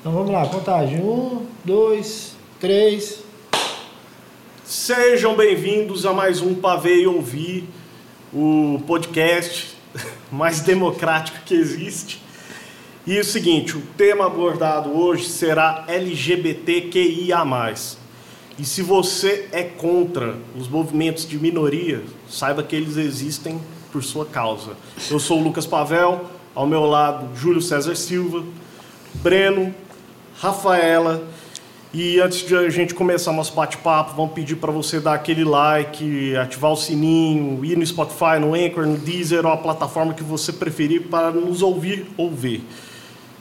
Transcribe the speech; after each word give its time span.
Então 0.00 0.12
vamos 0.12 0.30
lá, 0.30 0.46
contagem. 0.46 1.00
Um, 1.02 1.44
dois, 1.64 2.36
três. 2.60 3.18
Sejam 4.64 5.34
bem-vindos 5.34 6.06
a 6.06 6.12
mais 6.12 6.40
um 6.40 6.54
Pavê 6.54 7.00
e 7.00 7.06
Ouvir, 7.08 7.68
o 8.32 8.80
podcast 8.86 9.76
mais 10.30 10.60
democrático 10.60 11.38
que 11.44 11.52
existe. 11.52 12.22
E 13.04 13.16
é 13.16 13.20
o 13.20 13.24
seguinte, 13.24 13.76
o 13.76 13.82
tema 13.96 14.26
abordado 14.26 14.96
hoje 14.96 15.24
será 15.24 15.84
LGBTQIA+. 15.88 17.44
E 18.56 18.64
se 18.64 18.82
você 18.82 19.48
é 19.50 19.64
contra 19.64 20.36
os 20.56 20.68
movimentos 20.68 21.26
de 21.26 21.36
minoria, 21.36 22.04
saiba 22.28 22.62
que 22.62 22.76
eles 22.76 22.96
existem 22.96 23.60
por 23.90 24.04
sua 24.04 24.24
causa. 24.24 24.76
Eu 25.10 25.18
sou 25.18 25.40
o 25.40 25.42
Lucas 25.42 25.66
Pavel, 25.66 26.24
ao 26.54 26.68
meu 26.68 26.84
lado 26.86 27.36
Júlio 27.36 27.60
César 27.60 27.96
Silva, 27.96 28.44
Breno, 29.14 29.74
Rafaela. 30.40 31.22
E 31.92 32.20
antes 32.20 32.46
de 32.46 32.54
a 32.54 32.68
gente 32.68 32.94
começar 32.94 33.32
nosso 33.32 33.54
bate-papo, 33.54 34.14
vamos 34.14 34.32
pedir 34.32 34.56
para 34.56 34.70
você 34.70 35.00
dar 35.00 35.14
aquele 35.14 35.42
like, 35.42 36.36
ativar 36.36 36.70
o 36.70 36.76
sininho, 36.76 37.64
ir 37.64 37.78
no 37.78 37.86
Spotify, 37.86 38.38
no 38.38 38.54
Anchor, 38.54 38.86
no 38.86 38.98
Deezer 38.98 39.44
ou 39.46 39.52
a 39.52 39.56
plataforma 39.56 40.12
que 40.12 40.22
você 40.22 40.52
preferir 40.52 41.08
para 41.08 41.30
nos 41.30 41.62
ouvir 41.62 42.06
ou 42.16 42.30
ver. 42.30 42.62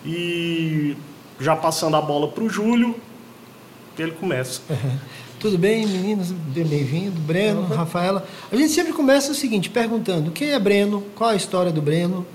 E 0.06 0.96
já 1.40 1.56
passando 1.56 1.98
a 1.98 2.02
bola 2.02 2.30
para 2.30 2.44
o 2.44 2.50
Júlio, 2.50 2.96
ele 4.00 4.12
começa. 4.12 4.62
Tudo 5.40 5.58
bem, 5.58 5.86
meninos? 5.86 6.32
Bem-vindo. 6.32 7.20
Breno, 7.20 7.62
uhum. 7.62 7.68
Rafaela. 7.68 8.26
A 8.52 8.56
gente 8.56 8.70
sempre 8.70 8.94
começa 8.94 9.32
o 9.32 9.36
seguinte, 9.36 9.70
perguntando 9.70 10.32
quem 10.32 10.52
é 10.52 10.60
Breno, 10.60 11.04
qual 11.16 11.32
a 11.32 11.36
história 11.36 11.72
do 11.72 11.82
Breno, 11.82 12.26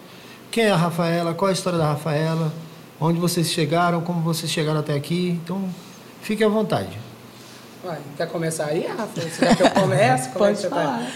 quem 0.50 0.64
é 0.64 0.70
a 0.70 0.76
Rafaela, 0.76 1.34
qual 1.34 1.48
a 1.48 1.52
história 1.52 1.78
da 1.78 1.86
Rafaela, 1.86 2.52
onde 3.02 3.18
vocês 3.18 3.50
chegaram, 3.50 4.00
como 4.00 4.20
vocês 4.20 4.50
chegaram 4.50 4.80
até 4.80 4.94
aqui. 4.94 5.30
Então, 5.42 5.68
fique 6.22 6.42
à 6.44 6.48
vontade. 6.48 6.96
Ué, 7.84 7.98
quer 8.16 8.28
começar 8.28 8.66
aí? 8.66 8.86
Você 9.14 9.44
quer 9.44 9.56
que 9.56 9.62
eu 9.62 9.70
comece? 9.70 10.28
Como 10.28 10.38
Pode 10.38 10.58
é 10.58 10.62
que 10.62 10.68
falar. 10.68 10.98
Tá? 10.98 11.06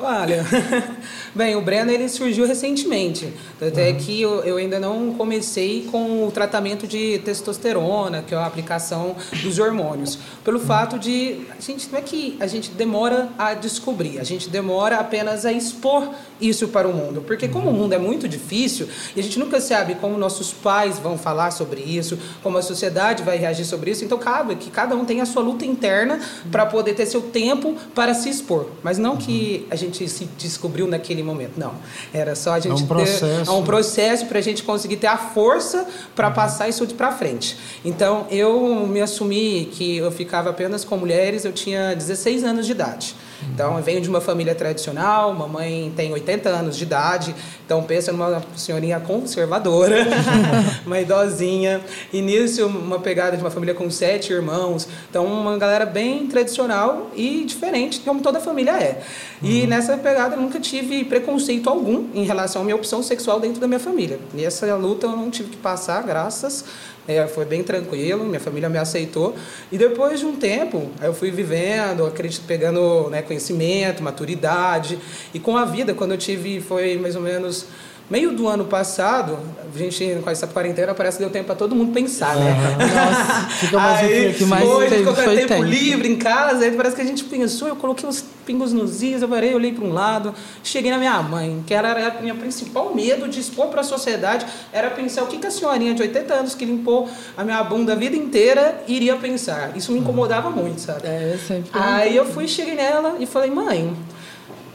Olha, 0.00 0.44
bem, 1.34 1.56
o 1.56 1.60
Breno 1.60 1.90
ele 1.90 2.08
surgiu 2.08 2.46
recentemente, 2.46 3.32
até 3.60 3.90
uhum. 3.90 3.96
que 3.96 4.22
eu, 4.22 4.44
eu, 4.44 4.56
ainda 4.56 4.78
não 4.78 5.12
comecei 5.14 5.88
com 5.90 6.24
o 6.24 6.30
tratamento 6.30 6.86
de 6.86 7.18
testosterona, 7.24 8.22
que 8.22 8.32
é 8.32 8.38
a 8.38 8.46
aplicação 8.46 9.16
dos 9.42 9.58
hormônios, 9.58 10.16
pelo 10.44 10.60
uhum. 10.60 10.66
fato 10.66 10.98
de 11.00 11.40
a 11.56 11.60
gente 11.60 11.90
não 11.90 11.98
é 11.98 12.02
que 12.02 12.36
a 12.38 12.46
gente 12.46 12.70
demora 12.70 13.28
a 13.36 13.54
descobrir, 13.54 14.20
a 14.20 14.24
gente 14.24 14.48
demora 14.48 14.98
apenas 14.98 15.44
a 15.44 15.50
expor 15.52 16.08
isso 16.40 16.68
para 16.68 16.86
o 16.86 16.94
mundo, 16.94 17.24
porque 17.26 17.48
como 17.48 17.70
o 17.70 17.72
mundo 17.72 17.92
é 17.92 17.98
muito 17.98 18.28
difícil 18.28 18.88
e 19.16 19.20
a 19.20 19.22
gente 19.22 19.38
nunca 19.38 19.60
sabe 19.60 19.96
como 19.96 20.16
nossos 20.16 20.52
pais 20.52 21.00
vão 21.00 21.18
falar 21.18 21.50
sobre 21.50 21.80
isso, 21.80 22.16
como 22.40 22.56
a 22.56 22.62
sociedade 22.62 23.24
vai 23.24 23.36
reagir 23.36 23.64
sobre 23.64 23.90
isso, 23.90 24.04
então 24.04 24.16
cabe 24.16 24.54
que 24.54 24.70
cada 24.70 24.94
um 24.94 25.04
tenha 25.04 25.24
a 25.24 25.26
sua 25.26 25.42
luta 25.42 25.66
interna 25.66 26.20
para 26.52 26.64
poder 26.66 26.94
ter 26.94 27.06
seu 27.06 27.20
tempo 27.20 27.74
para 27.96 28.14
se 28.14 28.28
expor, 28.28 28.68
mas 28.80 28.96
não 28.96 29.16
que 29.16 29.66
a 29.68 29.74
gente 29.74 29.87
gente 29.88 30.08
se 30.08 30.24
descobriu 30.38 30.86
naquele 30.86 31.22
momento. 31.22 31.52
Não. 31.56 31.74
Era 32.12 32.34
só 32.34 32.52
a 32.52 32.60
gente 32.60 32.80
é 32.80 32.84
um 32.84 32.86
processo, 32.86 33.44
ter 33.44 33.50
um 33.50 33.62
processo 33.62 34.26
para 34.26 34.38
a 34.38 34.42
gente 34.42 34.62
conseguir 34.62 34.96
ter 34.96 35.06
a 35.06 35.16
força 35.16 35.86
para 36.14 36.28
uhum. 36.28 36.34
passar 36.34 36.68
isso 36.68 36.86
para 36.94 37.12
frente. 37.12 37.56
Então, 37.84 38.26
eu 38.30 38.86
me 38.86 39.00
assumi 39.00 39.68
que 39.72 39.98
eu 39.98 40.10
ficava 40.10 40.50
apenas 40.50 40.84
com 40.84 40.96
mulheres, 40.96 41.44
eu 41.44 41.52
tinha 41.52 41.94
16 41.94 42.44
anos 42.44 42.66
de 42.66 42.72
idade. 42.72 43.14
Então, 43.52 43.76
eu 43.76 43.82
venho 43.82 44.00
de 44.00 44.08
uma 44.08 44.20
família 44.20 44.54
tradicional, 44.54 45.32
mamãe 45.32 45.92
tem 45.96 46.12
80 46.12 46.48
anos 46.48 46.76
de 46.76 46.82
idade, 46.82 47.34
então 47.64 47.82
pensa 47.82 48.10
numa 48.10 48.42
senhorinha 48.56 48.98
conservadora, 48.98 49.96
uma 50.84 51.00
idosinha. 51.00 51.80
Início, 52.12 52.66
uma 52.66 52.98
pegada 52.98 53.36
de 53.36 53.42
uma 53.42 53.50
família 53.50 53.74
com 53.74 53.88
sete 53.90 54.32
irmãos, 54.32 54.88
então 55.08 55.24
uma 55.24 55.56
galera 55.56 55.86
bem 55.86 56.26
tradicional 56.26 57.10
e 57.14 57.44
diferente, 57.44 58.00
como 58.00 58.20
toda 58.20 58.40
família 58.40 58.72
é. 58.72 59.02
E 59.42 59.62
uhum. 59.62 59.68
Nessa 59.78 59.96
pegada 59.96 60.34
eu 60.34 60.40
nunca 60.40 60.58
tive 60.58 61.04
preconceito 61.04 61.70
algum 61.70 62.08
em 62.12 62.24
relação 62.24 62.62
à 62.62 62.64
minha 62.64 62.74
opção 62.74 63.00
sexual 63.00 63.38
dentro 63.38 63.60
da 63.60 63.68
minha 63.68 63.78
família. 63.78 64.18
E 64.34 64.44
essa 64.44 64.74
luta 64.74 65.06
eu 65.06 65.16
não 65.16 65.30
tive 65.30 65.50
que 65.50 65.56
passar, 65.56 66.02
graças 66.02 66.64
é, 67.08 67.26
foi 67.26 67.46
bem 67.46 67.62
tranquilo, 67.62 68.22
minha 68.24 68.38
família 68.38 68.68
me 68.68 68.76
aceitou. 68.76 69.34
E 69.72 69.78
depois 69.78 70.20
de 70.20 70.26
um 70.26 70.36
tempo, 70.36 70.90
eu 71.02 71.14
fui 71.14 71.30
vivendo, 71.30 72.04
acredito, 72.04 72.44
pegando 72.46 73.08
né, 73.08 73.22
conhecimento, 73.22 74.02
maturidade. 74.02 74.98
E 75.32 75.40
com 75.40 75.56
a 75.56 75.64
vida, 75.64 75.94
quando 75.94 76.12
eu 76.12 76.18
tive, 76.18 76.60
foi 76.60 76.98
mais 76.98 77.16
ou 77.16 77.22
menos 77.22 77.64
meio 78.10 78.32
do 78.32 78.48
ano 78.48 78.64
passado, 78.64 79.38
a 79.74 79.78
gente 79.78 80.20
com 80.22 80.30
essa 80.30 80.46
quarentena 80.46 80.94
parece 80.94 81.18
que 81.18 81.24
deu 81.24 81.30
tempo 81.30 81.46
para 81.46 81.54
todo 81.54 81.74
mundo 81.74 81.92
pensar, 81.92 82.34
né? 82.36 82.56
Nossa, 82.78 83.48
fica 83.60 83.78
mais 83.78 84.00
aí, 84.00 84.34
que 84.34 84.44
mais 84.44 84.64
foi, 84.64 84.88
ficou 84.88 85.14
com 85.14 85.22
tempo, 85.22 85.48
tempo 85.48 85.62
livre 85.62 86.08
em 86.08 86.16
casa, 86.16 86.64
aí 86.64 86.70
parece 86.72 86.96
que 86.96 87.02
a 87.02 87.04
gente 87.04 87.24
pensou, 87.24 87.68
eu 87.68 87.76
coloquei 87.76 88.08
uns 88.08 88.24
pingos 88.46 88.72
nos 88.72 89.02
is, 89.02 89.20
eu 89.20 89.28
parei, 89.28 89.54
olhei 89.54 89.72
para 89.72 89.84
um 89.84 89.92
lado, 89.92 90.34
cheguei 90.64 90.90
na 90.90 90.96
minha 90.96 91.22
mãe, 91.22 91.62
que 91.66 91.74
era 91.74 92.08
a 92.08 92.22
minha 92.22 92.34
principal 92.34 92.94
medo 92.94 93.28
de 93.28 93.40
expor 93.40 93.66
para 93.66 93.82
a 93.82 93.84
sociedade, 93.84 94.46
era 94.72 94.90
pensar 94.90 95.22
o 95.24 95.26
que, 95.26 95.36
que 95.36 95.46
a 95.46 95.50
senhorinha 95.50 95.92
de 95.92 96.00
80 96.00 96.34
anos 96.34 96.54
que 96.54 96.64
limpou 96.64 97.08
a 97.36 97.44
minha 97.44 97.62
bunda 97.62 97.92
a 97.92 97.96
vida 97.96 98.16
inteira 98.16 98.82
iria 98.88 99.16
pensar. 99.16 99.76
Isso 99.76 99.92
me 99.92 99.98
incomodava 99.98 100.50
muito, 100.50 100.80
sabe? 100.80 101.06
É, 101.06 101.32
eu 101.34 101.38
sempre. 101.38 101.70
Aí 101.72 102.16
eu 102.16 102.24
fui, 102.24 102.48
cheguei 102.48 102.74
nela 102.74 103.16
e 103.18 103.26
falei, 103.26 103.50
mãe, 103.50 103.94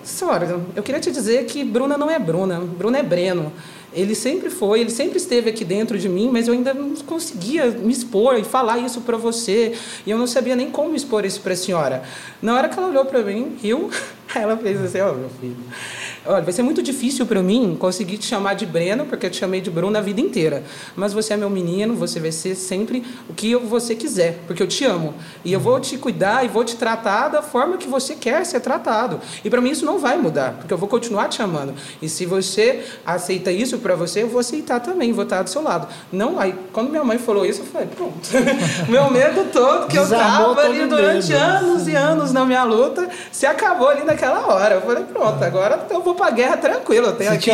Senhora, 0.04 0.60
eu 0.76 0.84
queria 0.84 1.00
te 1.00 1.12
dizer 1.12 1.46
que 1.46 1.64
Bruna 1.64 1.98
não 1.98 2.12
é 2.12 2.20
Bruna, 2.20 2.60
Bruna 2.60 3.00
é 3.00 3.04
Breno. 3.04 3.52
Ele 3.94 4.16
sempre 4.16 4.50
foi, 4.50 4.82
ele 4.82 4.90
sempre 4.90 5.18
esteve 5.18 5.50
aqui 5.50 5.64
dentro 5.64 5.98
de 6.00 6.10
mim, 6.10 6.30
mas 6.32 6.48
eu 6.48 6.54
ainda 6.54 6.74
não 6.74 6.96
conseguia 6.96 7.68
me 7.68 7.94
expor 7.94 8.38
e 8.38 8.44
falar 8.44 8.80
isso 8.80 9.02
para 9.02 9.18
você. 9.18 9.74
E 10.06 10.10
eu 10.10 10.18
não 10.18 10.26
sabia 10.26 10.56
nem 10.56 10.70
como 10.70 10.96
expor 10.96 11.24
isso 11.26 11.40
para 11.42 11.54
a 11.54 11.56
senhora. 11.56 12.04
Na 12.42 12.56
hora 12.56 12.70
que 12.70 12.78
ela 12.78 12.88
olhou 12.88 13.06
para 13.06 13.22
mim, 13.22 13.56
riu, 13.62 13.90
ela 14.36 14.58
fez 14.58 14.82
assim: 14.82 15.00
Ó, 15.00 15.12
oh, 15.12 15.16
meu 15.16 15.30
filho, 15.40 15.58
Olha, 16.26 16.42
vai 16.42 16.54
ser 16.54 16.64
muito 16.64 16.82
difícil 16.82 17.26
para 17.26 17.44
mim 17.44 17.76
conseguir 17.78 18.18
te 18.18 18.26
chamar 18.26 18.54
de 18.54 18.66
Breno, 18.66 19.06
porque 19.06 19.26
eu 19.26 19.30
te 19.30 19.38
chamei 19.38 19.60
de 19.60 19.70
Bruno 19.70 19.98
a 19.98 20.02
vida 20.02 20.22
inteira. 20.22 20.64
Mas 20.96 21.12
você 21.12 21.34
é 21.34 21.38
meu 21.38 21.50
menino, 21.50 21.96
você 21.96 22.18
vai 22.18 22.32
ser 22.32 22.56
sempre 22.56 23.04
o 23.30 23.34
que 23.34 23.54
você 23.58 23.94
quiser, 23.94 24.40
porque 24.48 24.64
eu 24.64 24.68
te 24.68 24.86
amo. 24.86 25.14
E 25.44 25.52
eu 25.52 25.60
vou 25.60 25.82
te 25.82 25.98
cuidar 25.98 26.46
e 26.46 26.48
vou 26.48 26.64
te 26.64 26.78
tratar 26.78 27.28
da 27.28 27.42
forma 27.42 27.76
que 27.76 27.88
você 27.90 28.16
quer 28.16 28.46
ser 28.46 28.62
tratado. 28.62 29.20
E 29.44 29.50
para 29.50 29.60
mim 29.60 29.72
isso 29.72 29.86
não 29.86 30.00
vai 30.00 30.18
mudar, 30.18 30.54
porque 30.54 30.74
eu 30.74 30.78
vou 30.78 30.88
continuar 30.88 31.28
te 31.28 31.42
amando. 31.42 31.74
E 32.02 32.08
se 32.08 32.26
você 32.26 32.86
aceita 33.06 33.52
isso 33.52 33.80
para 33.80 33.96
você, 33.96 34.24
eu 34.24 34.30
vou 34.30 34.40
aceitar 34.40 34.80
também, 34.80 35.12
vou 35.12 35.26
estar 35.26 35.44
do 35.44 35.50
seu 35.50 35.62
lado. 35.62 35.90
Não, 36.10 36.40
aí 36.40 36.56
quando 36.72 36.90
minha 36.90 37.04
mãe 37.04 37.18
falou 37.18 37.46
isso, 37.46 37.62
eu 37.62 37.66
falei, 37.66 37.88
pronto. 37.88 38.14
meu 38.88 39.12
medo 39.12 39.52
todo 39.52 39.88
que 39.88 39.98
Desarmou 39.98 40.52
eu 40.52 40.56
tava 40.56 40.68
ali 40.68 40.86
durante 40.86 41.34
medo. 41.34 41.44
anos 41.44 41.88
e 41.88 41.96
anos 41.96 42.32
na 42.32 42.46
minha 42.46 42.64
luta, 42.64 43.10
se 43.30 43.46
acabou 43.46 43.90
ali 43.90 44.06
naquela 44.06 44.48
hora. 44.48 44.76
Eu 44.76 44.82
falei, 44.82 45.04
pronto, 45.04 45.44
agora 45.44 45.86
eu 45.90 46.02
vou 46.02 46.13
vou 46.14 46.16
para 46.16 46.28
a 46.28 46.32
guerra 46.32 46.58
tranquilo. 46.58 47.08
Eu 47.08 47.16
tenho 47.16 47.32
aqui 47.32 47.50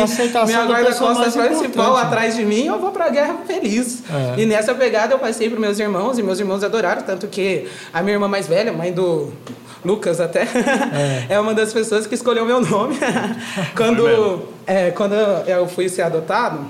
minha 0.46 0.64
guarda-costas 0.64 1.34
principal 1.34 1.96
atrás 1.96 2.36
de 2.36 2.44
mim, 2.44 2.66
eu 2.66 2.78
vou 2.78 2.92
para 2.92 3.06
a 3.06 3.08
guerra 3.08 3.38
feliz. 3.46 4.02
É. 4.10 4.40
E 4.40 4.46
nessa 4.46 4.74
pegada 4.74 5.14
eu 5.14 5.18
passei 5.18 5.48
para 5.48 5.58
meus 5.58 5.78
irmãos 5.78 6.18
e 6.18 6.22
meus 6.22 6.38
irmãos 6.38 6.62
adoraram, 6.62 7.02
tanto 7.02 7.26
que 7.26 7.68
a 7.92 8.02
minha 8.02 8.14
irmã 8.14 8.28
mais 8.28 8.46
velha, 8.46 8.72
mãe 8.72 8.92
do 8.92 9.32
Lucas 9.84 10.20
até, 10.20 10.42
é, 10.42 11.26
é 11.34 11.40
uma 11.40 11.54
das 11.54 11.72
pessoas 11.72 12.06
que 12.06 12.14
escolheu 12.14 12.44
meu 12.44 12.60
nome. 12.60 12.98
quando, 13.74 14.42
é, 14.66 14.90
quando 14.90 15.14
eu 15.14 15.66
fui 15.66 15.88
ser 15.88 16.02
adotado, 16.02 16.60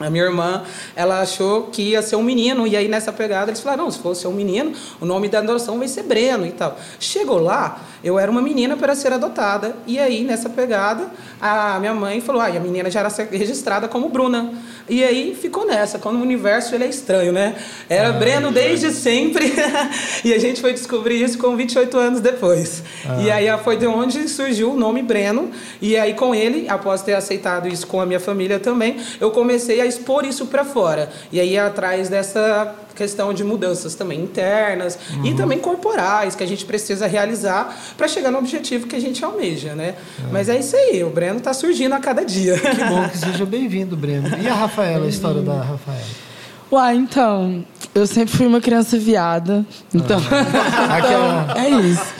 a 0.00 0.10
minha 0.10 0.24
irmã, 0.24 0.62
ela 0.96 1.20
achou 1.20 1.64
que 1.64 1.82
ia 1.82 2.02
ser 2.02 2.16
um 2.16 2.22
menino, 2.22 2.66
e 2.66 2.76
aí 2.76 2.88
nessa 2.88 3.12
pegada 3.12 3.50
eles 3.50 3.60
falaram: 3.60 3.84
não, 3.84 3.90
se 3.90 3.98
fosse 3.98 4.26
um 4.26 4.32
menino, 4.32 4.72
o 5.00 5.04
nome 5.04 5.28
da 5.28 5.38
adoção 5.38 5.78
vai 5.78 5.86
ser 5.86 6.02
Breno 6.02 6.46
e 6.46 6.52
tal. 6.52 6.76
Chegou 6.98 7.38
lá, 7.38 7.80
eu 8.02 8.18
era 8.18 8.30
uma 8.30 8.42
menina 8.42 8.76
para 8.76 8.94
ser 8.94 9.12
adotada, 9.12 9.76
e 9.86 9.98
aí 9.98 10.24
nessa 10.24 10.48
pegada, 10.48 11.06
a 11.40 11.78
minha 11.78 11.94
mãe 11.94 12.20
falou: 12.20 12.40
ah, 12.40 12.46
a 12.46 12.60
menina 12.60 12.90
já 12.90 13.00
era 13.00 13.08
registrada 13.30 13.88
como 13.88 14.08
Bruna. 14.08 14.52
E 14.88 15.04
aí 15.04 15.36
ficou 15.40 15.64
nessa, 15.64 15.98
quando 15.98 16.16
o 16.16 16.22
universo 16.22 16.74
ele 16.74 16.84
é 16.84 16.88
estranho, 16.88 17.32
né? 17.32 17.54
Era 17.88 18.08
ah, 18.08 18.12
Breno 18.12 18.50
desde 18.50 18.90
sempre, 18.90 19.52
e 20.24 20.34
a 20.34 20.38
gente 20.38 20.60
foi 20.60 20.72
descobrir 20.72 21.22
isso 21.22 21.38
com 21.38 21.56
28 21.56 21.96
anos 21.96 22.20
depois. 22.20 22.82
Ah. 23.08 23.22
E 23.22 23.30
aí 23.30 23.46
foi 23.58 23.76
de 23.76 23.86
onde 23.86 24.28
surgiu 24.28 24.72
o 24.72 24.76
nome 24.76 25.02
Breno, 25.02 25.50
e 25.80 25.96
aí 25.96 26.14
com 26.14 26.34
ele, 26.34 26.68
após 26.68 27.02
ter 27.02 27.14
aceitado 27.14 27.68
isso 27.68 27.86
com 27.86 28.00
a 28.00 28.06
minha 28.06 28.20
família 28.20 28.58
também, 28.58 28.96
eu 29.20 29.30
comecei 29.30 29.80
a 29.80 29.86
expor 29.86 30.24
isso 30.24 30.46
para 30.46 30.64
fora. 30.64 31.10
E 31.30 31.38
aí 31.38 31.56
atrás 31.56 32.08
dessa 32.08 32.74
questão 32.94 33.32
de 33.32 33.42
mudanças 33.42 33.94
também 33.94 34.20
internas 34.20 34.98
uhum. 35.10 35.26
e 35.26 35.34
também 35.34 35.58
corporais 35.58 36.34
que 36.34 36.44
a 36.44 36.46
gente 36.46 36.64
precisa 36.64 37.06
realizar 37.06 37.76
para 37.96 38.08
chegar 38.08 38.30
no 38.30 38.38
objetivo 38.38 38.86
que 38.86 38.96
a 38.96 39.00
gente 39.00 39.24
almeja, 39.24 39.74
né? 39.74 39.94
É. 40.18 40.32
Mas 40.32 40.48
é 40.48 40.58
isso 40.58 40.76
aí, 40.76 41.02
o 41.04 41.10
Breno 41.10 41.38
está 41.38 41.52
surgindo 41.52 41.94
a 41.94 41.98
cada 41.98 42.24
dia. 42.24 42.58
Que 42.58 42.84
bom 42.84 43.08
que 43.08 43.18
seja 43.18 43.44
bem-vindo, 43.44 43.96
Breno. 43.96 44.28
E 44.42 44.48
a 44.48 44.54
Rafaela, 44.54 45.06
a 45.06 45.08
história 45.08 45.42
da 45.42 45.62
Rafaela? 45.62 46.32
Uai, 46.70 46.96
então, 46.96 47.62
eu 47.94 48.06
sempre 48.06 48.34
fui 48.34 48.46
uma 48.46 48.60
criança 48.60 48.98
viada. 48.98 49.64
Então, 49.92 50.18
ah. 50.18 50.98
então 51.54 51.62
é 51.62 51.68
isso. 51.68 52.14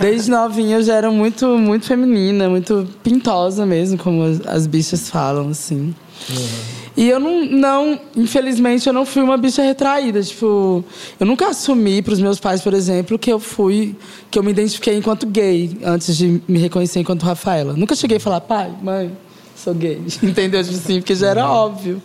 Desde 0.00 0.30
novinha 0.30 0.76
eu 0.76 0.82
já 0.84 0.94
era 0.94 1.10
muito, 1.10 1.46
muito 1.58 1.86
feminina, 1.86 2.48
muito 2.48 2.86
pintosa 3.02 3.66
mesmo, 3.66 3.98
como 3.98 4.22
as, 4.22 4.40
as 4.46 4.66
bichas 4.68 5.10
falam, 5.10 5.48
assim. 5.48 5.92
Uhum. 6.30 6.87
E 6.98 7.08
eu 7.08 7.20
não, 7.20 7.44
não, 7.44 8.00
infelizmente, 8.16 8.88
eu 8.88 8.92
não 8.92 9.06
fui 9.06 9.22
uma 9.22 9.36
bicha 9.36 9.62
retraída. 9.62 10.20
Tipo, 10.20 10.84
eu 11.20 11.24
nunca 11.24 11.46
assumi 11.46 12.02
para 12.02 12.12
os 12.12 12.18
meus 12.18 12.40
pais, 12.40 12.60
por 12.60 12.74
exemplo, 12.74 13.16
que 13.16 13.32
eu 13.32 13.38
fui, 13.38 13.94
que 14.28 14.36
eu 14.36 14.42
me 14.42 14.50
identifiquei 14.50 14.96
enquanto 14.96 15.24
gay 15.24 15.78
antes 15.84 16.16
de 16.16 16.42
me 16.48 16.58
reconhecer 16.58 16.98
enquanto 16.98 17.22
Rafaela. 17.22 17.74
Nunca 17.74 17.94
cheguei 17.94 18.16
a 18.16 18.20
falar, 18.20 18.40
pai, 18.40 18.72
mãe, 18.82 19.16
sou 19.54 19.72
gay. 19.74 20.02
Entendeu? 20.20 20.60
Tipo 20.64 20.74
assim, 20.74 20.98
porque 20.98 21.14
já 21.14 21.28
era 21.28 21.48
óbvio. 21.48 22.02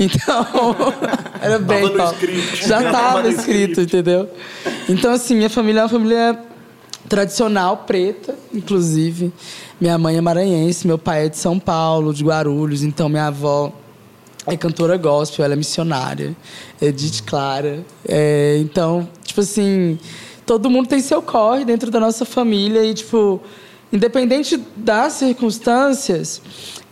Então, 0.00 0.44
era 1.40 1.60
bem. 1.60 1.88
Tava 1.90 2.12
escrito. 2.14 2.56
Já 2.66 2.82
estava 2.82 3.28
escrito, 3.28 3.80
entendeu? 3.82 4.28
Então, 4.88 5.12
assim, 5.12 5.36
minha 5.36 5.48
família 5.48 5.78
é 5.78 5.82
uma 5.84 5.88
família 5.88 6.36
tradicional, 7.08 7.84
preta, 7.86 8.34
inclusive. 8.52 9.32
Minha 9.80 9.96
mãe 9.96 10.16
é 10.16 10.20
maranhense, 10.20 10.88
meu 10.88 10.98
pai 10.98 11.26
é 11.26 11.28
de 11.28 11.38
São 11.38 11.56
Paulo, 11.56 12.12
de 12.12 12.24
Guarulhos, 12.24 12.82
então 12.82 13.08
minha 13.08 13.28
avó 13.28 13.72
é 14.46 14.56
cantora 14.56 14.96
gospel, 14.96 15.44
ela 15.44 15.54
é 15.54 15.56
missionária, 15.56 16.36
é 16.80 16.86
Edith 16.86 17.22
Clara. 17.24 17.84
É, 18.06 18.58
então, 18.60 19.08
tipo 19.22 19.40
assim, 19.40 19.98
todo 20.44 20.68
mundo 20.70 20.88
tem 20.88 21.00
seu 21.00 21.22
corre 21.22 21.64
dentro 21.64 21.90
da 21.90 21.98
nossa 21.98 22.24
família 22.24 22.84
e, 22.84 22.94
tipo, 22.94 23.40
independente 23.92 24.60
das 24.76 25.14
circunstâncias, 25.14 26.42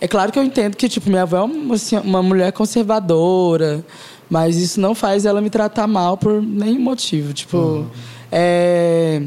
é 0.00 0.08
claro 0.08 0.32
que 0.32 0.38
eu 0.38 0.42
entendo 0.42 0.76
que, 0.76 0.88
tipo, 0.88 1.08
minha 1.08 1.22
avó 1.22 1.38
é 1.38 1.42
uma, 1.42 1.74
assim, 1.74 1.96
uma 1.98 2.22
mulher 2.22 2.52
conservadora, 2.52 3.84
mas 4.28 4.56
isso 4.56 4.80
não 4.80 4.94
faz 4.94 5.26
ela 5.26 5.40
me 5.40 5.50
tratar 5.50 5.86
mal 5.86 6.16
por 6.16 6.42
nenhum 6.42 6.80
motivo. 6.80 7.32
Tipo, 7.32 7.58
uhum. 7.58 7.86
é 8.30 9.22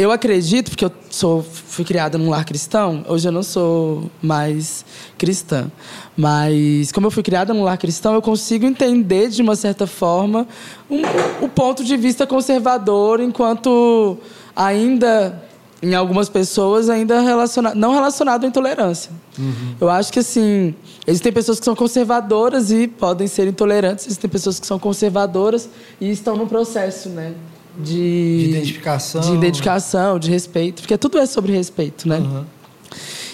eu 0.00 0.10
acredito, 0.10 0.70
porque 0.70 0.86
eu 0.86 0.90
sou, 1.10 1.42
fui 1.42 1.84
criada 1.84 2.16
num 2.16 2.30
lar 2.30 2.42
cristão, 2.46 3.04
hoje 3.06 3.28
eu 3.28 3.32
não 3.32 3.42
sou 3.42 4.10
mais 4.22 4.82
cristã. 5.18 5.70
Mas, 6.16 6.90
como 6.90 7.06
eu 7.06 7.10
fui 7.10 7.22
criada 7.22 7.52
num 7.52 7.62
lar 7.62 7.76
cristão, 7.76 8.14
eu 8.14 8.22
consigo 8.22 8.64
entender, 8.64 9.28
de 9.28 9.42
uma 9.42 9.54
certa 9.54 9.86
forma, 9.86 10.48
um, 10.90 11.02
o 11.42 11.48
ponto 11.50 11.84
de 11.84 11.98
vista 11.98 12.26
conservador, 12.26 13.20
enquanto 13.20 14.16
ainda, 14.56 15.44
em 15.82 15.94
algumas 15.94 16.30
pessoas, 16.30 16.88
ainda 16.88 17.20
relaciona, 17.20 17.74
não 17.74 17.92
relacionado 17.92 18.44
à 18.44 18.46
intolerância. 18.46 19.10
Uhum. 19.38 19.74
Eu 19.78 19.90
acho 19.90 20.10
que, 20.10 20.20
assim, 20.20 20.74
existem 21.06 21.30
pessoas 21.30 21.58
que 21.58 21.64
são 21.66 21.76
conservadoras 21.76 22.70
e 22.70 22.88
podem 22.88 23.26
ser 23.26 23.46
intolerantes, 23.46 24.06
existem 24.06 24.30
pessoas 24.30 24.58
que 24.58 24.66
são 24.66 24.78
conservadoras 24.78 25.68
e 26.00 26.10
estão 26.10 26.36
no 26.36 26.46
processo, 26.46 27.10
né? 27.10 27.34
De, 27.80 28.44
de 28.44 28.50
identificação. 28.50 29.20
De 29.20 29.32
identificação, 29.32 30.18
de 30.18 30.30
respeito, 30.30 30.82
porque 30.82 30.96
tudo 30.96 31.18
é 31.18 31.26
sobre 31.26 31.52
respeito, 31.52 32.08
né? 32.08 32.18
Uhum. 32.18 32.44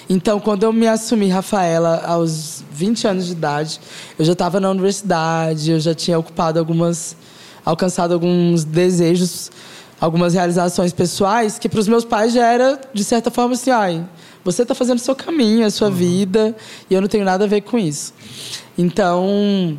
Então, 0.09 0.39
quando 0.39 0.63
eu 0.63 0.73
me 0.73 0.87
assumi 0.87 1.29
Rafaela 1.29 2.03
aos 2.07 2.63
20 2.73 3.09
anos 3.09 3.27
de 3.27 3.33
idade, 3.33 3.81
eu 4.19 4.25
já 4.25 4.33
estava 4.33 4.61
na 4.61 4.71
universidade, 4.71 5.73
eu 5.73 5.81
já 5.81 5.95
tinha 5.95 6.19
ocupado 6.19 6.59
algumas. 6.59 7.17
alcançado 7.65 8.15
alguns 8.15 8.65
desejos, 8.65 9.51
algumas 10.01 10.35
realizações 10.35 10.93
pessoais, 10.93 11.59
que 11.59 11.69
para 11.69 11.81
os 11.81 11.89
meus 11.89 12.05
pais 12.05 12.33
já 12.33 12.47
era, 12.47 12.81
de 12.95 13.03
certa 13.03 13.31
forma, 13.31 13.55
assim: 13.55 13.71
ai, 13.71 14.05
você 14.45 14.63
está 14.63 14.75
fazendo 14.77 14.99
o 14.99 15.03
seu 15.03 15.17
caminho, 15.17 15.67
a 15.67 15.71
sua 15.71 15.89
uhum. 15.89 15.95
vida, 15.95 16.57
e 16.89 16.95
eu 16.95 17.01
não 17.01 17.09
tenho 17.09 17.25
nada 17.25 17.45
a 17.45 17.49
ver 17.49 17.63
com 17.63 17.77
isso. 17.77 18.15
Então, 18.79 19.77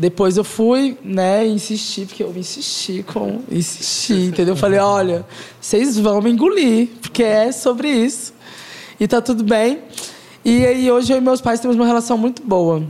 depois 0.00 0.38
eu 0.38 0.44
fui, 0.44 0.96
né, 1.04 1.46
insistir, 1.46 2.06
porque 2.06 2.22
eu 2.22 2.32
insisti 2.34 3.02
com. 3.02 3.42
Insisti, 3.50 4.14
entendeu? 4.14 4.54
Eu 4.54 4.56
falei, 4.56 4.78
olha, 4.78 5.26
vocês 5.60 5.98
vão 5.98 6.22
me 6.22 6.30
engolir, 6.30 6.88
porque 7.02 7.22
é 7.22 7.52
sobre 7.52 7.90
isso. 7.90 8.32
E 8.98 9.06
tá 9.06 9.20
tudo 9.20 9.44
bem. 9.44 9.80
E 10.42 10.64
aí 10.64 10.90
hoje 10.90 11.12
eu 11.12 11.18
e 11.18 11.20
meus 11.20 11.42
pais 11.42 11.60
temos 11.60 11.76
uma 11.76 11.84
relação 11.84 12.16
muito 12.16 12.42
boa. 12.42 12.82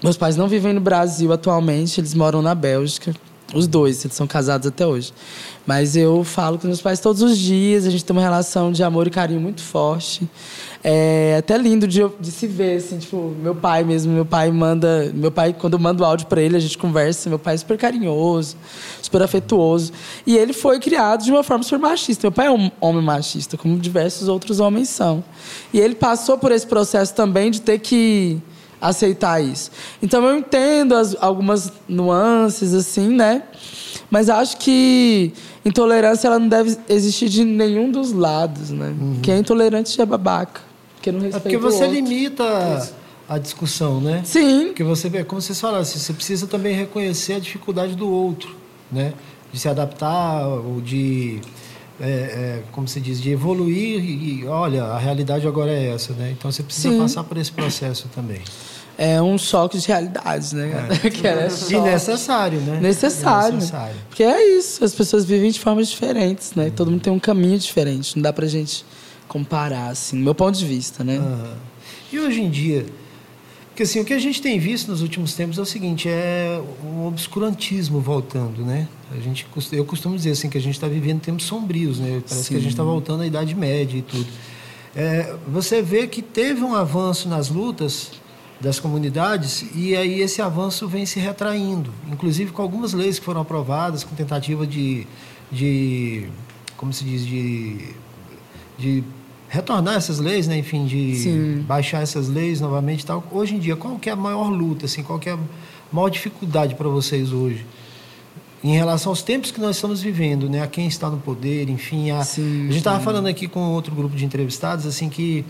Meus 0.00 0.16
pais 0.16 0.36
não 0.36 0.46
vivem 0.46 0.72
no 0.72 0.80
Brasil 0.80 1.32
atualmente, 1.32 2.00
eles 2.00 2.14
moram 2.14 2.40
na 2.40 2.54
Bélgica. 2.54 3.12
Os 3.54 3.68
dois, 3.68 4.04
eles 4.04 4.16
são 4.16 4.26
casados 4.26 4.66
até 4.66 4.84
hoje. 4.84 5.12
Mas 5.64 5.96
eu 5.96 6.24
falo 6.24 6.58
com 6.58 6.66
meus 6.66 6.80
pais 6.80 6.98
todos 6.98 7.22
os 7.22 7.38
dias, 7.38 7.86
a 7.86 7.90
gente 7.90 8.04
tem 8.04 8.14
uma 8.14 8.22
relação 8.22 8.72
de 8.72 8.82
amor 8.82 9.06
e 9.06 9.10
carinho 9.10 9.40
muito 9.40 9.62
forte. 9.62 10.28
É 10.82 11.36
até 11.38 11.56
lindo 11.56 11.86
de, 11.86 12.00
de 12.20 12.30
se 12.30 12.46
ver, 12.46 12.76
assim, 12.76 12.98
tipo, 12.98 13.34
meu 13.42 13.54
pai 13.54 13.84
mesmo, 13.84 14.12
meu 14.12 14.24
pai 14.24 14.50
manda. 14.50 15.10
Meu 15.14 15.30
pai, 15.30 15.52
quando 15.52 15.74
eu 15.74 15.78
mando 15.78 16.04
áudio 16.04 16.26
para 16.26 16.40
ele, 16.40 16.56
a 16.56 16.60
gente 16.60 16.76
conversa, 16.76 17.28
meu 17.28 17.38
pai 17.38 17.54
é 17.54 17.56
super 17.56 17.76
carinhoso, 17.76 18.56
super 19.00 19.22
afetuoso. 19.22 19.92
E 20.26 20.36
ele 20.36 20.52
foi 20.52 20.78
criado 20.78 21.24
de 21.24 21.30
uma 21.30 21.42
forma 21.42 21.62
super 21.62 21.78
machista. 21.78 22.26
Meu 22.26 22.32
pai 22.32 22.46
é 22.46 22.50
um 22.50 22.70
homem 22.80 23.02
machista, 23.02 23.56
como 23.56 23.78
diversos 23.78 24.28
outros 24.28 24.60
homens 24.60 24.88
são. 24.88 25.22
E 25.72 25.80
ele 25.80 25.94
passou 25.94 26.36
por 26.36 26.52
esse 26.52 26.66
processo 26.66 27.14
também 27.14 27.50
de 27.50 27.60
ter 27.60 27.78
que 27.78 28.40
aceitar 28.80 29.42
isso. 29.42 29.70
Então 30.02 30.24
eu 30.24 30.38
entendo 30.38 30.94
as, 30.94 31.16
algumas 31.20 31.72
nuances 31.88 32.74
assim, 32.74 33.08
né? 33.08 33.42
Mas 34.10 34.28
acho 34.28 34.58
que 34.58 35.32
intolerância 35.64 36.28
ela 36.28 36.38
não 36.38 36.48
deve 36.48 36.76
existir 36.88 37.28
de 37.28 37.44
nenhum 37.44 37.90
dos 37.90 38.12
lados, 38.12 38.70
né? 38.70 38.94
Uhum. 38.98 39.18
Quem 39.22 39.34
é 39.34 39.38
intolerante 39.38 40.00
é 40.00 40.06
babaca, 40.06 40.60
porque 40.94 41.10
não 41.10 41.20
respeita 41.20 41.48
É 41.48 41.52
porque 41.52 41.58
você 41.58 41.86
limita 41.86 42.44
a 43.28 43.38
discussão, 43.38 44.00
né? 44.00 44.22
Sim. 44.24 44.66
Porque 44.66 44.84
você 44.84 45.08
vê, 45.08 45.24
como 45.24 45.40
vocês 45.40 45.60
falaram, 45.60 45.84
você 45.84 46.12
precisa 46.12 46.46
também 46.46 46.74
reconhecer 46.74 47.34
a 47.34 47.38
dificuldade 47.38 47.96
do 47.96 48.08
outro, 48.08 48.54
né? 48.90 49.12
De 49.52 49.58
se 49.58 49.68
adaptar 49.68 50.46
ou 50.46 50.80
de 50.80 51.40
é, 52.00 52.08
é, 52.08 52.62
como 52.72 52.86
se 52.86 53.00
diz, 53.00 53.20
de 53.20 53.30
evoluir 53.30 54.04
e, 54.04 54.46
olha, 54.46 54.84
a 54.84 54.98
realidade 54.98 55.46
agora 55.46 55.70
é 55.70 55.94
essa, 55.94 56.12
né? 56.12 56.34
Então 56.36 56.50
você 56.50 56.62
precisa 56.62 56.90
Sim. 56.90 56.98
passar 56.98 57.24
por 57.24 57.36
esse 57.38 57.50
processo 57.50 58.08
também. 58.14 58.40
É 58.98 59.20
um 59.20 59.36
choque 59.36 59.78
de 59.78 59.86
realidades, 59.86 60.52
né? 60.52 60.88
É. 61.04 61.08
que 61.10 61.26
é 61.26 61.48
e 61.70 61.80
necessário, 61.80 62.60
né? 62.60 62.80
Necessário. 62.80 63.54
necessário. 63.56 63.96
Porque 64.08 64.22
é 64.22 64.56
isso, 64.56 64.82
as 64.82 64.94
pessoas 64.94 65.24
vivem 65.24 65.50
de 65.50 65.60
formas 65.60 65.88
diferentes, 65.88 66.54
né? 66.54 66.64
Uhum. 66.64 66.70
Todo 66.70 66.90
mundo 66.90 67.00
tem 67.00 67.12
um 67.12 67.18
caminho 67.18 67.58
diferente, 67.58 68.16
não 68.16 68.22
dá 68.22 68.32
pra 68.32 68.46
gente 68.46 68.84
comparar, 69.28 69.88
assim, 69.88 70.16
meu 70.16 70.34
ponto 70.34 70.56
de 70.58 70.64
vista, 70.64 71.04
né? 71.04 71.18
Uhum. 71.18 71.54
E 72.12 72.20
hoje 72.20 72.40
em 72.40 72.50
dia, 72.50 72.86
porque 73.76 73.82
assim, 73.82 74.00
o 74.00 74.06
que 74.06 74.14
a 74.14 74.18
gente 74.18 74.40
tem 74.40 74.58
visto 74.58 74.90
nos 74.90 75.02
últimos 75.02 75.34
tempos 75.34 75.58
é 75.58 75.60
o 75.60 75.66
seguinte, 75.66 76.08
é 76.08 76.58
o 76.82 77.08
obscurantismo 77.08 78.00
voltando, 78.00 78.64
né? 78.64 78.88
A 79.12 79.20
gente, 79.20 79.46
eu 79.70 79.84
costumo 79.84 80.16
dizer 80.16 80.30
assim 80.30 80.48
que 80.48 80.56
a 80.56 80.60
gente 80.62 80.76
está 80.76 80.88
vivendo 80.88 81.20
tempos 81.20 81.44
sombrios, 81.44 81.98
né? 81.98 82.22
Parece 82.26 82.44
Sim. 82.44 82.54
que 82.54 82.56
a 82.56 82.60
gente 82.60 82.70
está 82.70 82.82
voltando 82.82 83.20
à 83.20 83.26
Idade 83.26 83.54
Média 83.54 83.98
e 83.98 84.00
tudo. 84.00 84.26
É, 84.94 85.36
você 85.46 85.82
vê 85.82 86.06
que 86.06 86.22
teve 86.22 86.64
um 86.64 86.74
avanço 86.74 87.28
nas 87.28 87.50
lutas 87.50 88.12
das 88.58 88.80
comunidades 88.80 89.66
e 89.74 89.94
aí 89.94 90.22
esse 90.22 90.40
avanço 90.40 90.88
vem 90.88 91.04
se 91.04 91.20
retraindo, 91.20 91.92
inclusive 92.10 92.52
com 92.52 92.62
algumas 92.62 92.94
leis 92.94 93.18
que 93.18 93.26
foram 93.26 93.42
aprovadas 93.42 94.02
com 94.02 94.16
tentativa 94.16 94.66
de, 94.66 95.06
de 95.52 96.30
como 96.78 96.94
se 96.94 97.04
diz, 97.04 97.26
de, 97.26 97.90
de 98.78 99.04
retornar 99.48 99.96
essas 99.96 100.18
leis, 100.18 100.46
né? 100.46 100.58
Enfim, 100.58 100.86
de 100.86 101.16
Sim. 101.16 101.64
baixar 101.66 102.02
essas 102.02 102.28
leis 102.28 102.60
novamente 102.60 103.02
e 103.02 103.06
tal. 103.06 103.24
Hoje 103.30 103.54
em 103.54 103.58
dia, 103.58 103.76
qual 103.76 103.98
que 103.98 104.08
é 104.08 104.12
a 104.12 104.16
maior 104.16 104.48
luta, 104.48 104.86
assim, 104.86 105.02
qual 105.02 105.18
que 105.18 105.28
é 105.28 105.32
a 105.32 105.38
maior 105.92 106.08
dificuldade 106.08 106.74
para 106.74 106.88
vocês 106.88 107.32
hoje? 107.32 107.64
Em 108.64 108.74
relação 108.74 109.12
aos 109.12 109.22
tempos 109.22 109.50
que 109.50 109.60
nós 109.60 109.76
estamos 109.76 110.02
vivendo, 110.02 110.48
né? 110.48 110.62
A 110.62 110.66
quem 110.66 110.86
está 110.88 111.08
no 111.08 111.18
poder, 111.18 111.68
enfim, 111.68 112.10
a, 112.10 112.24
sim, 112.24 112.64
a 112.64 112.66
gente 112.66 112.78
estava 112.78 113.00
falando 113.00 113.26
aqui 113.26 113.46
com 113.46 113.60
outro 113.72 113.94
grupo 113.94 114.16
de 114.16 114.24
entrevistados, 114.24 114.86
assim, 114.86 115.08
que 115.08 115.44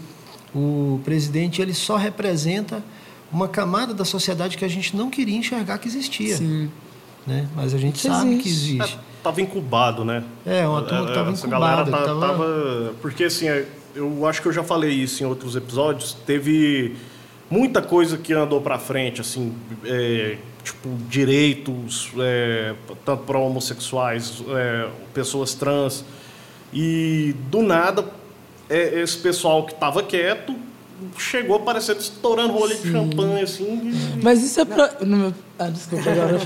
o 0.54 1.00
presidente 1.04 1.62
ele 1.62 1.72
só 1.72 1.96
representa 1.96 2.82
uma 3.32 3.48
camada 3.48 3.94
da 3.94 4.04
sociedade 4.04 4.56
que 4.56 4.64
a 4.64 4.68
gente 4.68 4.96
não 4.96 5.10
queria 5.10 5.36
enxergar 5.36 5.78
que 5.78 5.88
existia. 5.88 6.36
Sim. 6.36 6.70
Né? 7.26 7.48
Mas 7.56 7.74
a 7.74 7.78
gente 7.78 7.98
sabe 7.98 8.30
existe. 8.30 8.42
que 8.42 8.48
existe. 8.48 8.98
Estava 9.18 9.40
é, 9.40 9.42
incubado, 9.42 10.04
né? 10.04 10.22
É, 10.44 10.66
uma 10.66 10.82
turma 10.82 11.04
que 11.04 11.10
estava 11.10 11.30
incubada. 11.30 11.90
Tá, 11.90 12.04
tava... 12.04 12.20
tava... 12.20 12.94
Porque 13.02 13.24
assim, 13.24 13.48
é, 13.48 13.66
eu 13.96 14.26
acho 14.26 14.42
que 14.42 14.48
eu 14.48 14.52
já 14.52 14.62
falei 14.62 14.92
isso 14.92 15.22
em 15.22 15.26
outros 15.26 15.56
episódios, 15.56 16.12
teve 16.26 16.94
muita 17.50 17.80
coisa 17.80 18.18
que 18.18 18.32
andou 18.32 18.60
para 18.60 18.78
frente, 18.78 19.20
assim, 19.20 19.54
é, 19.84 20.36
tipo, 20.62 20.88
direitos, 21.08 22.12
é, 22.18 22.74
tanto 23.04 23.24
para 23.24 23.38
homossexuais, 23.38 24.42
é, 24.48 24.88
pessoas 25.14 25.54
trans, 25.54 26.04
e 26.72 27.34
do 27.50 27.62
nada, 27.62 28.04
é, 28.68 29.00
esse 29.00 29.16
pessoal 29.16 29.64
que 29.64 29.72
estava 29.72 30.02
quieto 30.02 30.54
chegou 31.18 31.60
parecendo 31.60 32.00
estourando 32.00 32.52
rolê 32.52 32.74
de 32.74 32.90
champanhe, 32.90 33.42
assim. 33.42 33.92
Mas 34.22 34.42
isso 34.42 34.60
é 34.60 34.64
pra... 34.64 34.90
Ah, 35.58 35.70
desculpa, 35.70 36.10
agora. 36.10 36.38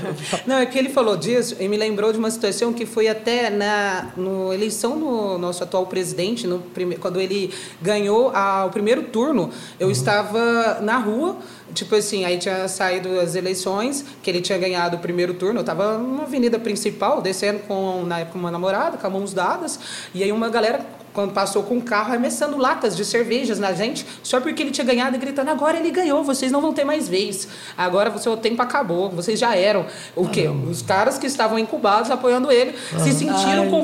Não, 0.47 0.57
é 0.57 0.65
que 0.65 0.77
ele 0.77 0.87
falou 0.87 1.17
disso 1.17 1.57
e 1.59 1.67
me 1.67 1.75
lembrou 1.75 2.13
de 2.13 2.17
uma 2.17 2.31
situação 2.31 2.71
que 2.71 2.85
foi 2.85 3.09
até 3.09 3.49
na 3.49 4.13
no 4.15 4.53
eleição 4.53 4.97
do 4.97 5.37
nosso 5.37 5.61
atual 5.63 5.85
presidente, 5.85 6.47
no 6.47 6.59
prime, 6.59 6.95
quando 6.95 7.19
ele 7.19 7.53
ganhou 7.81 8.29
a, 8.33 8.65
o 8.65 8.69
primeiro 8.69 9.03
turno, 9.03 9.49
eu 9.77 9.87
uhum. 9.87 9.91
estava 9.91 10.79
na 10.79 10.97
rua, 10.97 11.35
tipo 11.73 11.93
assim, 11.93 12.23
aí 12.23 12.37
tinha 12.37 12.69
saído 12.69 13.19
as 13.19 13.35
eleições, 13.35 14.05
que 14.23 14.29
ele 14.29 14.39
tinha 14.39 14.57
ganhado 14.57 14.95
o 14.95 14.99
primeiro 14.99 15.33
turno, 15.33 15.59
eu 15.59 15.61
estava 15.61 15.97
numa 15.97 16.23
avenida 16.23 16.57
principal, 16.57 17.21
descendo 17.21 17.59
com, 17.67 18.05
na 18.05 18.19
época, 18.19 18.37
uma 18.37 18.51
namorada, 18.51 18.97
com 18.97 19.07
as 19.07 19.13
mãos 19.13 19.33
dadas, 19.33 19.77
e 20.13 20.23
aí 20.23 20.31
uma 20.31 20.47
galera 20.47 20.85
quando 21.13 21.33
passou 21.33 21.63
com 21.63 21.77
o 21.77 21.81
carro 21.81 22.09
arremessando 22.09 22.57
latas 22.57 22.95
de 22.95 23.03
cervejas 23.03 23.59
na 23.59 23.73
gente, 23.73 24.05
só 24.23 24.39
porque 24.39 24.61
ele 24.63 24.71
tinha 24.71 24.85
ganhado 24.85 25.15
e 25.15 25.19
gritando: 25.19 25.49
agora 25.49 25.77
ele 25.77 25.91
ganhou, 25.91 26.23
vocês 26.23 26.51
não 26.51 26.61
vão 26.61 26.73
ter 26.73 26.83
mais 26.83 27.07
vez. 27.07 27.47
Agora 27.77 28.09
o 28.09 28.19
seu 28.19 28.37
tempo 28.37 28.61
acabou, 28.61 29.09
vocês 29.09 29.39
já 29.39 29.55
eram. 29.55 29.85
O 30.15 30.27
quê? 30.27 30.47
Os 30.47 30.81
caras 30.81 31.17
que 31.17 31.27
estavam 31.27 31.57
incubados 31.59 32.11
apoiando 32.11 32.51
ele 32.51 32.75
se 33.03 33.11
sentiram 33.13 33.69
com 33.69 33.83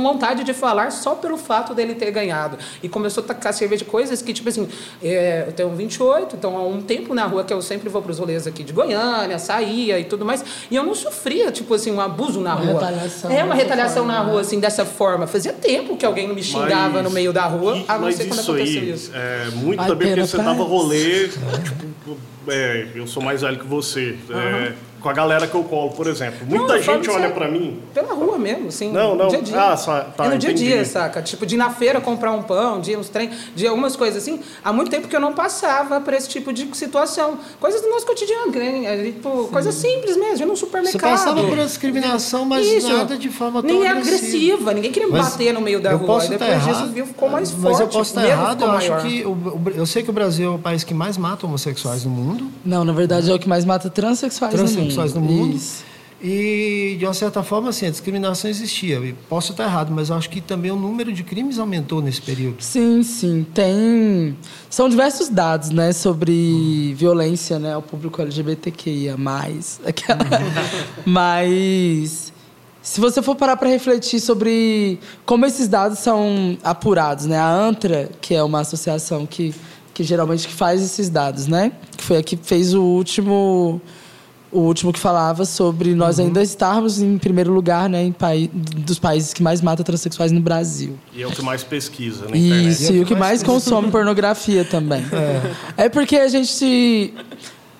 vontade 0.00 0.44
de 0.44 0.52
falar 0.52 0.90
só 0.92 1.14
pelo 1.14 1.36
fato 1.36 1.74
dele 1.74 1.94
ter 1.94 2.10
ganhado. 2.10 2.58
E 2.82 2.88
começou 2.88 3.22
a 3.24 3.26
tacar 3.26 3.52
cerveja 3.52 3.84
de 3.84 3.90
coisas 3.90 4.22
que, 4.22 4.32
tipo 4.32 4.48
assim, 4.48 4.68
é, 5.02 5.44
eu 5.46 5.52
tenho 5.52 5.70
28, 5.70 6.36
então 6.36 6.56
há 6.56 6.62
um 6.62 6.80
tempo 6.80 7.14
na 7.14 7.24
rua 7.26 7.44
que 7.44 7.52
eu 7.52 7.60
sempre 7.62 7.88
vou 7.88 8.02
para 8.02 8.12
os 8.12 8.18
rolês 8.18 8.46
aqui 8.46 8.62
de 8.62 8.72
Goiânia, 8.72 9.38
saía 9.38 9.98
e 9.98 10.04
tudo 10.04 10.24
mais, 10.24 10.44
e 10.70 10.76
eu 10.76 10.82
não 10.82 10.94
sofria, 10.94 11.50
tipo 11.50 11.74
assim, 11.74 11.92
um 11.92 12.00
abuso 12.00 12.40
na 12.40 12.54
Uma 12.54 12.64
rua. 12.64 12.80
retaliação 12.80 13.30
é, 13.30 13.44
uma 13.44 13.54
retaliação 13.54 14.04
forma, 14.04 14.12
na 14.12 14.20
rua, 14.20 14.40
assim, 14.40 14.60
dessa 14.60 14.84
forma. 14.84 15.26
Fazia 15.26 15.52
tempo 15.52 15.96
que 15.96 16.04
alguém 16.04 16.26
não 16.28 16.34
me 16.34 16.42
xingava 16.42 16.65
Mas- 16.74 17.04
no 17.04 17.10
meio 17.10 17.32
da 17.32 17.44
rua, 17.46 17.76
e- 17.78 17.84
a 17.88 17.94
não 17.94 18.00
mas 18.02 18.16
ser 18.16 18.24
quando 18.26 18.40
isso 18.40 18.50
aconteceu 18.52 18.80
aí, 18.82 18.90
isso. 18.90 19.10
É, 19.14 19.50
muito 19.54 19.80
Ai, 19.80 19.86
também 19.88 20.08
porque 20.08 20.26
você 20.26 20.36
dava 20.36 20.62
rolê, 20.64 21.28
tipo, 21.28 22.16
é, 22.48 22.86
eu 22.94 23.06
sou 23.06 23.22
mais 23.22 23.40
velho 23.42 23.58
que 23.58 23.66
você. 23.66 24.16
é, 24.30 24.72
com 25.00 25.08
a 25.08 25.12
galera 25.12 25.46
que 25.46 25.54
eu 25.54 25.62
colo, 25.64 25.90
por 25.92 26.06
exemplo. 26.06 26.46
Muita 26.46 26.74
Não, 26.74 26.82
gente 26.82 27.08
olha 27.10 27.30
pra 27.30 27.48
mim. 27.48 27.80
Pela 27.94 28.12
rua 28.14 28.38
mesmo, 28.38 28.68
assim. 28.68 28.90
Não, 28.92 29.14
não. 29.14 29.28
Dia 29.28 29.38
a 29.38 29.42
dia. 29.42 29.62
Ah, 29.72 29.76
só- 29.76 30.00
tá, 30.00 30.26
é 30.26 30.28
no 30.30 30.38
dia 30.38 30.50
a 30.50 30.52
dia, 30.52 30.84
saca? 30.84 31.22
Tipo, 31.22 31.44
de 31.46 31.54
ir 31.54 31.58
na 31.58 31.70
feira 31.70 32.00
comprar 32.00 32.32
um 32.32 32.42
pão, 32.42 32.80
de 32.80 32.92
ir 32.92 32.98
uns 32.98 33.08
trem, 33.08 33.30
de 33.54 33.66
algumas 33.66 33.94
coisas 33.96 34.22
assim. 34.22 34.40
Há 34.64 34.72
muito 34.72 34.90
tempo 34.90 35.08
que 35.08 35.14
eu 35.16 35.20
não 35.20 35.32
passava 35.32 36.00
por 36.00 36.12
esse 36.14 36.28
tipo 36.28 36.52
de 36.52 36.68
situação. 36.76 37.38
Coisas 37.60 37.80
do 37.82 37.88
nosso 37.88 38.06
cotidiano, 38.06 38.50
que 38.52 38.58
nem, 38.58 38.86
é, 38.86 38.96
tipo, 39.04 39.48
coisas 39.52 39.74
simples 39.74 40.16
mesmo, 40.16 40.46
num 40.46 40.56
supermercado. 40.56 41.00
Você 41.00 41.24
passava 41.24 41.42
por 41.44 41.56
discriminação, 41.58 42.44
mas 42.44 42.66
Isso. 42.66 42.88
nada 42.92 43.16
de 43.16 43.28
forma 43.28 43.62
tão 43.62 43.70
Nem 43.80 43.86
agressiva. 43.88 44.16
agressiva, 44.16 44.74
ninguém 44.74 44.92
queria 44.92 45.06
me 45.08 45.12
Mas 45.14 45.30
bater 45.30 45.52
no 45.52 45.60
meio 45.60 45.80
da 45.80 45.92
eu 45.92 45.98
rua. 45.98 46.06
posso 46.06 46.30
depois 46.30 46.50
errado, 46.50 46.72
disso 46.72 46.86
viu, 46.92 47.06
ficou 47.06 47.28
mais 47.28 47.50
forte. 47.50 47.62
Mas 47.64 47.80
eu 47.80 47.86
posso 47.88 48.10
estar 48.10 48.26
errado, 48.26 48.60
eu 48.62 48.66
ficou 48.66 48.70
acho 48.78 48.90
maior. 48.90 49.02
que. 49.06 49.24
O, 49.24 49.30
o- 49.30 49.62
eu 49.74 49.86
sei 49.86 50.02
que 50.02 50.10
o 50.10 50.12
Brasil 50.12 50.52
é 50.52 50.54
o 50.54 50.58
país 50.58 50.82
que 50.84 50.94
mais 50.94 51.16
mata 51.16 51.46
homossexuais 51.46 52.04
no 52.04 52.10
mundo. 52.10 52.48
Não, 52.64 52.84
na 52.84 52.92
verdade 52.92 53.30
é 53.30 53.34
o 53.34 53.38
que 53.38 53.48
mais 53.48 53.64
mata 53.64 53.88
transexuais, 53.90 54.54
Transexuais 54.54 54.94
no 54.95 54.95
no 55.14 55.20
mundo. 55.20 55.56
Isso. 55.56 55.84
E, 56.22 56.96
de 56.98 57.04
uma 57.04 57.12
certa 57.12 57.42
forma, 57.42 57.68
assim, 57.68 57.86
a 57.86 57.90
discriminação 57.90 58.50
existia. 58.50 58.96
E 58.96 59.12
Posso 59.28 59.52
estar 59.52 59.64
errado, 59.64 59.92
mas 59.92 60.10
acho 60.10 60.30
que 60.30 60.40
também 60.40 60.70
o 60.70 60.76
número 60.76 61.12
de 61.12 61.22
crimes 61.22 61.58
aumentou 61.58 62.00
nesse 62.00 62.22
período. 62.22 62.62
Sim, 62.62 63.02
sim. 63.02 63.46
Tem. 63.52 64.36
São 64.70 64.88
diversos 64.88 65.28
dados, 65.28 65.70
né, 65.70 65.92
sobre 65.92 66.94
violência, 66.94 67.58
né, 67.58 67.74
ao 67.74 67.82
público 67.82 68.20
LGBTQIA. 68.22 69.16
Aquela... 69.84 70.18
Mas. 71.04 72.32
Se 72.82 73.00
você 73.00 73.20
for 73.20 73.34
parar 73.34 73.56
para 73.56 73.68
refletir 73.68 74.20
sobre 74.20 75.00
como 75.26 75.44
esses 75.44 75.66
dados 75.66 75.98
são 75.98 76.56
apurados, 76.62 77.26
né? 77.26 77.36
A 77.36 77.52
ANTRA, 77.52 78.08
que 78.20 78.32
é 78.32 78.42
uma 78.42 78.60
associação 78.60 79.26
que, 79.26 79.52
que 79.92 80.04
geralmente 80.04 80.46
faz 80.46 80.80
esses 80.80 81.10
dados, 81.10 81.48
né? 81.48 81.72
Que 81.96 82.04
foi 82.04 82.18
a 82.18 82.22
que 82.22 82.36
fez 82.36 82.74
o 82.74 82.82
último 82.82 83.82
o 84.52 84.60
último 84.60 84.92
que 84.92 84.98
falava 84.98 85.44
sobre 85.44 85.94
nós 85.94 86.20
ainda 86.20 86.42
estarmos 86.42 87.00
em 87.00 87.18
primeiro 87.18 87.52
lugar, 87.52 87.88
né, 87.88 88.04
em 88.04 88.12
pai, 88.12 88.48
dos 88.52 88.98
países 88.98 89.34
que 89.34 89.42
mais 89.42 89.60
mata 89.60 89.82
transexuais 89.82 90.30
no 90.32 90.40
Brasil. 90.40 90.98
E 91.12 91.22
é 91.22 91.26
o 91.26 91.30
que 91.30 91.42
mais 91.42 91.64
pesquisa 91.64 92.28
na 92.28 92.36
internet. 92.36 92.68
Isso, 92.68 92.92
e 92.92 93.00
o 93.00 93.06
que 93.06 93.14
mais 93.14 93.42
consome 93.42 93.90
pornografia 93.90 94.64
também. 94.64 95.04
É. 95.76 95.88
porque 95.88 96.16
a 96.16 96.28
gente. 96.28 97.12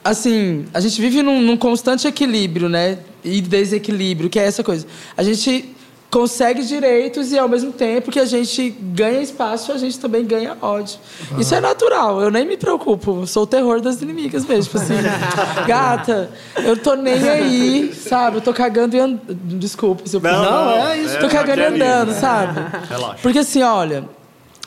Assim, 0.04 0.66
a 0.72 0.80
gente 0.80 1.00
vive 1.00 1.22
num, 1.22 1.40
num 1.40 1.56
constante 1.56 2.06
equilíbrio, 2.06 2.68
né? 2.68 2.98
E 3.24 3.40
desequilíbrio, 3.40 4.30
que 4.30 4.38
é 4.38 4.44
essa 4.44 4.62
coisa. 4.62 4.86
A 5.16 5.22
gente 5.22 5.75
consegue 6.16 6.64
direitos 6.64 7.30
e, 7.30 7.38
ao 7.38 7.46
mesmo 7.46 7.70
tempo 7.70 8.10
que 8.10 8.18
a 8.18 8.24
gente 8.24 8.70
ganha 8.70 9.20
espaço, 9.20 9.70
a 9.70 9.76
gente 9.76 10.00
também 10.00 10.24
ganha 10.24 10.56
ódio. 10.62 10.98
Isso 11.38 11.54
é 11.54 11.60
natural, 11.60 12.22
eu 12.22 12.30
nem 12.30 12.46
me 12.46 12.56
preocupo. 12.56 13.26
Sou 13.26 13.42
o 13.42 13.46
terror 13.46 13.82
das 13.82 14.00
inimigas 14.00 14.46
mesmo. 14.46 14.64
Tipo 14.64 14.78
assim, 14.78 14.94
gata, 15.68 16.30
eu 16.64 16.74
tô 16.74 16.94
nem 16.94 17.28
aí, 17.28 17.92
sabe? 17.94 18.38
Eu 18.38 18.40
tô 18.40 18.54
cagando 18.54 18.96
e 18.96 18.98
andando. 18.98 19.58
Desculpa 19.58 20.06
se 20.06 20.16
eu 20.16 20.20
Não, 20.22 20.42
não, 20.42 20.86
é 20.86 20.98
isso. 21.00 21.18
Tô 21.18 21.28
cagando 21.28 21.60
e 21.60 21.64
andando, 21.66 22.12
sabe? 22.14 22.60
Relaxa. 22.88 23.18
Porque 23.20 23.40
assim, 23.40 23.62
olha, 23.62 24.08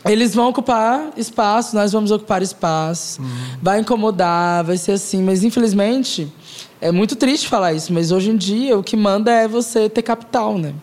eles 0.05 0.35
vão 0.35 0.49
ocupar 0.49 1.13
espaço, 1.17 1.75
nós 1.75 1.91
vamos 1.91 2.11
ocupar 2.11 2.43
espaço. 2.43 3.19
Vai 3.59 3.79
incomodar, 3.79 4.63
vai 4.63 4.77
ser 4.77 4.91
assim, 4.91 5.23
mas 5.23 5.43
infelizmente 5.43 6.31
é 6.79 6.91
muito 6.91 7.15
triste 7.15 7.47
falar 7.47 7.73
isso, 7.73 7.91
mas 7.91 8.11
hoje 8.11 8.29
em 8.29 8.37
dia 8.37 8.77
o 8.77 8.83
que 8.83 8.95
manda 8.95 9.31
é 9.31 9.47
você 9.47 9.89
ter 9.89 10.03
capital, 10.03 10.55
né? 10.55 10.75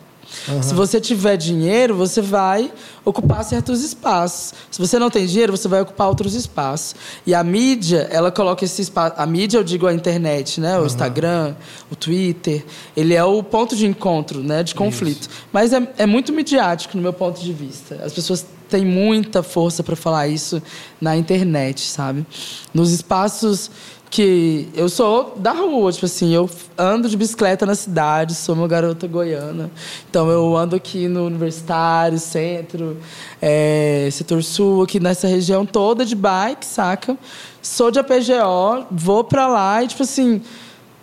Se 0.62 0.74
você 0.74 1.00
tiver 1.00 1.36
dinheiro, 1.36 1.94
você 1.94 2.20
vai 2.20 2.72
ocupar 3.04 3.44
certos 3.44 3.82
espaços. 3.82 4.54
Se 4.70 4.78
você 4.78 4.98
não 4.98 5.10
tem 5.10 5.26
dinheiro, 5.26 5.56
você 5.56 5.68
vai 5.68 5.80
ocupar 5.80 6.08
outros 6.08 6.34
espaços. 6.34 6.94
E 7.26 7.34
a 7.34 7.42
mídia, 7.42 8.08
ela 8.10 8.30
coloca 8.30 8.64
esse 8.64 8.82
espaço. 8.82 9.14
A 9.16 9.26
mídia, 9.26 9.58
eu 9.58 9.64
digo 9.64 9.86
a 9.86 9.92
internet, 9.92 10.60
né? 10.60 10.78
O 10.78 10.86
Instagram, 10.86 11.54
o 11.90 11.96
Twitter. 11.96 12.64
Ele 12.96 13.14
é 13.14 13.24
o 13.24 13.42
ponto 13.42 13.76
de 13.76 13.86
encontro, 13.86 14.42
né? 14.42 14.62
De 14.62 14.74
conflito. 14.74 15.28
Mas 15.52 15.72
é, 15.72 15.88
é 15.98 16.06
muito 16.06 16.32
midiático, 16.32 16.96
no 16.96 17.02
meu 17.02 17.12
ponto 17.12 17.40
de 17.40 17.52
vista. 17.52 18.00
As 18.04 18.12
pessoas 18.12 18.46
têm 18.68 18.84
muita 18.84 19.42
força 19.42 19.82
para 19.82 19.96
falar 19.96 20.28
isso 20.28 20.62
na 21.00 21.16
internet, 21.16 21.80
sabe? 21.82 22.26
Nos 22.72 22.92
espaços 22.92 23.70
que 24.08 24.68
eu 24.74 24.88
sou 24.88 25.34
da 25.36 25.52
rua, 25.52 25.92
tipo 25.92 26.06
assim, 26.06 26.32
eu 26.32 26.48
ando 26.78 27.08
de 27.08 27.16
bicicleta 27.16 27.66
na 27.66 27.74
cidade, 27.74 28.34
sou 28.34 28.54
uma 28.54 28.68
garota 28.68 29.06
goiana. 29.06 29.70
Então 30.08 30.30
eu 30.30 30.56
ando 30.56 30.76
aqui 30.76 31.08
no 31.08 31.26
Universitário, 31.26 32.18
Centro, 32.18 32.96
é, 33.42 34.08
Setor 34.12 34.42
Sul, 34.42 34.82
aqui 34.82 35.00
nessa 35.00 35.26
região 35.26 35.66
toda 35.66 36.04
de 36.04 36.14
bike, 36.14 36.64
saca? 36.64 37.16
Sou 37.60 37.90
de 37.90 37.98
APGO, 37.98 38.86
vou 38.90 39.24
pra 39.24 39.48
lá 39.48 39.82
e 39.82 39.88
tipo 39.88 40.02
assim, 40.02 40.40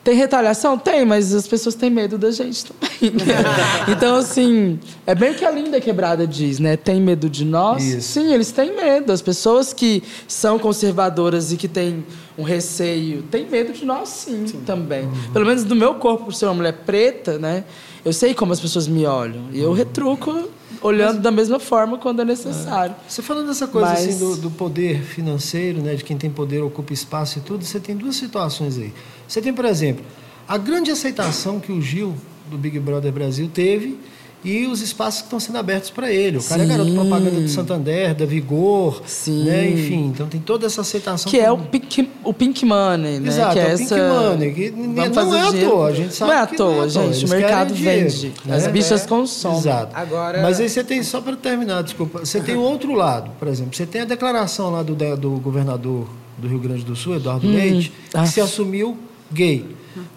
tem 0.04 0.16
retaliação? 0.16 0.78
Tem, 0.78 1.06
mas 1.06 1.34
as 1.34 1.48
pessoas 1.48 1.76
têm 1.76 1.90
medo 1.90 2.18
da 2.18 2.30
gente 2.30 2.66
também. 2.66 3.12
né? 3.12 3.34
então, 3.88 4.18
assim, 4.18 4.78
é 5.08 5.16
bem 5.16 5.32
o 5.32 5.36
que 5.36 5.46
a 5.46 5.52
Linda 5.52 5.80
Quebrada 5.80 6.28
diz, 6.28 6.60
né? 6.60 6.76
Tem 6.76 7.00
medo 7.00 7.30
de 7.30 7.46
nós? 7.46 7.84
Isso. 7.84 8.14
Sim, 8.14 8.34
eles 8.34 8.52
têm 8.52 8.76
medo. 8.76 9.14
As 9.14 9.22
pessoas 9.22 9.72
que 9.72 10.04
são 10.28 10.60
conservadoras 10.60 11.54
e 11.54 11.58
que 11.58 11.70
têm 11.70 12.06
um 12.38 12.44
receio 12.44 13.22
têm 13.32 13.48
medo 13.48 13.72
de 13.72 13.86
nós, 13.86 14.10
sim, 14.10 14.46
também. 14.66 15.10
Pelo 15.32 15.46
menos 15.46 15.64
do 15.64 15.76
meu 15.76 15.96
corpo, 15.96 16.26
por 16.26 16.34
ser 16.34 16.46
uma 16.46 16.56
mulher 16.56 16.74
preta, 16.86 17.40
né? 17.40 17.64
Eu 18.04 18.12
sei 18.12 18.34
como 18.34 18.52
as 18.52 18.60
pessoas 18.60 18.88
me 18.88 19.06
olham. 19.06 19.44
E 19.54 19.62
eu 19.62 19.72
retruco 19.72 20.50
olhando 20.82 21.20
da 21.20 21.32
mesma 21.32 21.60
forma 21.60 21.98
quando 21.98 22.22
é 22.22 22.26
necessário. 22.26 22.96
Você 23.08 23.22
falando 23.22 23.48
dessa 23.48 23.68
coisa 23.68 23.90
Mas- 23.90 24.08
assim 24.08 24.20
do, 24.20 24.36
do 24.38 24.52
poder 24.52 25.02
financeiro, 25.02 25.82
né, 25.82 25.96
de 25.96 26.04
quem 26.04 26.18
tem 26.18 26.30
poder 26.30 26.62
ocupa 26.62 26.94
espaço 26.94 27.40
e 27.40 27.42
tudo, 27.42 27.64
você 27.64 27.80
tem 27.80 27.96
duas 27.96 28.16
situações 28.16 28.78
aí. 28.78 28.94
Você 29.28 29.42
tem, 29.42 29.54
por 29.54 29.66
exemplo, 29.66 30.04
a 30.48 30.58
grande 30.58 30.92
aceitação 30.92 31.60
que 31.60 31.72
o 31.72 31.82
Gil 31.82 32.16
do 32.50 32.58
Big 32.58 32.80
Brother 32.80 33.12
Brasil 33.12 33.50
teve 33.54 33.98
e 34.44 34.66
os 34.68 34.82
espaços 34.82 35.22
que 35.22 35.28
estão 35.28 35.40
sendo 35.40 35.58
abertos 35.58 35.90
para 35.90 36.12
ele. 36.12 36.38
O 36.38 36.44
cara 36.44 36.62
é 36.62 36.66
Sim. 36.66 36.72
garoto 36.72 36.92
propaganda 36.94 37.40
do 37.42 37.48
Santander, 37.48 38.14
da 38.14 38.26
Vigor, 38.26 39.02
Sim. 39.06 39.46
né, 39.46 39.70
enfim, 39.70 40.08
então 40.08 40.28
tem 40.28 40.42
toda 40.42 40.66
essa 40.66 40.82
aceitação 40.82 41.32
Que 41.32 41.40
é 41.40 41.52
o 41.52 41.58
pink, 41.58 42.10
o 42.24 42.34
pink 42.34 42.66
money, 42.66 43.20
né? 43.20 43.30
Exato, 43.30 43.54
que 43.54 43.60
é 43.60 43.62
é 43.72 43.74
o 43.74 43.78
pink 43.78 43.94
essa... 43.94 44.08
money, 44.30 44.54
que 44.54 44.70
Vamos 44.72 44.96
não 44.96 45.14
fazer 45.14 45.38
é 45.38 45.42
à 45.42 45.70
toa, 45.70 45.88
a 45.88 45.94
gente 45.94 46.14
sabe 46.14 46.32
Não 46.32 46.38
é 46.38 46.42
à 46.44 46.48
que 46.48 46.58
toa, 46.58 46.68
não 46.68 46.76
é 46.76 46.78
à 46.78 46.82
toa, 46.82 47.04
gente. 47.04 47.06
eles 47.18 47.24
O 47.24 47.36
mercado 47.36 47.74
dinheiro, 47.74 48.10
vende. 48.10 48.34
né? 48.46 48.56
As 48.56 48.68
bichas 48.68 49.04
É. 49.04 49.08
consomem. 49.08 49.58
Exato. 49.60 49.96
Agora- 49.96 50.42
Mas 50.42 50.60
aí 50.60 50.70
você 50.70 50.84
tem, 50.84 51.02
só 51.04 51.22
para 51.22 51.36
terminar, 51.36 51.82
desculpa, 51.84 52.20
você 52.26 52.42
tem 52.42 52.56
o 52.56 52.62
outro 52.62 52.94
lado, 52.94 53.32
por 53.40 53.48
exemplo, 53.48 53.76
você 53.76 53.86
tem 53.86 54.02
a 54.02 54.06
declaração 54.06 54.70
lá 54.72 54.84
do, 54.84 54.94
do 55.16 55.32
governador 55.40 56.08
do 56.38 56.48
Rio 56.48 56.60
Grande 56.60 56.84
do 56.84 56.96
Sul, 56.96 57.16
Eduardo 57.16 57.48
Leite, 57.48 57.92
que 58.10 58.18
ah. 58.18 58.26
se 58.26 58.42
assumiu 58.42 58.98
gay. 59.32 59.66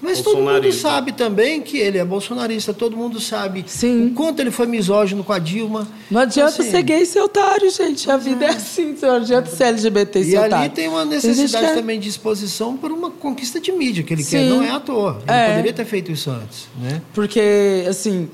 Mas 0.01 0.21
todo 0.21 0.41
mundo 0.43 0.73
sabe 0.73 1.13
também 1.13 1.61
que 1.61 1.79
ele 1.79 1.99
é 1.99 2.05
bolsonarista, 2.05 2.73
todo 2.73 2.97
mundo 2.97 3.21
sabe 3.21 3.65
Sim. 3.67 4.07
o 4.07 4.11
quanto 4.15 4.41
ele 4.41 4.51
foi 4.51 4.67
misógino 4.67 5.23
com 5.25 5.33
a 5.33 5.39
Dilma. 5.39 5.87
Não 6.11 6.21
adianta 6.21 6.61
Assim, 6.63 6.71
ser 6.71 6.83
gay 6.83 7.03
e 7.03 7.07
ser 7.07 7.21
otário, 7.21 7.71
gente. 7.71 8.11
A 8.11 8.17
vida 8.17 8.45
é 8.45 8.51
assim. 8.51 8.97
Não 9.01 9.17
adianta 9.17 9.51
ser 9.51 9.65
LGBT 9.65 10.19
e 10.19 10.23
E 10.23 10.31
ser 10.31 10.37
ali 10.39 10.47
otário. 10.47 10.71
tem 10.73 10.89
uma 10.89 11.05
necessidade 11.05 11.67
é- 11.67 11.75
também 11.75 11.99
de 12.01 12.09
exposição 12.09 12.77
por 12.77 12.91
uma 12.93 13.11
conquista 13.11 13.61
de 13.61 13.73
mídia 13.73 14.03
que 14.03 14.13
ele 14.15 14.23
quer, 14.25 14.41
Sim. 14.45 14.49
não 14.51 14.63
é 14.63 14.71
à 14.71 14.81
toa. 14.81 15.21
Ele 15.27 15.33
É. 15.37 15.49
poderia 15.51 15.73
ter 15.73 15.85
feito 15.85 16.11
isso 16.13 16.31
antes, 16.31 16.69
né? 16.81 17.03
Porque, 17.15 17.85
assim, 17.89 18.29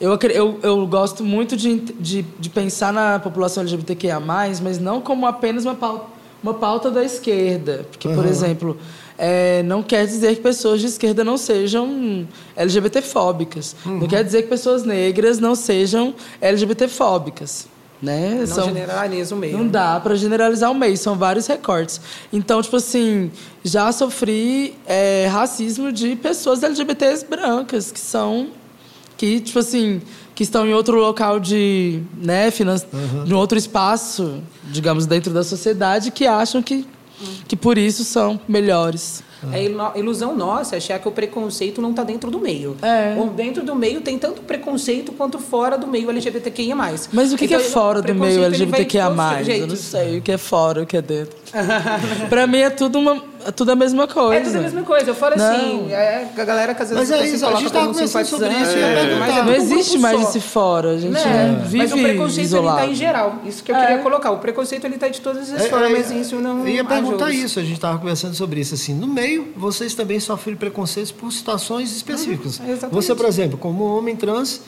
eu, 0.00 0.18
eu, 0.32 0.58
eu 0.62 0.86
gosto 0.86 1.24
muito 1.24 1.56
de, 1.56 1.76
de, 1.98 2.22
de 2.38 2.50
pensar 2.50 2.92
na 2.92 3.18
população 3.18 3.62
LGBTQIA, 3.62 4.20
mas 4.20 4.60
não 4.80 5.00
como 5.00 5.26
apenas 5.26 5.64
uma 5.64 5.74
pauta, 5.74 6.06
uma 6.44 6.54
pauta 6.54 6.90
da 6.90 7.02
esquerda. 7.02 7.86
Porque, 7.90 8.06
por 8.08 8.18
Aham. 8.20 8.28
exemplo, 8.28 8.78
é, 9.18 9.62
não 9.64 9.82
quer 9.82 10.06
dizer 10.06 10.36
que 10.36 10.42
pessoas 10.42 10.80
de 10.80 10.86
esquerda 10.86 11.24
não 11.24 11.36
sejam 11.36 12.26
LGBTfóbicas. 12.54 13.74
Uhum. 13.86 14.00
Não 14.00 14.06
quer 14.06 14.22
dizer 14.22 14.42
que 14.42 14.48
pessoas 14.48 14.84
negras 14.84 15.38
não 15.38 15.54
sejam 15.54 16.14
LGBTfóbicas. 16.40 17.66
Né? 18.02 18.36
Não 18.40 18.46
São- 18.46 18.64
generaliza 18.66 19.34
o 19.34 19.38
meio. 19.38 19.56
Não 19.56 19.66
dá 19.66 19.98
para 19.98 20.14
generalizar 20.14 20.70
o 20.70 20.74
meio, 20.74 20.94
são 20.96 21.16
vários 21.16 21.46
recortes. 21.46 22.00
Então, 22.30 22.60
tipo 22.60 22.76
assim, 22.76 23.30
já 23.64 23.90
sofri 23.92 24.74
é, 24.86 25.26
racismo 25.30 25.90
de 25.90 26.14
pessoas 26.16 26.62
LGBTs 26.62 27.24
brancas, 27.24 27.90
que 27.90 28.00
são. 28.00 28.48
que, 29.16 29.38
tipo 29.40 29.60
assim, 29.60 30.02
que 30.34 30.42
estão 30.42 30.66
em 30.66 30.74
outro 30.74 30.98
local 30.98 31.38
de, 31.38 32.02
né, 32.16 32.50
finan... 32.50 32.76
uhum. 32.92 33.24
em 33.26 33.32
outro 33.32 33.56
espaço, 33.56 34.42
digamos, 34.64 35.06
dentro 35.06 35.32
da 35.32 35.44
sociedade, 35.44 36.10
que 36.10 36.26
acham 36.26 36.62
que, 36.62 36.86
que 37.46 37.56
por 37.56 37.78
isso 37.78 38.04
são 38.04 38.40
melhores. 38.48 39.22
É 39.52 39.98
ilusão 39.98 40.34
nossa 40.36 40.76
achar 40.76 40.98
que 40.98 41.08
o 41.08 41.12
preconceito 41.12 41.82
não 41.82 41.90
está 41.90 42.02
dentro 42.02 42.30
do 42.30 42.38
meio. 42.38 42.76
É. 42.80 43.14
Ou 43.18 43.28
dentro 43.28 43.62
do 43.62 43.74
meio 43.74 44.00
tem 44.00 44.18
tanto 44.18 44.42
preconceito 44.42 45.12
quanto 45.12 45.38
fora 45.38 45.76
do 45.76 45.86
meio 45.86 46.08
LGBTQIA+. 46.10 46.74
Mas 47.12 47.32
o 47.32 47.36
que, 47.36 47.44
então, 47.44 47.58
que 47.58 47.66
é 47.66 47.68
fora 47.68 48.00
do 48.00 48.14
meio 48.14 48.42
LGBTQIA+. 48.44 49.12
Eu 49.46 49.66
não 49.66 49.76
sei 49.76 50.18
o 50.18 50.22
que 50.22 50.32
é 50.32 50.38
fora, 50.38 50.82
o 50.82 50.86
que 50.86 50.96
é 50.96 51.02
dentro. 51.02 51.36
Para 52.28 52.46
mim 52.46 52.58
é 52.58 52.70
tudo 52.70 52.98
uma 52.98 53.22
é 53.46 53.50
tudo 53.50 53.72
a 53.72 53.76
mesma 53.76 54.08
coisa. 54.08 54.40
É 54.40 54.40
tudo 54.40 54.56
a 54.56 54.60
mesma 54.62 54.82
coisa. 54.82 55.10
Eu 55.10 55.14
falo 55.14 55.36
não. 55.36 55.44
assim, 55.44 55.92
é, 55.92 56.28
a 56.36 56.44
galera 56.44 56.74
que 56.74 56.82
às 56.82 56.88
vezes 56.88 57.10
mas 57.10 57.20
é 57.20 57.26
isso, 57.26 57.46
a 57.46 57.54
gente 57.54 57.66
estava 57.66 57.86
conversando 57.88 58.26
sobre 58.26 58.48
isso. 58.48 58.76
É. 58.76 59.16
Mas 59.18 59.36
é 59.36 59.42
não 59.42 59.54
existe 59.54 59.98
mais 59.98 60.20
só. 60.20 60.28
esse 60.28 60.40
fora. 60.40 60.90
A 60.92 60.98
gente 60.98 61.12
né? 61.12 61.62
vive 61.64 61.78
Mas 61.78 61.92
o 61.92 61.98
preconceito 61.98 62.46
isolado. 62.46 62.78
ele 62.78 62.92
está 62.92 62.92
em 62.92 62.94
geral. 62.94 63.34
Isso 63.44 63.62
que 63.62 63.70
eu 63.70 63.76
queria 63.76 63.96
é. 63.96 63.98
colocar. 63.98 64.30
O 64.30 64.38
preconceito 64.38 64.84
ele 64.86 64.94
está 64.94 65.08
de 65.08 65.20
todas 65.20 65.52
as 65.52 65.66
é, 65.66 65.68
formas. 65.68 66.10
É, 66.10 66.14
isso 66.14 66.36
não. 66.36 66.60
Eu 66.60 66.68
ia 66.68 66.84
perguntar 66.84 67.30
isso. 67.30 67.58
A 67.58 67.62
gente 67.62 67.74
estava 67.74 67.98
conversando 67.98 68.34
sobre 68.34 68.60
isso. 68.60 68.74
Assim, 68.74 68.94
no 68.94 69.06
meio, 69.06 69.52
vocês 69.56 69.94
também 69.94 70.18
sofrem 70.20 70.56
preconceitos 70.56 71.12
por 71.12 71.30
situações 71.30 71.94
específicas. 71.94 72.58
Uhum, 72.58 72.88
você, 72.90 73.14
por 73.14 73.26
exemplo, 73.26 73.58
como 73.58 73.84
homem 73.84 74.16
trans 74.16 74.62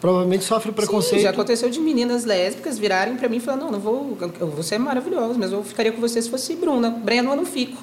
provavelmente 0.00 0.44
sofre 0.44 0.72
preconceito. 0.72 1.16
Sim, 1.16 1.22
já 1.22 1.30
aconteceu 1.30 1.70
de 1.70 1.80
meninas 1.80 2.24
lésbicas 2.24 2.78
virarem 2.78 3.16
para 3.16 3.28
mim 3.28 3.36
e 3.36 3.40
falar 3.40 3.56
não, 3.56 3.70
não 3.70 3.80
vou, 3.80 4.16
você 4.54 4.76
é 4.76 4.78
maravilhosa, 4.78 5.34
mas 5.38 5.52
eu 5.52 5.62
ficaria 5.62 5.92
com 5.92 6.00
você 6.00 6.20
se 6.20 6.30
fosse 6.30 6.54
Bruna. 6.54 6.90
Breno 6.90 7.30
eu 7.30 7.36
não 7.36 7.46
fico. 7.46 7.76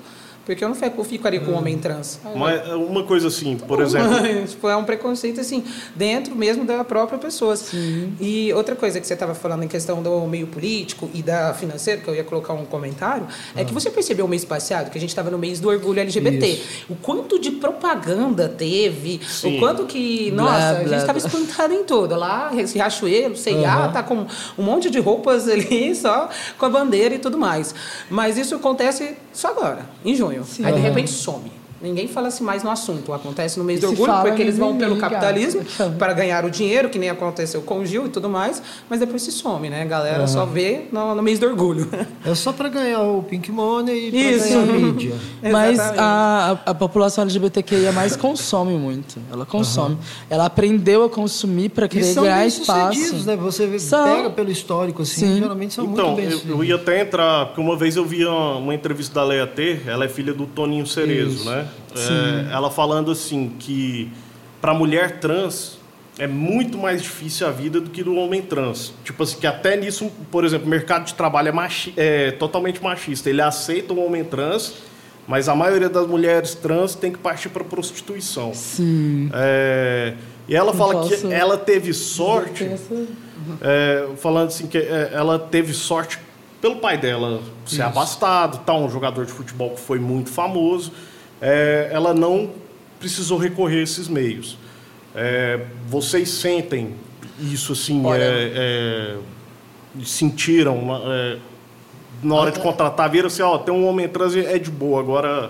Porque 0.45 0.61
eu 0.63 0.67
não 0.67 0.75
ficaria 1.05 1.39
com 1.39 1.51
um 1.51 1.55
homem 1.55 1.77
trans. 1.77 2.19
Mas 2.35 2.67
uma 2.73 3.03
coisa 3.03 3.29
assim, 3.29 3.55
por 3.55 3.81
exemplo. 3.81 4.09
tipo, 4.45 4.67
é 4.67 4.75
um 4.75 4.83
preconceito 4.83 5.39
assim, 5.39 5.63
dentro 5.95 6.35
mesmo 6.35 6.65
da 6.65 6.83
própria 6.83 7.17
pessoa. 7.17 7.55
Sim. 7.55 8.13
E 8.19 8.51
outra 8.53 8.75
coisa 8.75 8.99
que 8.99 9.07
você 9.07 9.13
estava 9.13 9.33
falando 9.33 9.63
em 9.63 9.69
questão 9.69 10.03
do 10.03 10.27
meio 10.27 10.47
político 10.47 11.09
e 11.13 11.21
da 11.21 11.53
financeira, 11.53 12.01
que 12.01 12.07
eu 12.09 12.15
ia 12.15 12.25
colocar 12.25 12.53
um 12.53 12.65
comentário, 12.65 13.25
ah. 13.55 13.61
é 13.61 13.63
que 13.63 13.71
ah. 13.71 13.73
você 13.73 13.89
percebeu 13.89 14.25
o 14.25 14.27
mês 14.27 14.43
passado 14.43 14.91
que 14.91 14.97
a 14.97 15.01
gente 15.01 15.11
estava 15.11 15.31
no 15.31 15.37
mês 15.37 15.61
do 15.61 15.69
orgulho 15.69 16.01
LGBT. 16.01 16.45
Isso. 16.45 16.63
O 16.89 16.95
quanto 16.95 17.39
de 17.39 17.51
propaganda 17.51 18.49
teve, 18.49 19.21
Sim. 19.25 19.57
o 19.57 19.59
quanto 19.59 19.85
que. 19.85 20.29
Nossa, 20.31 20.51
blá, 20.51 20.79
a 20.79 20.83
gente 20.83 20.97
estava 20.97 21.17
espantado 21.19 21.73
em 21.73 21.85
tudo. 21.85 22.15
Lá, 22.15 22.49
Riachuelo, 22.49 23.37
CIA, 23.37 23.85
uhum. 23.85 23.91
tá 23.93 24.03
com 24.03 24.25
um 24.57 24.63
monte 24.63 24.89
de 24.89 24.99
roupas 24.99 25.47
ali, 25.49 25.95
só 25.95 26.27
com 26.57 26.65
a 26.65 26.69
bandeira 26.69 27.15
e 27.15 27.19
tudo 27.19 27.37
mais. 27.37 27.73
Mas 28.09 28.37
isso 28.37 28.55
acontece 28.55 29.15
só 29.31 29.49
agora, 29.49 29.85
em 30.03 30.13
junho. 30.15 30.32
Sim. 30.43 30.65
Aí, 30.65 30.73
de 30.73 30.79
repente, 30.79 31.11
some. 31.11 31.62
Ninguém 31.83 32.07
fala 32.07 32.29
assim 32.29 32.45
mais 32.45 32.63
no 32.63 32.69
assunto. 32.69 33.11
Acontece 33.11 33.59
no 33.59 33.65
mês 33.65 33.81
do 33.81 33.89
orgulho, 33.89 34.13
porque 34.21 34.41
eles 34.41 34.57
vão 34.57 34.77
pelo 34.77 34.95
capitalismo 34.95 35.61
para 35.99 36.13
ganhar 36.13 36.45
o 36.45 36.49
dinheiro, 36.49 36.89
que 36.89 36.97
nem 36.97 37.09
aconteceu 37.09 37.61
com 37.61 37.79
o 37.79 37.85
Gil 37.85 38.05
e 38.05 38.09
tudo 38.09 38.29
mais, 38.29 38.63
mas 38.89 39.01
depois 39.01 39.21
se 39.21 39.33
some, 39.33 39.69
né? 39.69 39.81
A 39.81 39.85
galera 39.85 40.21
uhum. 40.21 40.27
só 40.27 40.45
vê 40.45 40.85
no, 40.93 41.13
no, 41.13 41.21
mês 41.21 41.39
do 41.39 41.45
orgulho. 41.45 41.89
É 42.25 42.33
só 42.33 42.53
para 42.53 42.69
ganhar 42.69 43.01
o 43.01 43.21
Pink 43.23 43.51
Money 43.51 44.07
e 44.07 44.11
para 44.11 44.47
ganhar 44.47 44.61
a 44.61 44.65
mídia. 44.65 45.15
mas 45.51 45.77
a, 45.79 46.59
a, 46.67 46.73
população 46.73 47.23
LGBTQIA 47.23 47.91
mais 47.91 48.15
consome 48.15 48.77
muito. 48.77 49.19
Ela 49.29 49.45
consome. 49.45 49.95
Uhum. 49.95 50.01
Ela 50.29 50.45
aprendeu 50.45 51.03
a 51.03 51.09
consumir 51.09 51.67
para 51.67 51.89
querer 51.89 52.13
ganhar 52.15 52.47
espaço. 52.47 53.25
Né? 53.25 53.35
Você 53.35 53.77
são. 53.77 54.05
pega 54.05 54.29
pelo 54.29 54.49
histórico, 54.49 55.01
assim, 55.01 55.27
Sim. 55.27 55.39
geralmente 55.39 55.73
são 55.73 55.83
então, 55.83 56.13
muito 56.13 56.21
bem 56.21 56.31
eu, 56.31 56.57
eu 56.57 56.63
ia 56.63 56.75
até 56.75 57.01
entrar, 57.01 57.47
porque 57.47 57.59
uma 57.59 57.75
vez 57.75 57.97
eu 57.97 58.05
vi 58.05 58.25
uma, 58.25 58.55
uma 58.55 58.73
entrevista 58.73 59.15
da 59.15 59.23
Leia 59.25 59.45
T, 59.47 59.81
ela 59.85 60.05
é 60.05 60.07
filha 60.07 60.33
do 60.33 60.45
Toninho 60.45 60.87
Cerezo, 60.87 61.35
Isso. 61.35 61.49
né? 61.49 61.67
É, 61.95 62.53
ela 62.53 62.71
falando 62.71 63.11
assim 63.11 63.53
que 63.59 64.11
para 64.61 64.73
mulher 64.73 65.19
trans 65.19 65.77
é 66.17 66.27
muito 66.27 66.77
mais 66.77 67.01
difícil 67.01 67.47
a 67.47 67.51
vida 67.51 67.81
do 67.81 67.89
que 67.89 68.03
do 68.03 68.15
homem 68.15 68.41
trans. 68.41 68.93
Tipo 69.03 69.23
assim, 69.23 69.39
que 69.39 69.47
até 69.47 69.75
nisso, 69.75 70.11
por 70.31 70.45
exemplo, 70.45 70.67
o 70.67 70.69
mercado 70.69 71.05
de 71.05 71.13
trabalho 71.13 71.49
é, 71.49 71.51
machi 71.51 71.93
é 71.97 72.31
totalmente 72.31 72.81
machista. 72.81 73.29
Ele 73.29 73.41
aceita 73.41 73.93
o 73.93 74.05
homem 74.05 74.23
trans, 74.23 74.73
mas 75.27 75.49
a 75.49 75.55
maioria 75.55 75.89
das 75.89 76.07
mulheres 76.07 76.53
trans 76.53 76.95
tem 76.95 77.11
que 77.11 77.17
partir 77.17 77.49
para 77.49 77.63
prostituição. 77.63 78.53
Sim. 78.53 79.29
É, 79.33 80.13
e 80.47 80.55
ela 80.55 80.73
fala 80.73 81.07
que 81.07 81.33
ela 81.33 81.57
teve 81.57 81.93
sorte, 81.93 82.69
é, 83.61 84.07
falando 84.17 84.49
assim 84.49 84.67
que 84.67 84.77
é, 84.77 85.11
ela 85.13 85.39
teve 85.39 85.73
sorte 85.73 86.19
pelo 86.61 86.77
pai 86.77 86.97
dela 86.97 87.41
ser 87.65 87.75
Isso. 87.75 87.83
abastado, 87.83 88.59
tá 88.59 88.73
um 88.73 88.89
jogador 88.89 89.25
de 89.25 89.31
futebol 89.31 89.71
que 89.71 89.81
foi 89.81 89.99
muito 89.99 90.29
famoso 90.29 90.91
é, 91.43 91.89
ela 91.91 92.13
não 92.13 92.51
precisou 92.97 93.37
recorrer 93.37 93.79
a 93.79 93.83
esses 93.83 94.07
meios. 94.07 94.57
É, 95.13 95.59
vocês 95.87 96.29
sentem 96.29 96.95
isso 97.37 97.73
assim, 97.73 98.01
é, 98.09 98.51
é, 98.55 99.17
sentiram 100.05 100.87
é, 101.05 101.37
na 102.23 102.35
hora 102.35 102.51
de 102.51 102.61
contratar, 102.61 103.09
viram 103.09 103.27
assim, 103.27 103.41
ó, 103.41 103.57
tem 103.57 103.73
um 103.73 103.85
homem 103.85 104.07
trans 104.07 104.35
é 104.37 104.57
de 104.57 104.71
boa, 104.71 105.01
agora 105.01 105.49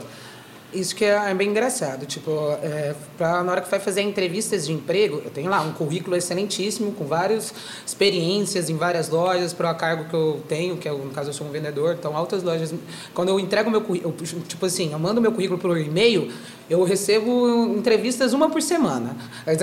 isso 0.74 0.96
que 0.96 1.06
é, 1.06 1.32
é 1.32 1.34
bem 1.34 1.50
engraçado. 1.50 2.06
Tipo, 2.06 2.32
é, 2.62 2.96
pra, 3.18 3.44
na 3.44 3.52
hora 3.52 3.62
que 3.62 3.70
vai 3.70 3.80
fazer 3.80 4.02
entrevistas 4.02 4.66
de 4.66 4.74
emprego, 4.74 5.22
eu 5.24 5.32
tenho 5.32 5.50
lá 5.50 5.62
um 5.62 5.74
currículo 5.74 6.16
excelentíssimo, 6.16 6.92
com 6.92 7.06
várias 7.06 7.54
experiências 7.86 8.70
em 8.70 8.78
várias 8.78 9.10
lojas, 9.10 9.54
para 9.54 9.72
o 9.72 9.76
cargo 9.76 10.06
que 10.06 10.14
eu 10.14 10.42
tenho, 10.48 10.78
que 10.78 10.88
é, 10.88 10.92
no 10.92 11.12
caso 11.12 11.30
eu 11.30 11.34
sou 11.34 11.48
um 11.48 11.52
vendedor, 11.52 11.96
então 11.98 12.16
altas 12.16 12.44
lojas. 12.44 12.74
Quando 13.14 13.30
eu 13.30 13.40
entrego 13.40 13.70
meu 13.70 13.82
currículo, 13.82 14.14
tipo 14.48 14.66
assim, 14.66 14.92
eu 14.92 15.00
mando 15.00 15.22
meu 15.22 15.32
currículo 15.32 15.60
por 15.60 15.78
e-mail, 15.78 16.32
eu 16.70 16.84
recebo 16.84 17.76
entrevistas 17.76 18.34
uma 18.34 18.50
por 18.50 18.62
semana. 18.62 19.16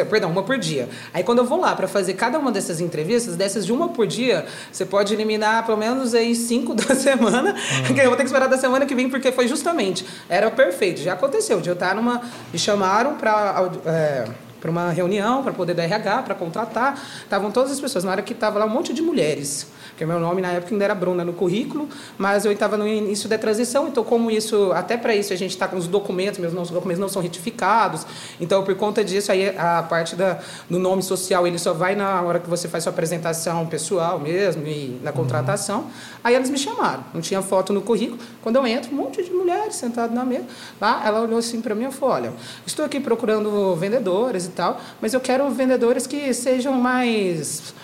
Perdão, 0.08 0.30
uma 0.30 0.42
por 0.42 0.58
dia. 0.58 0.88
Aí 1.12 1.22
quando 1.22 1.38
eu 1.38 1.44
vou 1.44 1.60
lá 1.60 1.74
para 1.74 1.88
fazer 1.88 2.14
cada 2.14 2.38
uma 2.38 2.52
dessas 2.52 2.80
entrevistas, 2.80 3.36
dessas 3.36 3.64
de 3.64 3.72
uma 3.72 3.88
por 3.88 4.06
dia, 4.06 4.44
você 4.70 4.84
pode 4.84 5.14
eliminar 5.14 5.64
pelo 5.64 5.78
menos 5.78 6.14
aí 6.14 6.34
cinco 6.34 6.74
da 6.76 6.94
semana, 6.94 7.54
uhum. 7.54 7.94
que 7.94 8.00
eu 8.00 8.06
vou 8.06 8.16
ter 8.16 8.22
que 8.22 8.28
esperar 8.28 8.48
da 8.48 8.58
semana 8.58 8.86
que 8.86 8.94
vem, 8.94 9.08
porque 9.08 9.32
foi 9.32 9.48
justamente, 9.48 10.04
era 10.28 10.50
perfeito, 10.50 11.00
já 11.00 11.14
aconteceu, 11.14 11.60
de 11.60 11.68
eu 11.68 11.74
estar 11.74 11.94
numa. 11.94 12.20
Me 12.52 12.58
chamaram 12.58 13.14
para. 13.14 13.70
É, 13.86 14.24
para 14.60 14.70
uma 14.70 14.90
reunião, 14.90 15.42
para 15.42 15.52
poder 15.52 15.74
dar 15.74 15.84
RH, 15.84 16.22
para 16.22 16.34
contratar. 16.34 17.00
Estavam 17.22 17.50
todas 17.50 17.72
as 17.72 17.80
pessoas. 17.80 18.04
Na 18.04 18.12
hora 18.12 18.22
que 18.22 18.32
estava 18.32 18.58
lá 18.58 18.66
um 18.66 18.70
monte 18.70 18.92
de 18.92 19.02
mulheres 19.02 19.68
porque 20.00 20.06
meu 20.06 20.18
nome 20.18 20.40
na 20.40 20.52
época 20.52 20.72
ainda 20.72 20.82
era 20.82 20.94
Bruna 20.94 21.22
no 21.22 21.34
currículo, 21.34 21.86
mas 22.16 22.46
eu 22.46 22.52
estava 22.52 22.74
no 22.74 22.88
início 22.88 23.28
da 23.28 23.36
transição, 23.36 23.86
então 23.86 24.02
como 24.02 24.30
isso, 24.30 24.72
até 24.72 24.96
para 24.96 25.14
isso 25.14 25.30
a 25.30 25.36
gente 25.36 25.50
está 25.50 25.68
com 25.68 25.76
os 25.76 25.86
documentos, 25.86 26.40
meus 26.40 26.70
documentos 26.70 26.98
não 26.98 27.08
são 27.08 27.20
retificados, 27.20 28.06
então 28.40 28.64
por 28.64 28.74
conta 28.76 29.04
disso 29.04 29.30
aí 29.30 29.54
a 29.58 29.82
parte 29.82 30.16
da, 30.16 30.38
do 30.70 30.78
nome 30.78 31.02
social 31.02 31.46
ele 31.46 31.58
só 31.58 31.74
vai 31.74 31.94
na 31.94 32.22
hora 32.22 32.40
que 32.40 32.48
você 32.48 32.66
faz 32.66 32.84
sua 32.84 32.94
apresentação 32.94 33.66
pessoal 33.66 34.18
mesmo 34.18 34.66
e 34.66 34.98
na 35.02 35.12
contratação. 35.12 35.80
Uhum. 35.80 35.90
Aí 36.24 36.34
eles 36.34 36.48
me 36.48 36.56
chamaram, 36.56 37.04
não 37.12 37.20
tinha 37.20 37.42
foto 37.42 37.70
no 37.70 37.82
currículo. 37.82 38.18
Quando 38.42 38.56
eu 38.56 38.66
entro, 38.66 38.92
um 38.92 38.96
monte 38.96 39.22
de 39.22 39.30
mulheres 39.30 39.74
sentadas 39.76 40.14
na 40.14 40.24
mesa. 40.24 40.44
Lá, 40.80 41.02
ela 41.06 41.20
olhou 41.20 41.38
assim 41.38 41.60
para 41.60 41.74
mim 41.74 41.86
e 41.86 41.92
falou: 41.92 42.14
Olha, 42.14 42.32
estou 42.66 42.84
aqui 42.84 43.00
procurando 43.00 43.74
vendedores 43.76 44.49
e 44.50 44.52
tal, 44.52 44.80
mas 45.00 45.14
eu 45.14 45.20
quero 45.20 45.48
vendedores 45.50 46.06
que 46.06 46.32
sejam 46.34 46.74
mais 46.74 47.74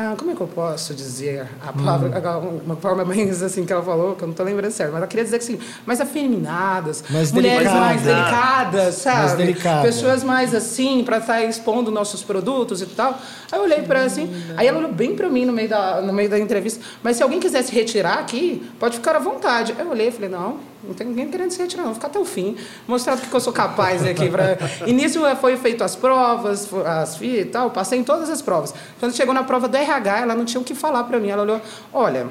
ah, 0.00 0.14
como 0.16 0.30
é 0.30 0.34
que 0.36 0.40
eu 0.40 0.46
posso 0.46 0.94
dizer 0.94 1.48
a 1.60 1.72
palavra, 1.72 2.08
hum. 2.38 2.60
uma 2.64 2.76
forma 2.76 3.04
mais 3.04 3.42
assim 3.42 3.64
que 3.64 3.72
ela 3.72 3.82
falou, 3.82 4.14
que 4.14 4.22
eu 4.22 4.28
não 4.28 4.30
estou 4.30 4.46
lembrando 4.46 4.70
certo, 4.70 4.92
mas 4.92 4.98
ela 4.98 5.08
queria 5.08 5.24
dizer 5.24 5.38
assim, 5.38 5.58
mais 5.84 6.00
afeminadas, 6.00 7.02
mais 7.10 7.32
mulheres 7.32 7.68
delicada. 7.68 7.80
mais 7.80 8.02
delicadas, 8.02 8.94
sabe? 8.94 9.18
Mais 9.18 9.32
delicada. 9.32 9.82
Pessoas 9.82 10.22
mais 10.22 10.54
assim, 10.54 11.02
para 11.02 11.18
estar 11.18 11.34
tá 11.34 11.44
expondo 11.44 11.90
nossos 11.90 12.22
produtos 12.22 12.80
e 12.80 12.86
tal. 12.86 13.18
Aí 13.50 13.58
eu 13.58 13.64
olhei 13.64 13.82
para 13.82 14.02
assim, 14.04 14.30
aí 14.56 14.68
ela 14.68 14.78
olhou 14.78 14.92
bem 14.92 15.16
para 15.16 15.28
mim 15.28 15.44
no 15.44 15.52
meio, 15.52 15.68
da, 15.68 16.00
no 16.00 16.12
meio 16.12 16.30
da 16.30 16.38
entrevista, 16.38 16.80
mas 17.02 17.16
se 17.16 17.24
alguém 17.24 17.40
quiser 17.40 17.62
se 17.62 17.74
retirar 17.74 18.20
aqui, 18.20 18.70
pode 18.78 18.98
ficar 18.98 19.16
à 19.16 19.18
vontade. 19.18 19.74
Aí 19.76 19.84
eu 19.84 19.90
olhei 19.90 20.08
e 20.08 20.12
falei, 20.12 20.28
não, 20.28 20.58
não 20.82 20.94
tem 20.94 21.06
ninguém 21.06 21.28
querendo 21.28 21.50
se 21.50 21.60
retirar, 21.60 21.82
não. 21.82 21.90
Vou 21.90 21.94
ficar 21.94 22.08
até 22.08 22.18
o 22.18 22.24
fim, 22.24 22.56
mostrar 22.86 23.16
que 23.16 23.34
eu 23.34 23.40
sou 23.40 23.52
capaz 23.52 24.04
aqui. 24.04 24.28
Pra... 24.28 24.56
E 24.86 24.92
nisso 24.92 25.24
eh, 25.26 25.34
foi 25.34 25.56
feito 25.56 25.82
as 25.82 25.96
provas, 25.96 26.68
as 26.72 27.16
FIA 27.16 27.40
e 27.40 27.44
tal, 27.44 27.70
passei 27.70 27.98
em 27.98 28.04
todas 28.04 28.30
as 28.30 28.40
provas. 28.40 28.74
Quando 29.00 29.14
chegou 29.14 29.34
na 29.34 29.42
prova 29.42 29.68
do 29.68 29.76
RH, 29.76 30.20
ela 30.20 30.34
não 30.34 30.44
tinha 30.44 30.60
o 30.60 30.64
que 30.64 30.74
falar 30.74 31.04
para 31.04 31.18
mim. 31.18 31.28
Ela 31.28 31.42
olhou, 31.42 31.60
olha, 31.92 32.28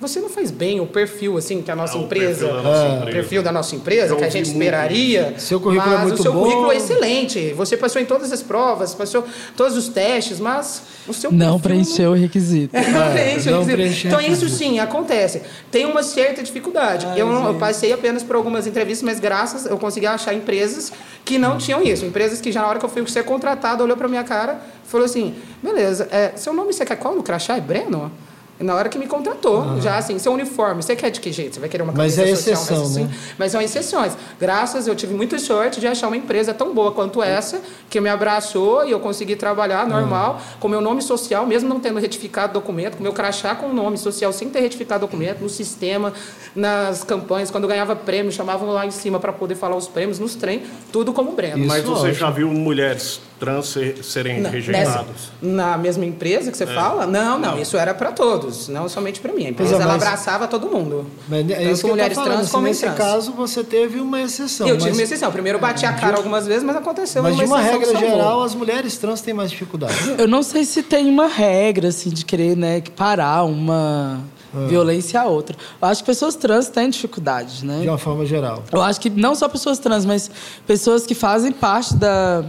você 0.00 0.20
não 0.20 0.28
faz 0.28 0.50
bem 0.50 0.80
o 0.80 0.86
perfil 0.86 1.36
assim 1.36 1.60
que 1.60 1.70
a 1.70 1.76
nossa, 1.76 1.98
é, 1.98 2.00
empresa, 2.00 2.46
o 2.46 2.50
perfil, 2.50 2.62
da 2.62 2.62
nossa 2.62 2.82
é. 2.82 2.96
empresa, 2.96 3.12
perfil 3.12 3.42
da 3.42 3.52
nossa 3.52 3.76
empresa, 3.76 4.16
que 4.16 4.24
a 4.24 4.28
gente 4.30 4.46
esperaria. 4.46 5.34
Seu 5.38 5.60
currículo 5.60 5.92
é 5.92 5.98
muito 5.98 6.20
o 6.20 6.22
seu 6.22 6.32
bom. 6.32 6.42
currículo 6.44 6.72
é 6.72 6.76
excelente. 6.76 7.52
Você 7.54 7.76
passou 7.76 8.00
em 8.00 8.04
todas 8.04 8.32
as 8.32 8.42
provas, 8.42 8.94
passou 8.94 9.24
todos 9.56 9.76
os 9.76 9.88
testes, 9.88 10.38
mas 10.38 10.82
o 11.08 11.12
seu 11.12 11.32
não 11.32 11.58
preencheu 11.58 12.10
não... 12.10 12.12
o 12.12 12.20
requisito. 12.20 12.76
É, 12.76 12.88
não 12.90 13.12
preencheu 13.12 13.58
o 13.58 13.64
requisito. 13.64 14.06
Então 14.06 14.20
isso 14.20 14.48
sim 14.48 14.78
acontece. 14.78 15.42
Tem 15.70 15.84
uma 15.84 16.02
certa 16.04 16.42
dificuldade. 16.42 17.04
Ai, 17.06 17.20
eu, 17.20 17.28
eu, 17.28 17.54
passei 17.54 17.92
apenas 17.92 18.22
por 18.22 18.36
algumas 18.36 18.66
entrevistas, 18.66 19.02
mas 19.02 19.18
graças 19.18 19.66
eu 19.66 19.78
consegui 19.78 20.06
achar 20.06 20.32
empresas 20.32 20.92
que 21.24 21.38
não 21.38 21.58
tinham 21.58 21.82
isso. 21.82 22.04
Empresas 22.04 22.40
que 22.40 22.52
já 22.52 22.62
na 22.62 22.68
hora 22.68 22.78
que 22.78 22.84
eu 22.84 22.88
fui 22.88 23.04
ser 23.08 23.24
contratado 23.24 23.82
olhou 23.82 23.96
para 23.96 24.06
minha 24.06 24.22
cara, 24.22 24.60
falou 24.84 25.04
assim: 25.04 25.34
beleza, 25.60 26.08
é, 26.12 26.32
seu 26.36 26.52
nome 26.52 26.72
você 26.72 26.84
quer 26.84 26.96
qual 26.96 27.16
no 27.16 27.22
crachá? 27.22 27.56
É 27.56 27.60
Breno? 27.60 28.12
Na 28.60 28.74
hora 28.74 28.88
que 28.88 28.98
me 28.98 29.06
contratou, 29.06 29.80
já 29.80 29.96
assim, 29.98 30.18
seu 30.18 30.32
uniforme, 30.32 30.82
você 30.82 30.96
quer 30.96 31.10
de 31.10 31.20
que 31.20 31.30
jeito? 31.30 31.54
Você 31.54 31.60
vai 31.60 31.68
querer 31.68 31.84
uma 31.84 31.92
Mas 31.92 32.16
camisa 32.16 32.22
é 32.32 32.34
social, 32.34 32.54
exceção, 32.54 32.78
mas, 32.82 32.90
assim, 32.90 33.04
né? 33.04 33.10
mas 33.38 33.52
são 33.52 33.60
exceções. 33.60 34.16
Graças, 34.40 34.88
eu 34.88 34.96
tive 34.96 35.14
muita 35.14 35.38
sorte 35.38 35.78
de 35.78 35.86
achar 35.86 36.08
uma 36.08 36.16
empresa 36.16 36.52
tão 36.52 36.74
boa 36.74 36.90
quanto 36.90 37.22
essa, 37.22 37.60
que 37.88 38.00
me 38.00 38.08
abraçou 38.08 38.84
e 38.84 38.90
eu 38.90 38.98
consegui 38.98 39.36
trabalhar 39.36 39.86
normal, 39.86 40.40
com 40.58 40.68
meu 40.68 40.80
nome 40.80 41.02
social, 41.02 41.46
mesmo 41.46 41.68
não 41.68 41.78
tendo 41.78 42.00
retificado 42.00 42.52
documento, 42.52 42.96
com 42.96 43.02
meu 43.02 43.12
crachá 43.12 43.54
com 43.54 43.66
o 43.66 43.72
nome 43.72 43.96
social, 43.96 44.32
sem 44.32 44.48
ter 44.48 44.60
retificado 44.60 45.02
documento, 45.02 45.40
no 45.40 45.48
sistema, 45.48 46.12
nas 46.54 47.04
campanhas, 47.04 47.52
quando 47.52 47.64
eu 47.64 47.68
ganhava 47.68 47.94
prêmio, 47.94 48.32
chamavam 48.32 48.70
lá 48.70 48.84
em 48.84 48.90
cima 48.90 49.20
para 49.20 49.32
poder 49.32 49.54
falar 49.54 49.76
os 49.76 49.86
prêmios, 49.86 50.18
nos 50.18 50.34
trem, 50.34 50.64
tudo 50.90 51.12
como 51.12 51.30
Breno. 51.32 51.58
Isso, 51.58 51.68
Mas 51.68 51.84
você 51.84 52.00
ótimo. 52.08 52.14
já 52.14 52.30
viu 52.30 52.48
mulheres 52.48 53.20
trans 53.38 53.66
ser- 53.68 54.02
serem 54.04 54.40
Não, 54.40 54.50
rejeitadas? 54.50 55.06
nessa- 55.06 55.06
na 55.42 55.78
mesma 55.78 56.04
empresa 56.04 56.50
que 56.50 56.56
você 56.56 56.66
fala? 56.66 57.06
Não, 57.06 57.38
não, 57.38 57.58
isso 57.58 57.76
era 57.76 57.94
para 57.94 58.12
todos, 58.12 58.68
não 58.68 58.88
somente 58.88 59.20
para 59.20 59.32
mim. 59.32 59.46
A 59.46 59.50
empresa 59.50 59.74
é, 59.74 59.76
ela 59.76 59.86
mas- 59.94 60.02
abraçava 60.02 60.46
todo 60.48 60.68
mundo. 60.68 61.06
Mas 61.28 61.48
é 61.50 61.54
Tanto 61.54 61.70
isso 61.70 61.82
que 61.84 61.88
mulheres 61.90 62.14
falando. 62.14 62.30
trans 62.32 62.42
assim, 62.42 62.50
como 62.52 62.66
nesse 62.66 62.80
trans. 62.82 62.96
caso, 62.98 63.32
você 63.32 63.62
teve 63.64 64.00
uma 64.00 64.20
exceção. 64.20 64.66
eu 64.66 64.74
mas, 64.74 64.82
tive 64.84 64.96
uma 64.96 65.02
exceção. 65.02 65.30
Primeiro 65.32 65.58
bati 65.58 65.86
a 65.86 65.92
cara 65.92 66.16
algumas 66.16 66.46
vezes, 66.46 66.62
mas 66.64 66.76
aconteceu 66.76 67.22
mas 67.22 67.36
de 67.36 67.44
uma 67.44 67.48
uma 67.48 67.60
exceção 67.60 67.78
regra 67.78 67.86
que 67.94 67.98
salvou. 68.00 68.18
geral, 68.18 68.42
as 68.42 68.54
mulheres 68.54 68.96
trans 68.98 69.20
têm 69.20 69.34
mais 69.34 69.50
dificuldade. 69.50 69.94
Eu 70.18 70.26
não 70.28 70.42
sei 70.42 70.64
se 70.64 70.82
tem 70.82 71.08
uma 71.08 71.26
regra, 71.28 71.88
assim, 71.88 72.10
de 72.10 72.24
querer, 72.24 72.56
né, 72.56 72.80
que 72.80 72.90
parar 72.90 73.44
uma 73.44 74.20
violência 74.68 75.20
a 75.20 75.24
outra. 75.26 75.56
Eu 75.80 75.88
acho 75.88 76.02
que 76.02 76.06
pessoas 76.06 76.34
trans 76.34 76.68
têm 76.68 76.88
dificuldades, 76.88 77.62
né? 77.62 77.80
De 77.82 77.88
uma 77.88 77.98
forma 77.98 78.24
geral. 78.24 78.62
Eu 78.72 78.80
acho 78.82 78.98
que 79.00 79.10
não 79.10 79.34
só 79.34 79.46
pessoas 79.48 79.78
trans, 79.78 80.04
mas 80.06 80.30
pessoas 80.66 81.06
que 81.06 81.14
fazem 81.14 81.52
parte 81.52 81.94
da. 81.94 82.44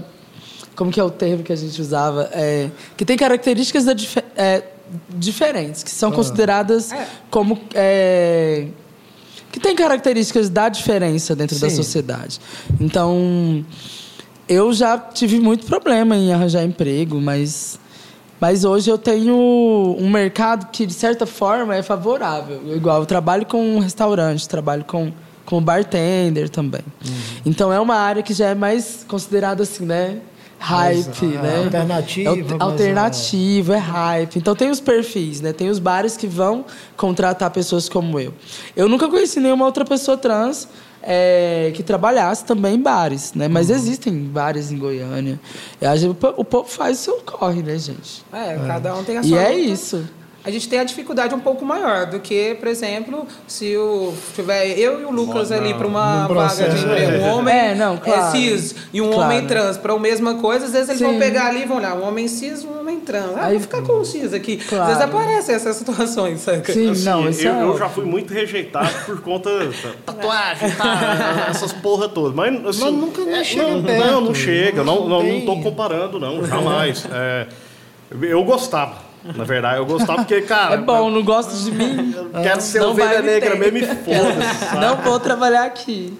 Como 0.80 0.89
que 0.92 0.98
é 0.98 1.04
o 1.04 1.10
termo 1.10 1.44
que 1.44 1.52
a 1.52 1.58
gente 1.58 1.82
usava? 1.82 2.30
É, 2.32 2.70
que 2.96 3.04
tem 3.04 3.18
características 3.18 3.84
da 3.84 3.92
dife- 3.92 4.24
é, 4.38 4.63
diferentes, 5.10 5.84
que 5.84 5.92
são 5.92 6.10
consideradas 6.10 6.89
É. 6.94 7.06
como. 7.30 7.60
é, 7.76 8.68
que 9.52 9.60
tem 9.60 9.76
características 9.76 10.50
da 10.50 10.70
diferença 10.70 11.36
dentro 11.36 11.60
da 11.60 11.70
Sim. 11.70 11.76
sociedade. 11.76 12.39
Então, 12.80 13.65
eu 14.48 14.72
já 14.72 14.98
tive 14.98 15.38
muito 15.42 15.65
problema 15.65 16.15
em 16.15 16.32
arranjar 16.32 16.63
emprego, 16.63 17.20
mas. 17.20 17.78
Mas 18.39 18.63
hoje 18.63 18.89
eu 18.89 18.98
tenho 18.98 19.36
um 20.00 20.10
mercado 20.10 20.68
que, 20.72 20.86
de 20.86 20.94
certa 20.94 21.26
forma, 21.26 21.76
é 21.76 21.84
favorável. 21.84 22.74
Igual, 22.74 23.02
eu 23.02 23.06
trabalho 23.06 23.46
com 23.46 23.62
um 23.62 23.80
restaurante, 23.80 24.48
trabalho 24.48 24.86
com, 24.86 25.12
com 25.46 25.62
bartender 25.62 26.48
também. 26.48 26.84
Então, 27.46 27.74
é 27.74 27.78
uma 27.82 27.96
área 27.96 28.24
que 28.24 28.34
já 28.34 28.46
é 28.48 28.56
mais 28.56 29.04
considerada 29.10 29.63
assim, 29.63 29.84
né? 29.86 30.20
Hype, 30.60 31.38
ah, 31.38 31.41
né? 31.41 31.58
alternativa, 31.63 32.56
É 32.60 32.63
alternativo, 32.63 33.74
é 33.74 33.78
hype. 33.78 34.36
Então, 34.38 34.56
tem 34.56 34.69
os 34.69 34.80
perfis, 34.80 35.39
né? 35.41 35.54
Tem 35.54 35.69
os 35.69 35.80
bares 35.80 36.17
que 36.17 36.28
vão 36.28 36.65
contratar 36.98 37.50
pessoas 37.52 37.88
como 37.88 38.19
eu. 38.19 38.34
Eu 38.76 38.89
nunca 38.89 39.08
conheci 39.08 39.39
nenhuma 39.39 39.65
outra 39.65 39.86
pessoa 39.86 40.17
trans 40.17 40.67
é, 41.02 41.72
que 41.76 41.82
trabalhasse 41.82 42.43
também 42.43 42.76
em 42.76 42.82
bares, 42.82 43.34
né? 43.34 43.48
Mas 43.48 43.69
existem 43.69 44.13
bares 44.13 44.69
em 44.69 44.78
Goiânia. 44.78 45.39
E 45.82 45.86
a 45.86 45.95
gente- 45.95 46.17
o 46.36 46.43
povo 46.43 46.67
faz 46.67 47.00
o 47.00 47.02
seu 47.04 47.15
corre, 47.26 47.63
né, 47.63 47.78
gente? 47.78 48.24
É, 48.34 48.60
cada 48.67 48.93
um 48.95 49.04
tem 49.04 49.17
a 49.17 49.22
E 49.22 49.30
sua 49.30 49.41
é 49.41 49.48
luta. 49.50 49.60
isso. 49.62 50.08
A 50.43 50.49
gente 50.49 50.69
tem 50.69 50.80
a 50.80 50.84
dificuldade 50.86 51.36
um 51.36 51.39
pouco 51.39 51.65
maior 51.65 52.06
do 52.06 52.19
que, 52.21 52.56
por 52.56 52.67
exemplo, 52.69 53.28
se 53.45 53.75
o 53.75 54.13
tiver 54.34 54.67
eu 54.80 55.02
e 55.02 55.04
o 55.06 55.12
Lucas 55.12 55.52
ali 55.52 55.73
para 55.73 55.86
uma 55.86 56.28
vaga 56.28 56.69
de 56.69 56.80
emprego, 56.80 57.23
um 57.25 57.28
homem 57.36 57.54
É, 57.56 57.75
não, 57.75 57.97
claro. 57.97 58.32
cis 58.32 58.73
e 58.93 59.02
um 59.02 59.10
Claro. 59.12 59.23
homem 59.23 59.45
trans 59.47 59.78
para 59.78 59.91
a 59.93 59.99
mesma 59.99 60.36
coisa, 60.36 60.65
às 60.65 60.71
vezes 60.71 60.88
eles 60.89 61.02
vão 61.02 61.12
Sim. 61.13 61.19
pegar 61.19 61.47
ali 61.47 61.63
e 61.63 61.65
vão 61.65 61.75
olhar 61.78 61.93
um 61.95 62.08
homem 62.08 62.28
cis, 62.30 62.63
um 62.63 62.80
homem 62.80 63.02
trans. 63.02 63.32
Ah, 63.36 63.47
Aí- 63.47 63.54
vou 63.54 63.62
ficar 63.62 63.82
com 63.82 63.99
o 63.99 64.06
cis 64.06 64.34
aqui. 64.34 64.56
Claro. 64.58 64.84
Às 64.84 64.97
vezes 64.97 65.04
aparecem 65.04 65.56
essas 65.56 65.75
situações, 65.75 66.39
saca? 66.39 66.71
Sim, 66.71 66.91
Assim, 66.91 67.04
não, 67.04 67.30
isso 67.30 67.45
eu, 67.45 67.54
é 67.56 67.63
eu 67.63 67.78
já 67.78 67.89
fui 67.89 68.06
muito 68.06 68.34
rejeitado 68.34 68.89
por 69.06 69.19
conta 69.21 69.49
tatuagem, 70.06 70.71
tá, 70.71 71.47
essas 71.49 71.73
porra 71.73 72.08
todas. 72.08 72.34
Mas, 72.34 72.54
assim, 72.65 72.84
Mas 72.86 72.93
nunca 72.93 73.21
é, 73.23 73.43
chega 73.43 73.67
não, 73.67 73.84
perto. 73.84 74.06
Não, 74.06 74.21
não 74.21 74.34
chega. 74.34 74.84
Não, 74.86 75.02
Não 75.02 75.21
não, 75.21 75.23
não 75.23 75.41
tô 75.45 75.60
comparando, 75.62 76.17
não, 76.17 76.45
jamais. 76.45 77.06
É, 77.12 77.47
eu 78.21 78.43
gostava. 78.45 79.09
Na 79.23 79.43
verdade, 79.43 79.77
eu 79.77 79.86
gostava 79.86 80.19
porque, 80.19 80.41
cara. 80.41 80.75
É 80.75 80.77
bom, 80.77 81.10
não 81.10 81.23
gosta 81.23 81.53
de 81.53 81.71
mim? 81.71 82.13
eu 82.15 82.29
Quero 82.41 82.62
ser 82.62 82.79
Não 82.79 82.91
ovelha 82.91 83.21
negra 83.21 83.55
mesmo 83.55 83.77
e 83.77 83.86
foda-se. 83.86 84.60
sabe? 84.65 84.82
Não 84.82 84.97
vou 84.97 85.19
trabalhar 85.19 85.65
aqui. 85.65 86.13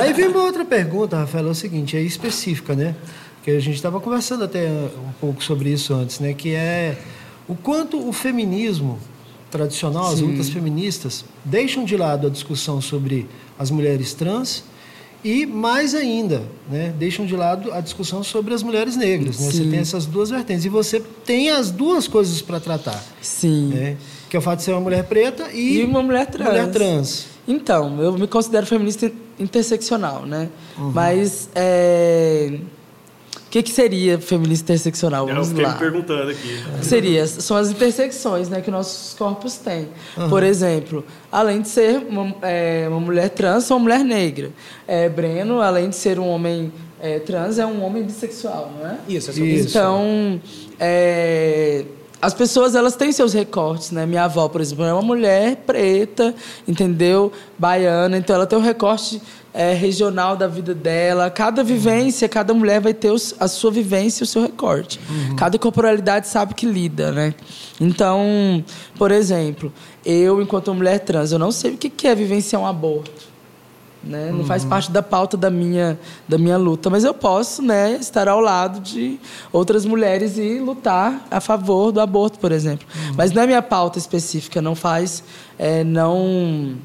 Aí 0.00 0.12
vem 0.12 0.28
uma 0.28 0.42
outra 0.42 0.64
pergunta, 0.64 1.16
Rafael, 1.16 1.48
é 1.48 1.50
o 1.50 1.54
seguinte, 1.54 1.96
é 1.96 2.00
específica, 2.00 2.74
né? 2.74 2.94
Que 3.42 3.50
a 3.50 3.60
gente 3.60 3.76
estava 3.76 4.00
conversando 4.00 4.44
até 4.44 4.66
um 4.68 5.12
pouco 5.20 5.42
sobre 5.44 5.70
isso 5.70 5.94
antes, 5.94 6.18
né? 6.20 6.32
Que 6.32 6.54
é 6.54 6.98
o 7.46 7.54
quanto 7.54 8.08
o 8.08 8.12
feminismo 8.12 8.98
tradicional, 9.50 10.12
as 10.12 10.20
lutas 10.20 10.48
feministas, 10.50 11.24
deixam 11.44 11.84
de 11.84 11.96
lado 11.96 12.26
a 12.26 12.30
discussão 12.30 12.80
sobre 12.80 13.26
as 13.58 13.70
mulheres 13.70 14.12
trans 14.12 14.64
e, 15.24 15.44
mais 15.46 15.94
ainda, 15.94 16.42
né, 16.70 16.94
deixam 16.98 17.26
de 17.26 17.34
lado 17.34 17.72
a 17.72 17.80
discussão 17.80 18.22
sobre 18.22 18.54
as 18.54 18.62
mulheres 18.62 18.96
negras. 18.96 19.38
Né? 19.38 19.50
Você 19.50 19.64
tem 19.64 19.78
essas 19.78 20.06
duas 20.06 20.30
vertentes. 20.30 20.64
E 20.64 20.68
você 20.68 21.00
tem 21.24 21.50
as 21.50 21.70
duas 21.70 22.06
coisas 22.06 22.40
para 22.40 22.60
tratar. 22.60 23.02
Sim. 23.20 23.68
Né? 23.68 23.96
Que 24.30 24.36
é 24.36 24.38
o 24.38 24.42
fato 24.42 24.58
de 24.58 24.64
ser 24.64 24.72
uma 24.72 24.80
mulher 24.80 25.04
preta 25.04 25.50
e, 25.52 25.78
E 25.80 25.84
uma 25.84 26.02
mulher 26.02 26.26
trans. 26.26 26.46
mulher 26.48 26.70
trans. 26.70 27.26
Então, 27.46 28.00
eu 28.00 28.12
me 28.12 28.26
considero 28.26 28.66
feminista 28.66 29.10
interseccional, 29.38 30.26
né? 30.26 30.48
Uhum. 30.78 30.92
Mas 30.92 31.48
é... 31.54 32.58
o 33.48 33.50
que, 33.50 33.62
que 33.62 33.70
seria 33.70 34.18
feminista 34.18 34.64
interseccional? 34.64 35.26
Eu 35.26 35.34
Vamos 35.34 35.48
fiquei 35.48 35.64
lá. 35.64 35.72
me 35.72 35.78
perguntando 35.78 36.30
aqui. 36.30 36.62
O 36.74 36.80
que 36.80 36.84
seria? 36.84 37.26
São 37.26 37.56
as 37.56 37.70
intersecções 37.70 38.50
né, 38.50 38.60
que 38.60 38.70
nossos 38.70 39.14
corpos 39.14 39.56
têm. 39.56 39.88
Por 40.28 40.42
exemplo, 40.42 41.02
além 41.32 41.62
de 41.62 41.68
ser 41.70 41.96
uma, 42.10 42.34
é, 42.42 42.86
uma 42.90 43.00
mulher 43.00 43.30
trans, 43.30 43.64
sou 43.64 43.78
uma 43.78 43.84
mulher 43.84 44.04
negra. 44.04 44.50
É, 44.86 45.08
Breno, 45.08 45.62
além 45.62 45.88
de 45.88 45.96
ser 45.96 46.18
um 46.18 46.28
homem 46.28 46.70
é, 47.00 47.20
trans, 47.20 47.58
é 47.58 47.64
um 47.64 47.82
homem 47.82 48.02
bissexual, 48.02 48.70
não 48.78 48.86
é? 48.86 48.98
Isso, 49.08 49.30
é 49.30 49.32
sobre 49.32 49.48
Isso. 49.48 49.68
Então, 49.70 50.38
é, 50.78 51.86
as 52.20 52.34
pessoas 52.34 52.74
elas 52.74 52.96
têm 52.96 53.12
seus 53.12 53.32
recortes, 53.32 53.92
né? 53.92 54.04
Minha 54.04 54.24
avó, 54.24 54.46
por 54.46 54.60
exemplo, 54.60 54.84
é 54.84 54.92
uma 54.92 55.00
mulher 55.00 55.56
preta, 55.64 56.34
entendeu? 56.66 57.32
Baiana, 57.58 58.18
então 58.18 58.36
ela 58.36 58.46
tem 58.46 58.58
um 58.58 58.62
recorte 58.62 59.22
é, 59.60 59.74
regional 59.74 60.36
da 60.36 60.46
vida 60.46 60.72
dela. 60.72 61.28
Cada 61.30 61.64
vivência, 61.64 62.28
cada 62.28 62.54
mulher 62.54 62.80
vai 62.80 62.94
ter 62.94 63.10
os- 63.10 63.34
a 63.40 63.48
sua 63.48 63.72
vivência 63.72 64.22
e 64.22 64.24
o 64.24 64.26
seu 64.26 64.40
recorte. 64.42 65.00
Cada 65.36 65.58
corporalidade 65.58 66.28
sabe 66.28 66.54
que 66.54 66.64
lida, 66.64 67.10
né? 67.10 67.34
Então, 67.80 68.64
por 68.96 69.10
exemplo, 69.10 69.72
eu, 70.06 70.40
enquanto 70.40 70.72
mulher 70.72 71.00
trans, 71.00 71.32
eu 71.32 71.38
não 71.40 71.50
sei 71.50 71.72
o 71.72 71.76
que 71.76 72.06
é 72.06 72.14
vivenciar 72.14 72.62
um 72.62 72.66
aborto 72.66 73.10
né? 74.04 74.30
Não 74.32 74.44
faz 74.44 74.64
parte 74.64 74.92
da 74.92 75.02
pauta 75.02 75.36
da 75.36 75.50
minha, 75.50 75.98
da 76.28 76.38
minha 76.38 76.56
luta, 76.56 76.88
mas 76.88 77.02
eu 77.02 77.12
posso, 77.12 77.60
né, 77.60 77.96
estar 78.00 78.28
ao 78.28 78.38
lado 78.40 78.78
de 78.78 79.18
outras 79.52 79.84
mulheres 79.84 80.38
e 80.38 80.60
lutar 80.60 81.26
a 81.28 81.40
favor 81.40 81.90
do 81.90 82.00
aborto, 82.00 82.38
por 82.38 82.52
exemplo. 82.52 82.86
Mas 83.16 83.32
não 83.32 83.42
é 83.42 83.46
minha 83.48 83.60
pauta 83.60 83.98
específica, 83.98 84.62
não 84.62 84.76
faz, 84.76 85.24
é, 85.58 85.82
não 85.82 86.76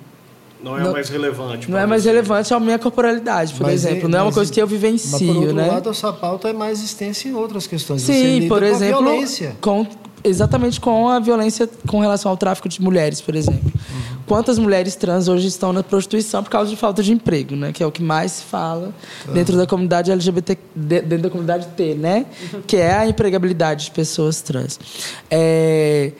Não 0.63 0.77
é 0.77 0.81
Não- 0.83 0.91
mais 0.93 1.09
relevante. 1.09 1.69
não 1.69 1.77
é 1.77 1.85
mais 1.85 2.05
relevante 2.05 2.53
à 2.53 2.59
minha 2.59 2.79
corporalidade, 2.79 3.53
por 3.53 3.63
Mas 3.63 3.83
exemplo. 3.85 4.07
e- 4.07 4.11
não 4.11 4.17
é 4.19 4.21
uma 4.21 4.25
mas- 4.27 4.35
coisa 4.35 4.51
que 4.53 4.61
eu 4.61 4.65
Mas, 4.65 4.71
vivencio, 4.71 5.27
por 5.27 5.35
outro 5.37 5.53
né? 5.55 5.67
lado, 5.67 5.89
a 5.89 5.93
sua 5.93 6.13
pauta 6.13 6.49
é 6.49 6.53
mais 6.53 6.81
extensa 6.81 7.27
em 7.27 7.33
outras 7.33 7.67
questões. 7.67 8.01
Sim, 8.01 8.47
por 8.47 8.59
com 8.59 8.65
a 8.65 8.69
exemplo, 8.69 9.03
violência. 9.03 9.55
com, 9.59 9.85
exatamente 10.23 10.79
com 10.79 11.09
a 11.09 11.19
violência 11.19 11.69
com 11.85 11.99
relação 11.99 12.31
ao 12.31 12.37
tráfico 12.37 12.69
de 12.69 12.81
mulheres, 12.81 13.19
por 13.19 13.35
exemplo. 13.35 13.61
Uhum. 13.65 14.13
Quantas 14.25 14.57
mulheres 14.57 14.95
trans 14.95 15.27
hoje 15.27 15.47
estão 15.47 15.73
na 15.73 15.83
prostituição 15.83 16.41
por 16.41 16.49
causa 16.49 16.69
de 16.69 16.77
falta 16.77 17.03
de 17.03 17.11
emprego, 17.11 17.57
né? 17.57 17.73
Que 17.73 17.83
é 17.83 17.85
o 17.85 17.91
que 17.91 18.01
mais 18.01 18.31
se 18.31 18.43
fala 18.43 18.93
dentro 19.33 19.57
da 19.57 19.67
comunidade 19.67 20.09
LGBT, 20.11 20.57
de- 20.73 21.01
dentro 21.01 21.23
da 21.23 21.29
comunidade 21.29 21.67
T, 21.75 21.93
né? 21.93 22.25
Que 22.65 22.77
é 22.77 22.93
a 22.93 23.05
empregabilidade 23.05 23.85
de 23.85 23.91
pessoas 23.91 24.39
trans. 24.41 24.79
É, 25.29 26.13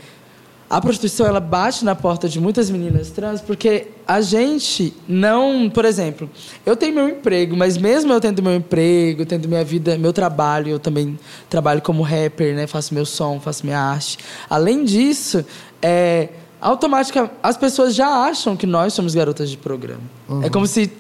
a 0.74 0.82
prostituição 0.82 1.28
ela 1.28 1.40
bate 1.40 1.86
na 1.86 1.94
porta 1.94 2.28
de 2.28 2.40
muitas 2.40 2.68
meninas 2.68 3.12
trans 3.12 3.40
porque 3.42 3.90
a 4.08 4.22
gente 4.22 4.92
não, 5.08 5.70
por 5.70 5.86
exemplo, 5.86 6.28
eu 6.66 6.76
tenho 6.76 6.96
meu 6.96 7.08
emprego, 7.08 7.56
mas 7.56 7.78
mesmo 7.78 8.12
eu 8.12 8.20
tendo 8.20 8.42
meu 8.42 8.56
emprego, 8.56 9.24
tendo 9.24 9.48
minha 9.48 9.64
vida, 9.64 10.00
meu 10.00 10.12
trabalho, 10.12 10.70
eu 10.70 10.80
também 10.80 11.20
trabalho 11.48 11.80
como 11.80 12.02
rapper, 12.02 12.56
né? 12.56 12.66
Faço 12.66 12.92
meu 12.92 13.06
som, 13.06 13.40
faço 13.40 13.64
minha 13.64 13.80
arte. 13.80 14.18
Além 14.50 14.84
disso, 14.84 15.46
é 15.80 16.30
automática, 16.60 17.30
as 17.44 17.56
pessoas 17.56 17.94
já 17.94 18.08
acham 18.08 18.58
que 18.58 18.66
nós 18.66 18.94
somos 18.94 19.14
garotas 19.14 19.52
de 19.52 19.58
programa. 19.58 20.02
É 20.42 20.50
como 20.50 20.66
se 20.66 20.92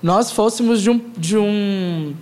nós 0.00 0.30
fôssemos 0.30 0.80
de 0.80 0.88
um, 0.88 1.00
de 1.18 1.36
um 1.36 2.14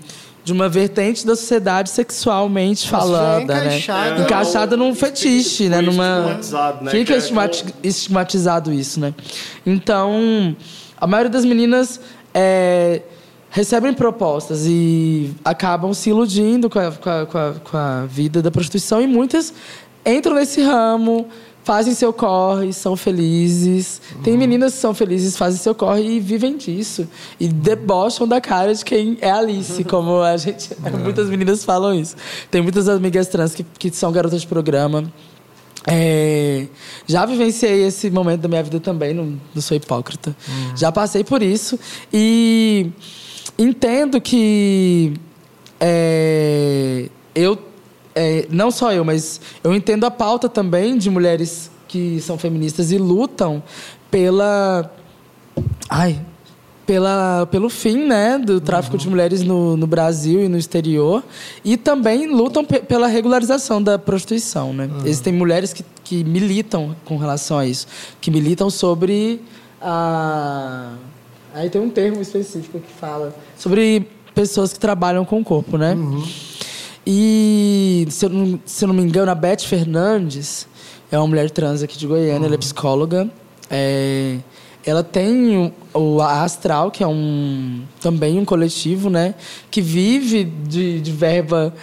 de 0.44 0.52
uma 0.52 0.68
vertente 0.68 1.26
da 1.26 1.34
sociedade 1.34 1.88
sexualmente 1.88 2.86
é 2.86 2.90
falando, 2.90 3.48
né? 3.48 3.64
encaixada. 3.64 4.22
Encaixada 4.22 4.76
num 4.76 4.94
fetiche, 4.94 5.70
né? 5.70 5.80
Numa 5.80 6.18
estigmatizado, 6.18 6.84
né? 6.84 6.90
Fica 6.90 7.18
Que 7.18 7.40
é 7.40 7.88
estigmatizado 7.88 8.72
isso, 8.72 9.00
né? 9.00 9.14
Então, 9.64 10.54
a 11.00 11.06
maioria 11.06 11.30
das 11.30 11.46
meninas 11.46 11.98
é, 12.34 13.00
recebem 13.48 13.94
propostas 13.94 14.66
e 14.66 15.34
acabam 15.42 15.94
se 15.94 16.10
iludindo 16.10 16.68
com 16.68 16.78
a, 16.78 16.92
com, 16.92 17.10
a, 17.10 17.26
com, 17.26 17.38
a, 17.38 17.52
com 17.54 17.76
a 17.76 18.04
vida 18.06 18.42
da 18.42 18.50
prostituição 18.50 19.00
e 19.00 19.06
muitas 19.06 19.54
entram 20.04 20.34
nesse 20.34 20.60
ramo, 20.60 21.26
fazem 21.64 21.94
seu 21.94 22.12
corre, 22.12 22.72
são 22.72 22.94
felizes. 22.94 24.00
Uhum. 24.14 24.22
Tem 24.22 24.36
meninas 24.36 24.74
que 24.74 24.78
são 24.78 24.94
felizes, 24.94 25.36
fazem 25.36 25.58
seu 25.58 25.74
corre 25.74 26.02
e 26.02 26.20
vivem 26.20 26.56
disso. 26.56 27.08
E 27.40 27.48
debocham 27.48 28.28
da 28.28 28.40
cara 28.40 28.72
de 28.72 28.84
quem 28.84 29.16
é 29.20 29.30
Alice, 29.30 29.82
como 29.84 30.20
a 30.20 30.36
gente. 30.36 30.70
Uhum. 30.74 30.98
Muitas 31.02 31.28
meninas 31.28 31.64
falam 31.64 31.94
isso. 31.94 32.14
Tem 32.50 32.62
muitas 32.62 32.88
amigas 32.88 33.26
trans 33.26 33.54
que, 33.54 33.64
que 33.78 33.90
são 33.90 34.12
garotas 34.12 34.42
de 34.42 34.46
programa. 34.46 35.10
É, 35.86 36.66
já 37.06 37.26
vivenciei 37.26 37.86
esse 37.86 38.10
momento 38.10 38.40
da 38.40 38.48
minha 38.48 38.62
vida 38.62 38.80
também, 38.80 39.12
não, 39.12 39.38
não 39.54 39.62
sou 39.62 39.76
hipócrita. 39.76 40.36
Uhum. 40.46 40.76
Já 40.76 40.92
passei 40.92 41.24
por 41.24 41.42
isso. 41.42 41.78
E 42.12 42.90
entendo 43.58 44.20
que 44.20 45.14
é, 45.80 47.08
eu 47.34 47.58
é, 48.14 48.46
não 48.50 48.70
só 48.70 48.92
eu, 48.92 49.04
mas 49.04 49.40
eu 49.62 49.74
entendo 49.74 50.04
a 50.04 50.10
pauta 50.10 50.48
também 50.48 50.96
de 50.96 51.10
mulheres 51.10 51.70
que 51.88 52.20
são 52.20 52.38
feministas 52.38 52.92
e 52.92 52.98
lutam 52.98 53.62
pela. 54.10 54.90
Ai, 55.88 56.20
pela, 56.86 57.46
pelo 57.46 57.68
fim 57.68 58.06
né, 58.06 58.38
do 58.38 58.60
tráfico 58.60 58.96
uhum. 58.96 59.02
de 59.02 59.08
mulheres 59.08 59.42
no, 59.42 59.76
no 59.76 59.86
Brasil 59.86 60.44
e 60.44 60.48
no 60.48 60.58
exterior. 60.58 61.22
E 61.64 61.76
também 61.76 62.26
lutam 62.26 62.64
pela 62.64 63.06
regularização 63.06 63.82
da 63.82 63.98
prostituição. 63.98 64.72
Né? 64.72 64.86
Uhum. 64.86 65.00
Existem 65.00 65.32
mulheres 65.32 65.72
que, 65.72 65.84
que 66.02 66.24
militam 66.24 66.94
com 67.04 67.16
relação 67.16 67.58
a 67.58 67.66
isso, 67.66 67.86
que 68.20 68.30
militam 68.30 68.70
sobre 68.70 69.40
a. 69.80 70.94
Aí 71.54 71.70
tem 71.70 71.80
um 71.80 71.90
termo 71.90 72.20
específico 72.20 72.80
que 72.80 72.92
fala 72.92 73.32
sobre 73.56 74.08
pessoas 74.34 74.72
que 74.72 74.78
trabalham 74.78 75.24
com 75.24 75.40
o 75.40 75.44
corpo, 75.44 75.78
né? 75.78 75.94
Uhum. 75.94 76.24
E, 77.06 78.06
se 78.10 78.26
eu, 78.26 78.30
não, 78.30 78.60
se 78.64 78.84
eu 78.84 78.88
não 78.88 78.94
me 78.94 79.02
engano, 79.02 79.30
a 79.30 79.34
Beth 79.34 79.60
Fernandes 79.60 80.66
é 81.10 81.18
uma 81.18 81.26
mulher 81.26 81.50
trans 81.50 81.82
aqui 81.82 81.98
de 81.98 82.06
Goiânia, 82.06 82.38
uhum. 82.38 82.44
ela 82.46 82.54
é 82.54 82.58
psicóloga. 82.58 83.30
É, 83.70 84.38
ela 84.86 85.02
tem 85.02 85.72
o, 85.94 86.20
Astral, 86.20 86.90
que 86.90 87.02
é 87.02 87.06
um 87.06 87.82
também 88.00 88.38
um 88.38 88.44
coletivo, 88.44 89.08
né? 89.08 89.34
Que 89.70 89.80
vive 89.80 90.44
de, 90.44 91.00
de 91.00 91.12
verba, 91.12 91.74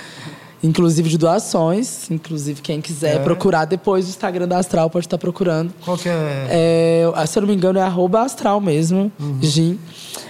inclusive 0.63 1.09
de 1.09 1.17
doações. 1.17 2.09
Inclusive, 2.11 2.61
quem 2.61 2.79
quiser 2.79 3.15
é. 3.15 3.19
procurar 3.19 3.65
depois 3.65 4.05
o 4.05 4.09
Instagram 4.09 4.47
da 4.47 4.59
Astral 4.59 4.89
pode 4.89 5.07
estar 5.07 5.17
procurando. 5.17 5.73
Qual 5.83 5.97
que 5.97 6.09
é? 6.09 7.03
é 7.15 7.25
se 7.25 7.37
eu 7.39 7.41
não 7.41 7.49
me 7.49 7.55
engano, 7.55 7.79
é 7.79 7.81
arroba 7.81 8.21
astral 8.21 8.61
mesmo, 8.61 9.11
uhum. 9.19 9.39
Gin. 9.41 9.79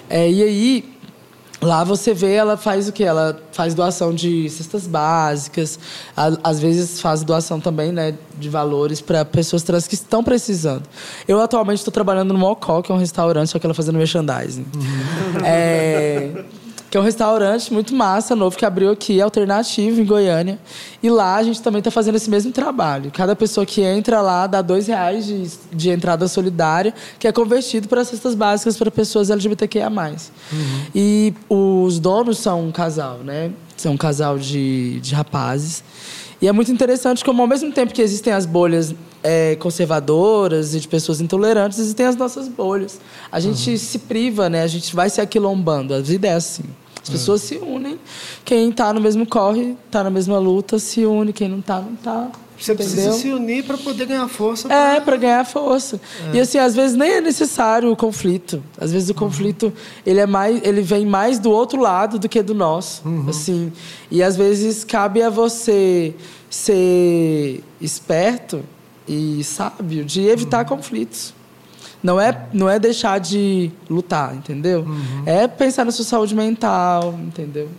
É, 0.10 0.30
e 0.30 0.44
aí, 0.44 0.86
Lá 1.62 1.84
você 1.84 2.12
vê, 2.12 2.34
ela 2.34 2.58
faz 2.58 2.90
o 2.90 2.92
que? 2.92 3.04
Ela 3.04 3.40
faz 3.52 3.76
doação 3.76 4.12
de 4.14 4.50
cestas 4.50 4.88
básicas, 4.88 5.78
às 6.44 6.60
vezes 6.60 7.00
faz 7.00 7.24
doação 7.24 7.60
também 7.60 7.92
né, 7.92 8.16
de 8.40 8.50
valores 8.50 9.00
para 9.00 9.24
pessoas 9.24 9.62
trans 9.62 9.88
que 9.88 9.94
estão 9.94 10.24
precisando. 10.24 10.84
Eu 11.28 11.40
atualmente 11.40 11.78
estou 11.78 11.92
trabalhando 11.92 12.34
no 12.34 12.40
Mocó, 12.40 12.82
que 12.82 12.92
é 12.92 12.96
um 12.96 12.98
restaurante, 12.98 13.50
só 13.50 13.60
que 13.60 13.66
ela 13.66 13.76
fazendo 13.76 14.00
merchandising. 14.00 14.66
Uhum. 14.74 15.46
É, 15.46 16.46
que 16.92 16.98
é 16.98 17.00
um 17.00 17.04
restaurante 17.04 17.72
muito 17.74 17.96
massa, 17.96 18.36
novo, 18.36 18.58
que 18.58 18.66
abriu 18.66 18.92
aqui, 18.92 19.22
alternativo, 19.22 20.02
em 20.02 20.06
Goiânia. 20.06 20.60
E 21.02 21.10
lá 21.10 21.38
a 21.38 21.44
gente 21.44 21.62
também 21.62 21.80
está 21.80 21.90
fazendo 21.90 22.16
esse 22.16 22.30
mesmo 22.30 22.52
trabalho. 22.52 23.10
Cada 23.12 23.34
pessoa 23.34 23.66
que 23.66 23.82
entra 23.82 24.22
lá 24.22 24.46
dá 24.46 24.62
dois 24.62 24.88
reais 24.88 25.26
de, 25.26 25.50
de 25.72 25.90
entrada 25.90 26.28
solidária, 26.28 26.94
que 27.18 27.26
é 27.26 27.32
convertido 27.32 27.88
para 27.88 28.04
cestas 28.04 28.36
básicas 28.36 28.76
para 28.76 28.92
pessoas 28.92 29.30
LGBTQIA+. 29.30 29.90
Uhum. 29.90 30.82
E 30.94 31.34
os 31.50 31.98
donos 31.98 32.40
são 32.40 32.68
um 32.68 32.72
casal, 32.74 33.20
né? 33.20 33.52
São 33.78 33.94
um 33.94 33.98
casal 33.98 34.38
de, 34.38 35.00
de 35.00 35.16
rapazes. 35.16 35.86
E 36.42 36.48
é 36.48 36.52
muito 36.52 36.74
interessante 36.74 37.24
como, 37.24 37.42
ao 37.42 37.48
mesmo 37.48 37.72
tempo 37.72 37.94
que 37.94 38.02
existem 38.02 38.34
as 38.34 38.46
bolhas 38.46 38.94
é, 39.24 39.56
conservadoras 39.56 40.74
e 40.74 40.80
de 40.80 40.88
pessoas 40.88 41.22
intolerantes, 41.22 41.80
existem 41.80 42.06
as 42.06 42.16
nossas 42.16 42.48
bolhas. 42.48 43.00
A 43.32 43.40
gente 43.40 43.72
uhum. 43.72 43.78
se 43.78 44.00
priva, 44.00 44.50
né? 44.50 44.64
A 44.64 44.68
gente 44.68 44.96
vai 44.96 45.10
se 45.10 45.22
aquilombando. 45.22 45.94
A 45.94 46.02
vida 46.02 46.28
é 46.28 46.34
assim. 46.34 46.64
As 47.02 47.10
é. 47.10 47.12
pessoas 47.14 47.42
se 47.42 47.58
unem. 47.58 48.00
Quem 48.46 48.70
está 48.70 48.94
no 48.94 49.02
mesmo 49.02 49.26
corre, 49.26 49.76
está 49.86 50.04
na 50.04 50.10
mesma 50.10 50.38
luta, 50.38 50.80
se 50.80 51.06
une. 51.06 51.34
Quem 51.34 51.48
não 51.48 51.60
está, 51.60 51.82
não 51.82 51.94
está. 51.94 52.30
Você 52.58 52.74
entendeu? 52.74 52.94
precisa 52.94 53.14
se 53.14 53.30
unir 53.30 53.64
para 53.64 53.76
poder 53.76 54.06
ganhar 54.06 54.28
força. 54.28 54.68
Pra... 54.68 54.96
É, 54.96 55.00
para 55.00 55.18
ganhar 55.18 55.44
força. 55.46 56.00
É. 56.32 56.38
E 56.38 56.40
assim, 56.40 56.60
às 56.60 56.76
vezes 56.76 56.96
nem 56.96 57.14
é 57.14 57.22
necessário 57.22 57.92
o 57.92 57.96
conflito. 57.96 58.64
Às 58.80 58.92
vezes 58.92 59.10
o 59.10 59.14
uhum. 59.14 59.18
conflito 59.18 59.74
ele 60.06 60.20
é 60.20 60.28
mais, 60.28 60.62
ele 60.64 60.82
vem 60.82 61.06
mais 61.06 61.40
do 61.40 61.50
outro 61.50 61.82
lado 61.82 62.20
do 62.20 62.30
que 62.30 62.42
do 62.44 62.54
nosso. 62.54 63.02
Uhum. 63.04 63.26
Assim, 63.28 63.74
e 64.12 64.22
às 64.22 64.36
vezes 64.36 64.84
cabe 64.84 65.24
a 65.24 65.30
você 65.30 66.14
ser 66.52 67.64
esperto 67.80 68.64
e 69.08 69.44
sábio 69.44 70.06
de 70.06 70.28
evitar 70.28 70.64
uhum. 70.64 70.78
conflitos. 70.78 71.34
Não 72.04 72.20
é, 72.20 72.48
não 72.52 72.68
é 72.68 72.80
deixar 72.80 73.20
de 73.20 73.72
lutar, 73.90 74.36
entendeu? 74.36 74.82
Uhum. 74.82 75.24
É 75.26 75.48
pensar 75.48 75.86
na 75.86 75.92
sua 75.92 76.06
saúde 76.06 76.34
mental, 76.34 77.14
entendeu? 77.22 77.70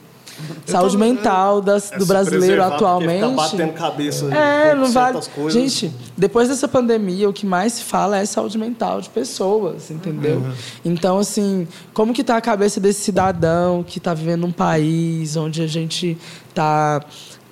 Eu 0.66 0.72
saúde 0.72 0.96
tô, 0.96 0.98
mental 0.98 1.60
das, 1.60 1.92
é 1.92 1.98
do 1.98 2.06
brasileiro 2.06 2.62
atualmente. 2.62 3.34
batendo 3.34 3.72
cabeça 3.72 4.26
é, 4.34 4.74
não 4.74 4.90
vale. 4.90 5.20
Coisas. 5.34 5.52
Gente, 5.52 5.92
depois 6.16 6.48
dessa 6.48 6.66
pandemia, 6.66 7.28
o 7.28 7.32
que 7.32 7.44
mais 7.44 7.74
se 7.74 7.82
fala 7.82 8.18
é 8.18 8.24
saúde 8.24 8.56
mental 8.58 9.00
de 9.00 9.10
pessoas, 9.10 9.90
entendeu? 9.90 10.38
Uhum. 10.38 10.52
Então, 10.84 11.18
assim, 11.18 11.66
como 11.92 12.12
que 12.12 12.22
está 12.22 12.36
a 12.36 12.40
cabeça 12.40 12.80
desse 12.80 13.00
cidadão 13.02 13.82
que 13.82 13.98
está 13.98 14.14
vivendo 14.14 14.42
num 14.42 14.52
país 14.52 15.36
onde 15.36 15.62
a 15.62 15.66
gente 15.66 16.16
está 16.48 17.04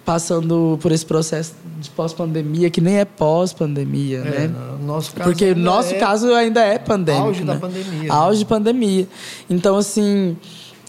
passando 0.04 0.78
por 0.80 0.92
esse 0.92 1.04
processo 1.04 1.54
de 1.78 1.90
pós-pandemia, 1.90 2.70
que 2.70 2.80
nem 2.80 2.98
é 2.98 3.04
pós-pandemia, 3.04 4.18
é, 4.18 4.22
né? 4.22 4.54
Nosso 4.84 5.12
caso 5.12 5.30
Porque 5.30 5.54
nosso 5.54 5.94
é 5.94 5.98
caso 5.98 6.32
ainda 6.32 6.60
é 6.60 6.78
pandêmico. 6.78 7.26
Auge 7.26 7.44
né? 7.44 7.54
da 7.54 7.60
pandemia. 7.60 8.12
Auge 8.12 8.38
de 8.40 8.44
pandemia. 8.44 9.08
Então, 9.48 9.76
assim, 9.76 10.36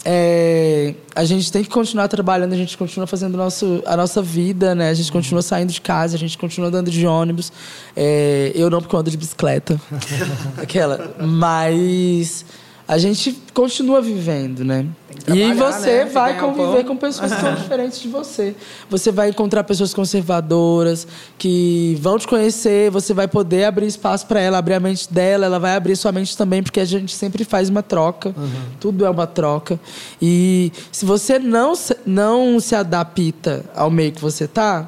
é, 0.04 0.94
a 1.14 1.24
gente 1.24 1.52
tem 1.52 1.62
que 1.62 1.70
continuar 1.70 2.08
trabalhando, 2.08 2.52
a 2.52 2.56
gente 2.56 2.76
continua 2.76 3.06
fazendo 3.06 3.36
nosso, 3.36 3.82
a 3.86 3.96
nossa 3.96 4.20
vida, 4.20 4.74
né? 4.74 4.90
A 4.90 4.94
gente 4.94 5.12
continua 5.12 5.42
saindo 5.42 5.72
de 5.72 5.80
casa, 5.80 6.16
a 6.16 6.18
gente 6.18 6.36
continua 6.36 6.68
andando 6.68 6.90
de 6.90 7.06
ônibus. 7.06 7.52
É, 7.96 8.50
eu 8.54 8.68
não, 8.68 8.80
porque 8.80 8.94
eu 8.94 9.00
ando 9.00 9.10
de 9.10 9.16
bicicleta. 9.16 9.80
Aquela. 10.60 11.14
Mas 11.20 12.44
a 12.92 12.98
gente 12.98 13.34
continua 13.54 14.02
vivendo, 14.02 14.62
né? 14.62 14.86
E 15.26 15.54
você 15.54 16.04
né? 16.04 16.10
vai 16.12 16.38
conviver 16.38 16.84
com 16.84 16.94
pessoas 16.94 17.32
que 17.32 17.40
são 17.40 17.54
diferentes 17.56 17.98
de 18.02 18.08
você. 18.08 18.54
Você 18.90 19.10
vai 19.10 19.30
encontrar 19.30 19.64
pessoas 19.64 19.94
conservadoras 19.94 21.06
que 21.38 21.96
vão 22.02 22.18
te 22.18 22.28
conhecer, 22.28 22.90
você 22.90 23.14
vai 23.14 23.26
poder 23.26 23.64
abrir 23.64 23.86
espaço 23.86 24.26
para 24.26 24.40
ela, 24.40 24.58
abrir 24.58 24.74
a 24.74 24.80
mente 24.80 25.10
dela, 25.10 25.46
ela 25.46 25.58
vai 25.58 25.74
abrir 25.74 25.96
sua 25.96 26.12
mente 26.12 26.36
também, 26.36 26.62
porque 26.62 26.80
a 26.80 26.84
gente 26.84 27.14
sempre 27.14 27.44
faz 27.44 27.70
uma 27.70 27.82
troca. 27.82 28.34
Uhum. 28.36 28.50
Tudo 28.78 29.06
é 29.06 29.10
uma 29.10 29.26
troca. 29.26 29.80
E 30.20 30.70
se 30.90 31.06
você 31.06 31.38
não, 31.38 31.72
não 32.04 32.60
se 32.60 32.74
adapta 32.74 33.64
ao 33.74 33.90
meio 33.90 34.12
que 34.12 34.20
você 34.20 34.46
tá, 34.46 34.86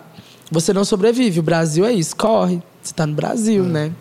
você 0.51 0.75
não 0.75 0.85
sobrevive. 0.85 1.41
O 1.41 1.43
Brasil 1.43 1.87
é 1.87 1.93
isso, 1.95 2.15
corre. 2.15 2.61
Você 2.83 2.93
está 2.93 3.07
no 3.07 3.15
Brasil, 3.15 3.65
é. 3.65 3.69
né? 3.69 3.93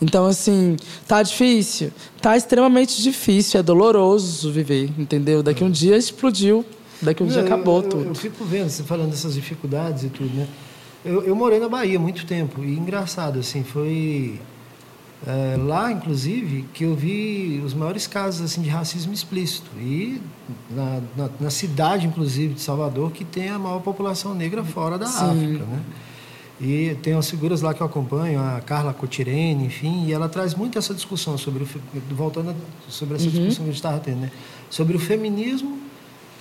Então, 0.00 0.26
assim, 0.26 0.76
tá 1.06 1.22
difícil? 1.22 1.90
Tá 2.20 2.36
extremamente 2.36 3.02
difícil, 3.02 3.60
é 3.60 3.62
doloroso 3.62 4.52
viver, 4.52 4.90
entendeu? 4.98 5.42
Daqui 5.42 5.64
um 5.64 5.70
dia 5.70 5.96
explodiu, 5.96 6.64
daqui 7.00 7.22
um 7.22 7.26
dia 7.26 7.42
acabou 7.42 7.82
eu, 7.82 7.88
tudo. 7.88 8.02
Eu, 8.02 8.08
eu, 8.08 8.14
fico 8.14 8.44
vendo, 8.44 8.68
você 8.68 8.82
falando 8.82 9.10
dessas 9.10 9.34
dificuldades 9.34 10.04
e 10.04 10.08
tudo, 10.08 10.34
né? 10.34 10.46
Eu, 11.04 11.22
eu 11.22 11.36
morei 11.36 11.58
na 11.58 11.68
Bahia 11.68 11.98
muito 11.98 12.26
tempo, 12.26 12.62
e 12.62 12.76
engraçado, 12.76 13.38
assim, 13.38 13.62
foi 13.62 14.40
é, 15.26 15.56
lá, 15.56 15.90
inclusive, 15.90 16.66
que 16.74 16.84
eu 16.84 16.94
vi 16.94 17.62
os 17.64 17.72
maiores 17.72 18.06
casos 18.06 18.42
assim, 18.42 18.60
de 18.60 18.68
racismo 18.68 19.12
explícito. 19.14 19.70
E 19.78 20.20
na, 20.70 21.00
na, 21.16 21.30
na 21.40 21.50
cidade, 21.50 22.06
inclusive, 22.06 22.54
de 22.54 22.60
Salvador, 22.60 23.12
que 23.12 23.24
tem 23.24 23.48
a 23.48 23.58
maior 23.58 23.80
população 23.80 24.34
negra 24.34 24.62
fora 24.62 24.98
da 24.98 25.06
Sim. 25.06 25.24
África, 25.24 25.64
né? 25.64 25.82
E 26.60 26.96
tem 27.02 27.12
as 27.14 27.28
figuras 27.28 27.60
lá 27.60 27.74
que 27.74 27.82
eu 27.82 27.86
acompanho, 27.86 28.40
a 28.40 28.60
Carla 28.60 28.94
Cotirene, 28.94 29.66
enfim, 29.66 30.06
e 30.06 30.12
ela 30.12 30.28
traz 30.28 30.54
muito 30.54 30.78
essa 30.78 30.94
discussão 30.94 31.36
sobre 31.36 31.64
o 31.64 31.68
voltando 32.14 32.54
sobre 32.88 33.16
essa 33.16 33.24
uhum. 33.24 33.30
discussão 33.30 33.56
que 33.56 33.62
a 33.62 33.72
gente 33.72 33.74
estava 33.74 33.98
tendo, 33.98 34.20
né? 34.20 34.30
Sobre 34.70 34.96
o 34.96 34.98
feminismo 34.98 35.78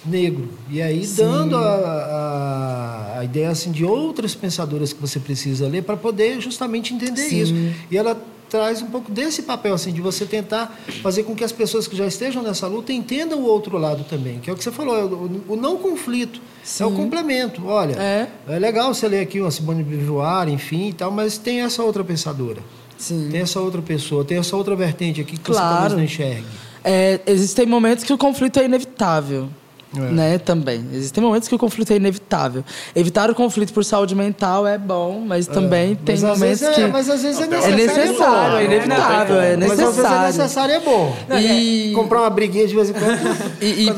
negro. 0.06 0.47
E 0.69 0.82
aí 0.82 1.06
Sim. 1.06 1.23
dando 1.23 1.58
a, 1.58 1.62
a, 1.62 3.19
a, 3.19 3.25
ideia 3.25 3.49
assim 3.49 3.71
de 3.71 3.84
outras 3.84 4.34
pensadoras 4.34 4.93
que 4.93 5.01
você 5.01 5.19
precisa 5.19 5.67
ler 5.67 5.84
para 5.84 5.97
poder 5.97 6.39
justamente 6.39 6.93
entender 6.93 7.30
Sim. 7.30 7.41
isso. 7.41 7.54
E 7.91 7.97
ela 7.97 8.15
traz 8.49 8.81
um 8.81 8.88
pouco 8.88 9.12
desse 9.12 9.43
papel, 9.43 9.73
assim, 9.73 9.91
de 9.91 10.01
você 10.01 10.25
tentar 10.25 10.77
fazer 11.01 11.23
com 11.23 11.36
que 11.36 11.43
as 11.43 11.51
pessoas 11.51 11.88
que 11.88 11.95
já 11.95 12.05
estejam 12.05 12.41
nessa 12.41 12.67
luta 12.67 12.93
entendam 12.93 13.39
o 13.39 13.45
outro 13.45 13.77
lado 13.77 14.03
também, 14.03 14.39
que 14.39 14.49
é 14.49 14.53
o 14.53 14.55
que 14.55 14.63
você 14.63 14.71
falou, 14.71 14.97
é 14.97 15.03
o, 15.03 15.41
o 15.49 15.55
não 15.55 15.77
conflito, 15.77 16.39
Sim. 16.63 16.84
é 16.84 16.86
o 16.88 16.91
complemento. 16.91 17.65
Olha, 17.65 17.95
é. 17.99 18.27
é 18.47 18.60
legal 18.60 18.93
você 18.93 19.08
ler 19.08 19.21
aqui 19.21 19.39
uma 19.41 19.51
Simone 19.51 19.84
de 19.84 19.95
Beauvoir, 19.95 20.47
enfim 20.49 20.89
e 20.89 20.93
tal, 20.93 21.12
mas 21.12 21.38
tem 21.38 21.62
essa 21.62 21.84
outra 21.84 22.03
pensadora. 22.03 22.62
Sim. 22.97 23.29
Tem 23.31 23.41
essa 23.41 23.60
outra 23.60 23.81
pessoa, 23.81 24.23
tem 24.23 24.38
essa 24.38 24.55
outra 24.55 24.75
vertente 24.75 25.19
aqui 25.19 25.38
que 25.38 25.51
claro. 25.51 25.65
você 25.65 25.73
talvez 25.73 25.93
não 25.93 26.03
enxergue. 26.03 26.45
É, 26.84 27.19
existem 27.25 27.65
momentos 27.65 28.03
que 28.03 28.13
o 28.13 28.17
conflito 28.17 28.60
é 28.60 28.65
inevitável. 28.65 29.49
É. 29.95 29.99
Né, 29.99 30.38
também. 30.38 30.86
Existem 30.93 31.23
momentos 31.23 31.47
que 31.47 31.55
o 31.55 31.58
conflito 31.58 31.91
é 31.91 31.95
inevitável. 31.95 32.63
Evitar 32.95 33.29
o 33.29 33.36
conflito 33.36 33.73
por 33.73 33.84
saúde 33.84 34.15
mental 34.15 34.67
é 34.67 34.77
bom, 34.77 35.23
mas 35.25 35.47
também 35.47 35.93
é. 35.93 35.95
tem 35.95 36.19
mas 36.19 36.23
momentos 36.23 36.67
que. 36.67 36.81
É, 36.81 36.88
mas 36.88 37.10
às 37.10 37.21
vezes 37.21 37.41
é 37.41 37.47
necessário. 37.47 37.73
É 37.73 37.88
necessário, 37.88 38.58
é, 38.58 38.62
é 38.62 38.65
inevitável, 38.65 39.41
é 39.41 39.58
necessário. 39.58 39.67
Mas 39.67 39.79
às 39.79 39.95
vezes 39.95 40.12
é 40.12 40.43
necessário 40.43 40.75
é 40.75 40.79
bom. 40.79 41.15
E... 41.39 41.91
Comprar 41.95 42.21
uma 42.21 42.29
briguinha 42.29 42.67
de 42.67 42.75
vez 42.75 42.89
em 42.89 42.93
quando. 42.93 43.19
e, 43.62 43.89
e 43.89 43.95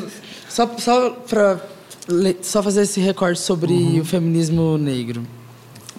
só, 0.50 0.70
só 0.78 1.10
para 1.12 1.60
só 2.42 2.64
fazer 2.64 2.84
esse 2.84 3.00
recorte 3.00 3.40
sobre 3.40 3.74
uhum. 3.74 4.00
o 4.00 4.06
feminismo 4.06 4.78
negro 4.78 5.24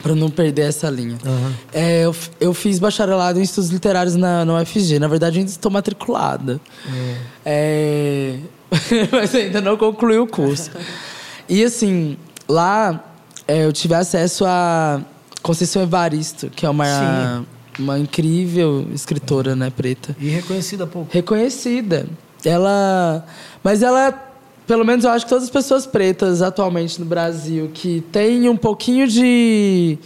para 0.02 0.14
não 0.14 0.30
perder 0.30 0.62
essa 0.62 0.88
linha. 0.88 1.18
Uhum. 1.24 1.52
É, 1.72 2.04
eu, 2.04 2.14
eu 2.40 2.54
fiz 2.54 2.78
bacharelado 2.78 3.38
em 3.38 3.42
estudos 3.42 3.70
literários 3.70 4.14
na, 4.14 4.44
na 4.44 4.61
UFG. 4.61 4.98
Na 4.98 5.08
verdade, 5.08 5.38
ainda 5.38 5.50
estou 5.50 5.70
matriculada. 5.70 6.61
Uhum. 6.87 7.14
É, 7.44 8.37
mas 9.12 9.35
ainda 9.35 9.61
não 9.61 9.76
concluí 9.76 10.18
o 10.18 10.26
curso. 10.26 10.70
E 11.48 11.64
assim, 11.64 12.16
lá 12.48 13.04
é, 13.46 13.64
eu 13.64 13.72
tive 13.72 13.94
acesso 13.94 14.44
a 14.46 15.00
Conceição 15.42 15.83
Evaristo, 15.83 16.50
que 16.50 16.66
é 16.66 16.70
uma, 16.70 17.46
uma 17.78 17.98
incrível 17.98 18.87
escritora, 18.92 19.57
né, 19.57 19.70
preta. 19.70 20.14
E 20.20 20.28
reconhecida 20.28 20.87
pouco. 20.87 21.09
Reconhecida. 21.12 22.07
Ela. 22.44 23.24
Mas 23.62 23.83
ela 23.83 24.28
pelo 24.68 24.85
menos 24.85 25.07
eu 25.07 25.11
acho 25.11 25.24
que 25.24 25.31
todas 25.31 25.44
as 25.44 25.50
pessoas 25.50 25.87
pretas 25.87 26.42
atualmente 26.42 27.00
no 27.00 27.07
Brasil 27.07 27.70
que 27.72 28.02
têm 28.12 28.50
um 28.50 28.57
pouquinho 28.57 29.09
de, 29.09 29.98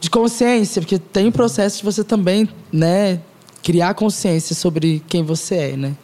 de 0.00 0.08
consciência, 0.08 0.80
porque 0.80 1.00
tem 1.00 1.26
o 1.26 1.32
processo 1.32 1.78
de 1.78 1.84
você 1.84 2.04
também, 2.04 2.48
né, 2.72 3.18
criar 3.64 3.94
consciência 3.94 4.54
sobre 4.54 5.02
quem 5.08 5.22
você 5.22 5.54
é, 5.54 5.76
né? 5.76 5.96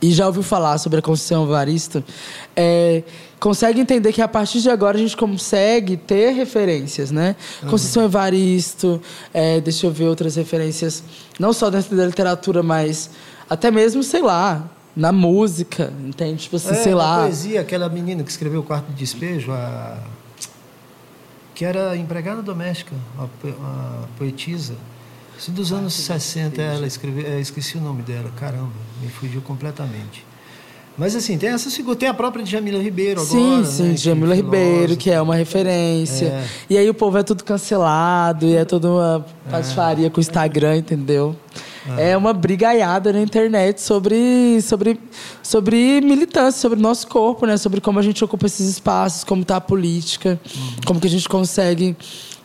E 0.00 0.12
já 0.12 0.26
ouviu 0.26 0.42
falar 0.42 0.76
sobre 0.76 0.98
a 0.98 1.02
Conceição 1.02 1.44
Evaristo, 1.44 2.04
é, 2.54 3.02
consegue 3.40 3.80
entender 3.80 4.12
que 4.12 4.20
a 4.20 4.28
partir 4.28 4.60
de 4.60 4.68
agora 4.68 4.98
a 4.98 5.00
gente 5.00 5.16
consegue 5.16 5.96
ter 5.96 6.32
referências, 6.32 7.10
né? 7.10 7.34
Uhum. 7.62 7.70
Conceição 7.70 8.04
Evaristo, 8.04 9.00
é, 9.32 9.58
deixa 9.58 9.86
eu 9.86 9.90
ver 9.90 10.04
outras 10.04 10.36
referências, 10.36 11.02
não 11.40 11.54
só 11.54 11.70
dentro 11.70 11.96
da 11.96 12.04
literatura, 12.04 12.62
mas 12.62 13.10
até 13.48 13.70
mesmo, 13.70 14.02
sei 14.02 14.20
lá, 14.20 14.70
na 14.94 15.10
música, 15.10 15.90
entende? 16.04 16.42
Tipo 16.42 16.56
assim, 16.56 16.72
é, 16.72 16.74
sei 16.74 16.94
lá. 16.94 17.22
poesia, 17.22 17.62
aquela 17.62 17.88
menina 17.88 18.22
que 18.22 18.30
escreveu 18.30 18.60
o 18.60 18.64
Quarto 18.64 18.88
de 18.88 18.94
Despejo, 18.94 19.50
a... 19.50 19.98
que 21.54 21.64
era 21.64 21.96
empregada 21.96 22.42
doméstica, 22.42 22.94
a 23.18 24.06
poetisa. 24.18 24.74
Isso 25.38 25.52
dos 25.52 25.72
anos 25.72 25.94
60, 25.94 26.60
ela 26.60 26.86
escreveu, 26.86 27.24
é, 27.26 27.40
esqueci 27.40 27.78
o 27.78 27.80
nome 27.80 28.02
dela, 28.02 28.30
caramba, 28.36 28.72
me 29.00 29.08
fugiu 29.08 29.40
completamente. 29.40 30.26
Mas 30.96 31.14
assim, 31.14 31.38
tem 31.38 31.50
essa 31.50 31.70
figura, 31.70 31.94
tem 31.94 32.08
a 32.08 32.14
própria 32.14 32.44
Djamila 32.44 32.82
Ribeiro 32.82 33.20
agora. 33.20 33.64
Sim, 33.64 33.64
sim, 33.64 33.82
né, 33.84 33.94
Djamila 33.94 34.34
Ribeiro, 34.34 34.96
que 34.96 35.08
é 35.12 35.22
uma 35.22 35.36
referência. 35.36 36.26
É. 36.26 36.46
E 36.68 36.76
aí 36.76 36.90
o 36.90 36.94
povo 36.94 37.16
é 37.16 37.22
tudo 37.22 37.44
cancelado, 37.44 38.44
e 38.44 38.56
é 38.56 38.64
toda 38.64 38.90
uma 38.90 39.26
patifaria 39.48 40.08
é. 40.08 40.10
com 40.10 40.18
o 40.18 40.20
Instagram, 40.20 40.78
entendeu? 40.78 41.36
É 41.96 42.16
uma 42.16 42.34
brigaiada 42.34 43.12
na 43.12 43.20
internet 43.22 43.80
sobre, 43.80 44.60
sobre, 44.60 45.00
sobre 45.42 46.00
militância, 46.02 46.60
sobre 46.60 46.78
nosso 46.78 47.06
corpo, 47.06 47.46
né? 47.46 47.56
Sobre 47.56 47.80
como 47.80 47.98
a 47.98 48.02
gente 48.02 48.22
ocupa 48.22 48.46
esses 48.46 48.68
espaços, 48.68 49.24
como 49.24 49.42
está 49.42 49.56
a 49.56 49.60
política, 49.60 50.38
uhum. 50.44 50.70
como 50.84 51.00
que 51.00 51.06
a 51.06 51.10
gente 51.10 51.26
consegue 51.28 51.96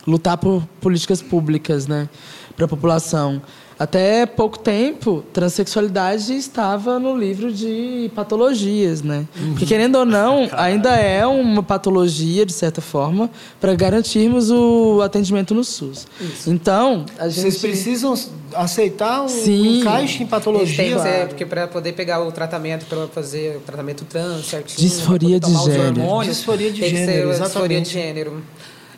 lutar 0.06 0.38
por 0.38 0.62
políticas 0.80 1.20
públicas, 1.20 1.86
né? 1.86 2.08
Para 2.56 2.66
a 2.66 2.68
população. 2.68 3.42
Até 3.76 4.24
pouco 4.24 4.56
tempo, 4.56 5.24
transexualidade 5.32 6.32
estava 6.32 6.96
no 7.00 7.16
livro 7.18 7.52
de 7.52 8.08
patologias, 8.14 9.02
né? 9.02 9.26
Uhum. 9.36 9.50
Porque, 9.50 9.66
querendo 9.66 9.96
ou 9.96 10.04
não, 10.04 10.48
ainda 10.52 10.90
é 10.90 11.26
uma 11.26 11.60
patologia, 11.60 12.46
de 12.46 12.52
certa 12.52 12.80
forma, 12.80 13.28
para 13.60 13.74
garantirmos 13.74 14.48
o 14.48 15.00
atendimento 15.02 15.54
no 15.54 15.64
SUS. 15.64 16.06
Isso. 16.20 16.50
Então, 16.50 17.04
a 17.18 17.28
gente... 17.28 17.40
Vocês 17.40 17.58
precisam 17.58 18.14
aceitar 18.54 19.24
o 19.24 19.28
Sim. 19.28 19.80
encaixe 19.80 20.22
em 20.22 20.26
patologia? 20.26 20.76
Tem, 20.76 20.94
é, 20.94 21.26
porque 21.26 21.44
para 21.44 21.66
poder 21.66 21.94
pegar 21.94 22.22
o 22.22 22.30
tratamento, 22.30 22.86
para 22.86 23.08
fazer 23.08 23.56
o 23.56 23.60
tratamento 23.60 24.04
trans 24.04 24.46
certinho... 24.46 24.88
Disforia 24.88 25.40
de 25.40 25.52
gênero. 25.52 26.00
Hormônios, 26.00 26.36
disforia 26.36 26.70
de 26.70 26.78
gênero, 26.80 27.30
exatamente. 27.30 27.42
Disforia 27.48 27.80
de 27.80 27.90
gênero. 27.90 28.42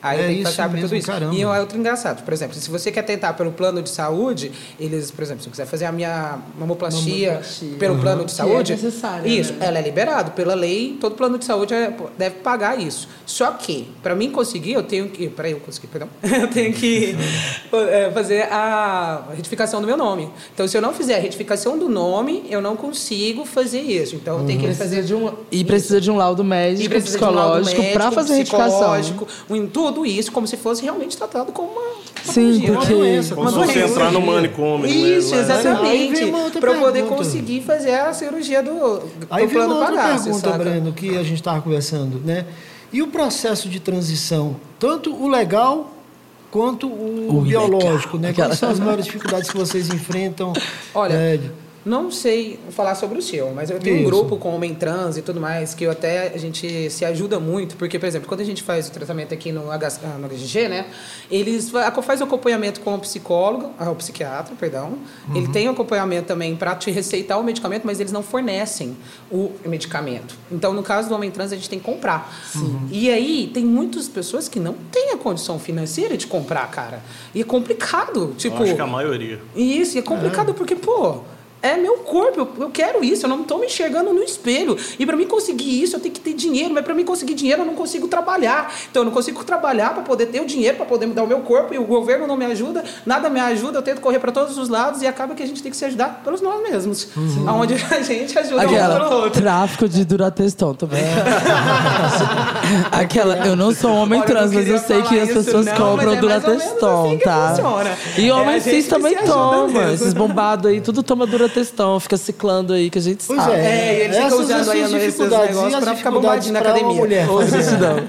Aí 0.03 0.21
é 0.21 0.27
tem 0.27 0.37
que 0.39 0.43
passar 0.43 0.71
por 0.71 0.81
tudo 0.81 0.97
isso. 0.97 1.07
Caramba. 1.07 1.35
E 1.35 1.43
é 1.43 1.61
outro 1.61 1.79
engraçado. 1.79 2.23
Por 2.25 2.33
exemplo, 2.33 2.55
se 2.55 2.71
você 2.71 2.91
quer 2.91 3.03
tentar 3.03 3.33
pelo 3.35 3.53
plano 3.53 3.83
de 3.83 3.91
saúde, 3.91 4.53
eles, 4.79 5.11
por 5.11 5.23
exemplo, 5.23 5.43
se 5.43 5.49
eu 5.49 5.51
quiser 5.51 5.67
fazer 5.67 5.87
a 5.87 5.93
minha 5.93 6.39
mamoplastia, 6.59 7.33
mamoplastia. 7.33 7.79
pelo 7.79 7.95
uhum. 7.95 8.01
plano 8.01 8.25
de 8.25 8.33
saúde, 8.33 8.73
é 8.73 8.77
necessário, 8.77 9.27
isso, 9.27 9.53
né? 9.55 9.67
ela 9.67 9.79
é 9.79 9.83
liberado 9.83 10.33
pela 10.33 10.55
lei, 10.55 10.97
todo 11.01 11.15
plano 11.15 11.39
de 11.39 11.45
saúde 11.45 11.75
é, 11.75 11.93
deve 12.17 12.37
pagar 12.37 12.79
isso. 12.79 13.09
Só 13.25 13.51
que, 13.53 13.89
para 14.03 14.15
mim 14.15 14.31
conseguir, 14.31 14.73
eu 14.73 14.83
tenho 14.83 15.09
que, 15.09 15.29
para 15.29 15.49
eu 15.49 15.61
conseguir, 15.61 15.89
perdão, 15.89 16.09
eu 16.23 16.49
tenho 16.49 16.73
que 16.73 17.17
é, 17.91 18.11
fazer 18.13 18.43
a 18.53 19.25
retificação 19.35 19.81
do 19.81 19.87
meu 19.87 19.97
nome. 19.97 20.31
Então, 20.55 20.67
se 20.67 20.77
eu 20.77 20.83
não 20.83 20.93
fizer 20.93 21.17
a 21.17 21.21
retificação 21.21 21.79
do 21.79 21.89
nome, 21.89 22.45
eu 22.49 22.61
não 22.61 22.77
consigo 22.77 23.45
fazer 23.45 23.81
isso. 23.81 24.17
Então, 24.17 24.41
eu 24.41 24.47
tenho 24.47 24.61
que 24.61 24.75
fazer 24.75 25.03
de 25.03 25.15
um 25.15 25.33
e 25.51 25.65
precisa 25.65 26.01
de 26.01 26.11
um 26.11 26.17
laudo 26.17 26.45
médico, 26.45 26.95
psicológico 26.95 27.81
um 27.81 27.93
para 27.93 28.11
fazer 28.11 28.35
a 28.35 28.37
retificação. 28.37 29.27
Um, 29.49 29.67
tudo 29.67 29.86
tudo 29.87 30.05
isso 30.05 30.33
como 30.33 30.47
se 30.47 30.57
fosse 30.57 30.83
realmente 30.83 31.17
tratado 31.17 31.53
como 31.53 31.71
uma 31.71 31.97
Sim, 32.25 32.61
porque... 32.61 32.71
uma 32.71 32.85
doença. 32.85 33.35
Como 33.35 33.49
se 33.49 33.55
fosse 33.55 33.79
entrar 33.79 34.13
no 34.13 34.21
manicômio. 34.21 34.87
Isso, 34.87 35.35
né? 35.35 35.43
exatamente. 35.43 36.33
Para 36.59 36.75
poder 36.75 37.05
conseguir 37.05 37.63
fazer 37.63 37.95
a 37.95 38.13
cirurgia 38.13 38.63
do, 38.63 38.99
do 38.99 39.27
Aí 39.31 39.47
plano 39.47 39.77
uma 39.77 39.87
pagar. 39.87 40.23
pergunta, 40.23 40.51
Breno, 40.59 40.93
que 40.93 41.17
a 41.17 41.23
gente 41.23 41.37
estava 41.37 41.61
conversando, 41.61 42.21
né? 42.25 42.47
E 42.93 43.03
o 43.03 43.09
processo 43.09 43.69
de 43.69 43.81
transição, 43.81 44.57
tanto 44.79 45.15
o 45.15 45.29
legal 45.29 45.93
quanto 46.51 46.89
o, 46.89 47.39
o 47.39 47.41
biológico, 47.43 48.17
legal. 48.17 48.21
né? 48.21 48.33
Quais 48.33 48.59
são 48.59 48.71
as 48.71 48.81
maiores 48.81 49.05
dificuldades 49.05 49.51
que 49.51 49.57
vocês 49.57 49.89
enfrentam? 49.91 50.53
Olha, 50.95 51.13
é, 51.15 51.41
não 51.87 52.11
sei 52.11 52.59
falar 52.71 52.97
sobre 52.97 53.17
o 53.17 53.23
seu, 53.23 53.53
mas 53.55 53.71
eu 53.71 53.79
tenho 53.79 53.99
Isso. 53.99 54.07
um 54.07 54.11
grupo 54.11 54.37
com 54.37 54.53
homem 54.53 54.75
trans 54.75 55.17
e 55.17 55.23
tudo 55.23 55.41
mais, 55.41 55.73
que 55.73 55.85
eu 55.85 55.93
até 55.93 56.35
a 56.35 56.37
gente 56.37 56.91
se 56.91 57.05
ajuda 57.05 57.39
muito, 57.39 57.77
porque, 57.77 57.97
por 57.97 58.07
exemplo, 58.07 58.27
quando 58.27 58.41
a 58.41 58.45
gente 58.45 58.61
faz 58.61 58.89
o 58.89 58.91
tratamento 58.91 59.33
aqui 59.33 59.53
no, 59.53 59.71
H, 59.71 60.01
ah, 60.03 60.19
no 60.19 60.29
HGG, 60.29 60.69
né, 60.69 60.87
eles 61.31 61.71
faz 62.03 62.21
o 62.21 62.25
acompanhamento 62.25 62.81
com 62.81 62.93
o 62.93 62.99
psicólogo, 62.99 63.71
ah, 63.79 63.89
o 63.89 63.95
psiquiatra, 63.95 64.57
perdão. 64.59 64.99
Uhum. 65.29 65.37
Ele 65.37 65.49
tem 65.49 65.69
o 65.69 65.71
acompanhamento 65.71 66.27
também 66.27 66.57
para 66.57 66.75
te 66.75 66.91
receitar 66.91 67.39
o 67.39 67.45
medicamento, 67.45 67.85
mas 67.85 68.01
eles 68.01 68.11
não 68.11 68.23
fornecem 68.23 68.97
o 69.31 69.53
medicamento. 69.65 70.35
Então, 70.51 70.73
no 70.73 70.83
caso 70.83 71.09
do 71.09 71.15
homem 71.15 71.31
trans, 71.31 71.53
a 71.53 71.57
gente 71.57 71.71
tem 71.71 71.79
que 71.79 71.85
comprar. 71.85 72.37
Uhum. 72.57 72.89
E 72.91 73.09
aí, 73.09 73.49
tem 73.55 73.65
muitas 73.65 74.09
pessoas 74.09 74.49
que 74.49 74.59
não 74.59 74.75
têm 74.91 75.13
a 75.13 75.17
condição 75.17 75.57
financeira 75.57 76.17
de 76.17 76.27
comprar, 76.27 76.69
cara. 76.69 77.01
E 77.33 77.43
é 77.43 77.45
complicado. 77.45 78.35
Tipo, 78.37 78.57
eu 78.57 78.63
acho 78.65 78.75
que 78.75 78.81
a 78.81 78.87
maioria. 78.89 79.41
Isso, 79.55 79.97
e 79.97 80.01
é 80.01 80.03
complicado 80.03 80.51
é. 80.51 80.53
porque, 80.53 80.75
pô 80.75 81.21
é 81.63 81.77
meu 81.77 81.99
corpo, 81.99 82.49
eu, 82.59 82.71
quero 82.71 83.03
isso, 83.03 83.25
eu 83.25 83.31
não 83.31 83.41
estou 83.41 83.59
me 83.59 83.67
enxergando 83.67 84.13
no 84.13 84.23
espelho. 84.23 84.77
E 84.99 85.07
para 85.07 85.17
mim 85.17 85.27
conseguir 85.27 85.83
isso, 85.83 85.97
eu 85.97 86.01
tenho 86.01 86.15
que 86.15 86.21
ter 86.21 86.35
dinheiro, 86.35 86.73
mas 86.73 86.85
para 86.85 86.95
mim 86.95 87.05
conseguir 87.05 87.35
dinheiro, 87.35 87.63
eu 87.63 87.67
não 87.67 87.75
consigo 87.75 88.07
trabalhar. 88.07 88.73
Então 88.91 89.01
eu 89.01 89.05
não 89.07 89.13
consigo 89.13 89.43
trabalhar 89.43 89.95
para 89.95 90.03
poder 90.03 90.27
ter 90.27 90.41
o 90.41 90.47
dinheiro, 90.47 90.77
para 90.77 90.87
poder 90.87 91.07
mudar 91.07 91.25
o 91.25 91.27
meu 91.27 91.41
corpo, 91.41 91.75
e 91.75 91.79
o 91.79 91.85
governo 91.85 92.27
não 92.27 92.37
me 92.37 92.45
ajuda, 92.45 92.85
nada 93.05 93.29
me 93.31 93.41
ajuda, 93.41 93.79
eu 93.79 93.83
tento 93.83 94.01
correr 94.01 94.19
para 94.19 94.31
todos 94.31 94.59
os 94.59 94.69
lados 94.69 95.03
e 95.03 95.07
acaba 95.07 95.35
que 95.35 95.43
a 95.43 95.47
gente 95.47 95.63
tem 95.63 95.71
que 95.71 95.77
se 95.77 95.85
ajudar 95.87 96.21
pelos 96.23 96.41
nós 96.41 96.63
mesmos. 96.63 97.09
Uhum. 97.17 97.49
Onde 97.49 97.75
a 97.91 98.03
gente 98.03 98.39
ajuda 98.39 98.63
Aquela, 98.63 98.95
um 98.95 99.09
pelo 99.09 99.23
outro. 99.23 99.43
Tráfico 99.43 99.89
de 99.89 100.05
durateston 100.05 100.75
também. 100.75 101.03
É. 101.03 101.17
Aquela, 102.93 103.47
eu 103.47 103.57
não 103.57 103.75
sou 103.75 103.93
homem 103.93 104.21
Olha, 104.21 104.27
trans, 104.27 104.53
mas 104.53 104.69
eu 104.69 104.79
sei 104.79 105.03
que 105.03 105.19
as 105.19 105.31
pessoas 105.31 105.67
não, 105.67 105.75
compram 105.75 106.13
é 106.13 106.17
durateston, 106.17 107.07
assim 107.07 107.19
tá? 107.19 107.57
E 108.19 108.31
homem 108.31 108.57
é, 108.57 108.61
cis 108.61 108.87
também 108.87 109.17
toma. 109.25 109.93
Esses 109.93 110.13
bombados 110.13 110.67
aí, 110.71 110.81
tudo 110.81 111.03
toma 111.03 111.27
durateston 111.27 111.46
textão, 111.49 111.99
fica 112.01 112.17
ciclando 112.17 112.73
aí, 112.73 112.91
que 112.91 112.99
a 112.99 113.03
gente 113.03 113.25
pois 113.27 113.41
sabe. 113.41 113.57
É, 113.57 113.59
é 113.59 113.99
e 113.99 114.01
ele 114.03 114.15
fica 114.15 114.37
usando 114.37 114.71
aí 114.71 115.07
esses 115.07 115.19
negócios 115.19 115.85
pra 115.85 115.95
ficar 115.97 116.11
bombadinho 116.11 116.53
na 116.53 116.61
academia. 116.61 116.97
Mulher, 116.97 117.27
não. 117.27 118.09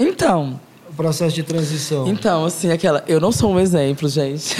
Então, 0.00 0.60
processo 0.98 1.32
de 1.32 1.44
transição. 1.44 2.08
Então, 2.08 2.44
assim, 2.44 2.72
aquela. 2.72 3.04
Eu 3.06 3.20
não 3.20 3.30
sou 3.30 3.52
um 3.52 3.60
exemplo, 3.60 4.08
gente. 4.08 4.56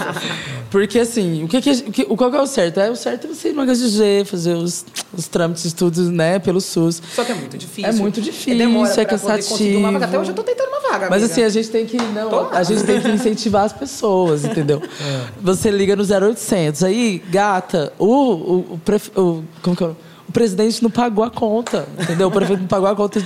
Porque, 0.70 0.98
assim, 0.98 1.44
o 1.44 1.48
que, 1.48 1.60
que, 1.60 2.06
o, 2.08 2.16
qual 2.16 2.30
que 2.30 2.36
é 2.36 2.40
o 2.40 2.46
certo? 2.46 2.78
É, 2.78 2.90
o 2.90 2.96
certo 2.96 3.26
é 3.26 3.28
você 3.28 3.48
ir 3.48 3.52
no 3.52 3.64
HGG, 3.64 4.24
fazer 4.26 4.54
os, 4.54 4.84
os 5.16 5.28
trâmites, 5.28 5.64
estudos, 5.64 6.08
né, 6.08 6.38
pelo 6.38 6.60
SUS. 6.60 7.02
Só 7.14 7.24
que 7.24 7.32
é 7.32 7.34
muito 7.34 7.56
difícil. 7.56 7.90
É 7.90 7.92
muito 7.92 8.20
difícil, 8.20 8.98
é, 8.98 9.00
é 9.00 9.04
cansativo. 9.04 9.78
Uma 9.78 9.92
vaga. 9.92 10.06
Até 10.06 10.18
hoje 10.18 10.30
eu 10.30 10.34
tô 10.34 10.42
tentando 10.42 10.68
uma 10.68 10.80
vaga. 10.80 11.08
Mas, 11.08 11.22
amiga. 11.22 11.32
assim, 11.32 11.42
a 11.42 11.48
gente 11.48 11.70
tem 11.70 11.86
que. 11.86 11.96
Não, 11.96 12.50
a 12.52 12.62
gente 12.62 12.84
tem 12.84 13.00
que 13.00 13.08
incentivar 13.08 13.64
as 13.64 13.72
pessoas, 13.72 14.44
entendeu? 14.44 14.82
É. 14.84 15.24
Você 15.40 15.70
liga 15.70 15.96
no 15.96 16.02
0800. 16.02 16.82
Aí, 16.84 17.22
gata, 17.30 17.92
o. 17.98 18.06
o, 18.06 18.80
o, 19.16 19.20
o 19.20 19.44
como 19.62 19.74
que 19.74 19.84
é? 19.84 19.90
O 20.28 20.32
presidente 20.32 20.82
não 20.82 20.90
pagou 20.90 21.24
a 21.24 21.30
conta, 21.30 21.86
entendeu? 21.98 22.28
O 22.28 22.30
prefeito 22.30 22.60
não 22.60 22.68
pagou 22.68 22.88
a 22.88 22.96
conta 22.96 23.22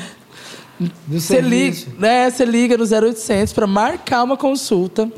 Você 1.09 1.41
liga, 1.41 1.77
né, 1.99 2.31
você 2.31 2.45
liga 2.45 2.77
no 2.77 2.85
0800 2.85 3.53
para 3.53 3.67
marcar 3.67 4.23
uma 4.23 4.37
consulta. 4.37 5.11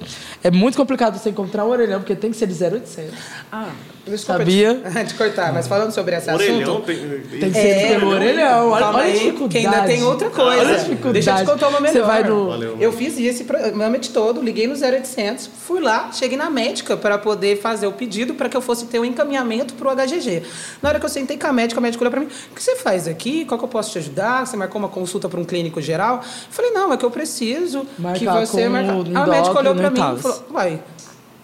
É 0.43 0.51
muito 0.51 0.77
complicado 0.77 1.19
você 1.19 1.31
encontrar 1.31 1.65
um 1.65 1.71
orelhão, 1.71 1.99
porque 2.01 2.15
tem 2.15 2.31
que 2.31 2.37
ser 2.37 2.47
de 2.47 2.55
0800. 2.63 3.13
Ah, 3.51 3.71
desculpa 4.07 4.39
Sabia? 4.39 4.75
Te, 4.75 5.05
te 5.09 5.15
cortar, 5.15 5.53
mas 5.53 5.67
falando 5.67 5.91
sobre 5.91 6.15
esse 6.15 6.31
Orelhão 6.31 6.75
assunto. 6.75 6.87
tem. 6.87 7.41
Tem 7.41 7.51
que 7.51 7.59
ser 7.61 7.89
pelo 7.89 8.11
orelhão. 8.11 8.71
Olha, 8.71 8.87
olha 8.87 8.99
a 8.99 9.01
aí, 9.01 9.13
dificuldade. 9.13 9.49
que 9.49 9.59
ainda 9.59 9.83
tem 9.83 10.03
outra 10.05 10.31
coisa. 10.31 10.61
Olha 10.61 10.75
a 10.75 10.79
dificuldade. 10.79 11.13
Deixa 11.13 11.31
eu 11.33 11.37
te 11.39 11.45
contar 11.45 11.69
uma 11.69 11.81
melhor. 11.81 11.93
Você 11.93 12.03
vai 12.03 12.23
no... 12.23 12.49
Valeu. 12.49 12.77
Eu 12.79 12.93
fiz 12.93 13.19
esse 13.19 13.45
programa 13.45 13.99
todo, 14.13 14.41
liguei 14.41 14.67
no 14.69 14.75
0800, 14.75 15.49
fui 15.67 15.81
lá, 15.81 16.13
cheguei 16.13 16.39
na 16.39 16.49
médica 16.49 16.97
para 16.97 17.19
poder 17.19 17.61
fazer 17.61 17.87
o 17.87 17.93
pedido 17.93 18.35
para 18.35 18.49
que 18.49 18.57
eu 18.57 18.61
fosse 18.61 18.87
ter 18.87 19.01
um 19.01 19.05
encaminhamento 19.05 19.75
para 19.75 19.89
o 19.89 19.97
HGG. 19.97 20.43
Na 20.81 20.91
hora 20.91 21.01
que 21.01 21.05
eu 21.05 21.11
sentei 21.11 21.37
com 21.37 21.47
a 21.49 21.53
médica, 21.53 21.81
a 21.81 21.83
médica 21.83 22.03
olhou 22.03 22.11
para 22.13 22.21
mim: 22.21 22.29
o 22.53 22.55
que 22.55 22.63
você 22.63 22.77
faz 22.77 23.09
aqui? 23.09 23.45
Qual 23.45 23.59
que 23.59 23.65
eu 23.65 23.69
posso 23.69 23.91
te 23.91 23.99
ajudar? 23.99 24.47
Você 24.47 24.57
marcou 24.57 24.79
uma 24.79 24.89
consulta 24.89 25.29
para 25.29 25.41
um 25.41 25.45
clínico 25.49 25.81
geral? 25.81 26.17
Eu 26.19 26.23
falei: 26.51 26.71
não, 26.71 26.93
é 26.93 26.97
que 26.97 27.05
eu 27.05 27.11
preciso 27.11 27.81
que 27.97 28.01
Marcar 28.03 28.47
você 28.47 28.65
com 28.65 28.71
marcar. 28.71 28.97
o 28.97 29.19
A 29.19 29.27
médica 29.27 29.59
olhou 29.59 29.75
para 29.75 29.91
mim 29.91 30.01
e 30.19 30.21
falou: 30.23 30.45
uai, 30.53 30.81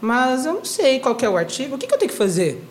mas 0.00 0.46
eu 0.46 0.52
não 0.54 0.64
sei 0.64 1.00
qual 1.00 1.14
que 1.14 1.24
é 1.24 1.28
o 1.28 1.36
artigo, 1.36 1.74
o 1.74 1.78
que, 1.78 1.86
que 1.86 1.94
eu 1.94 1.98
tenho 1.98 2.10
que 2.10 2.16
fazer? 2.16 2.62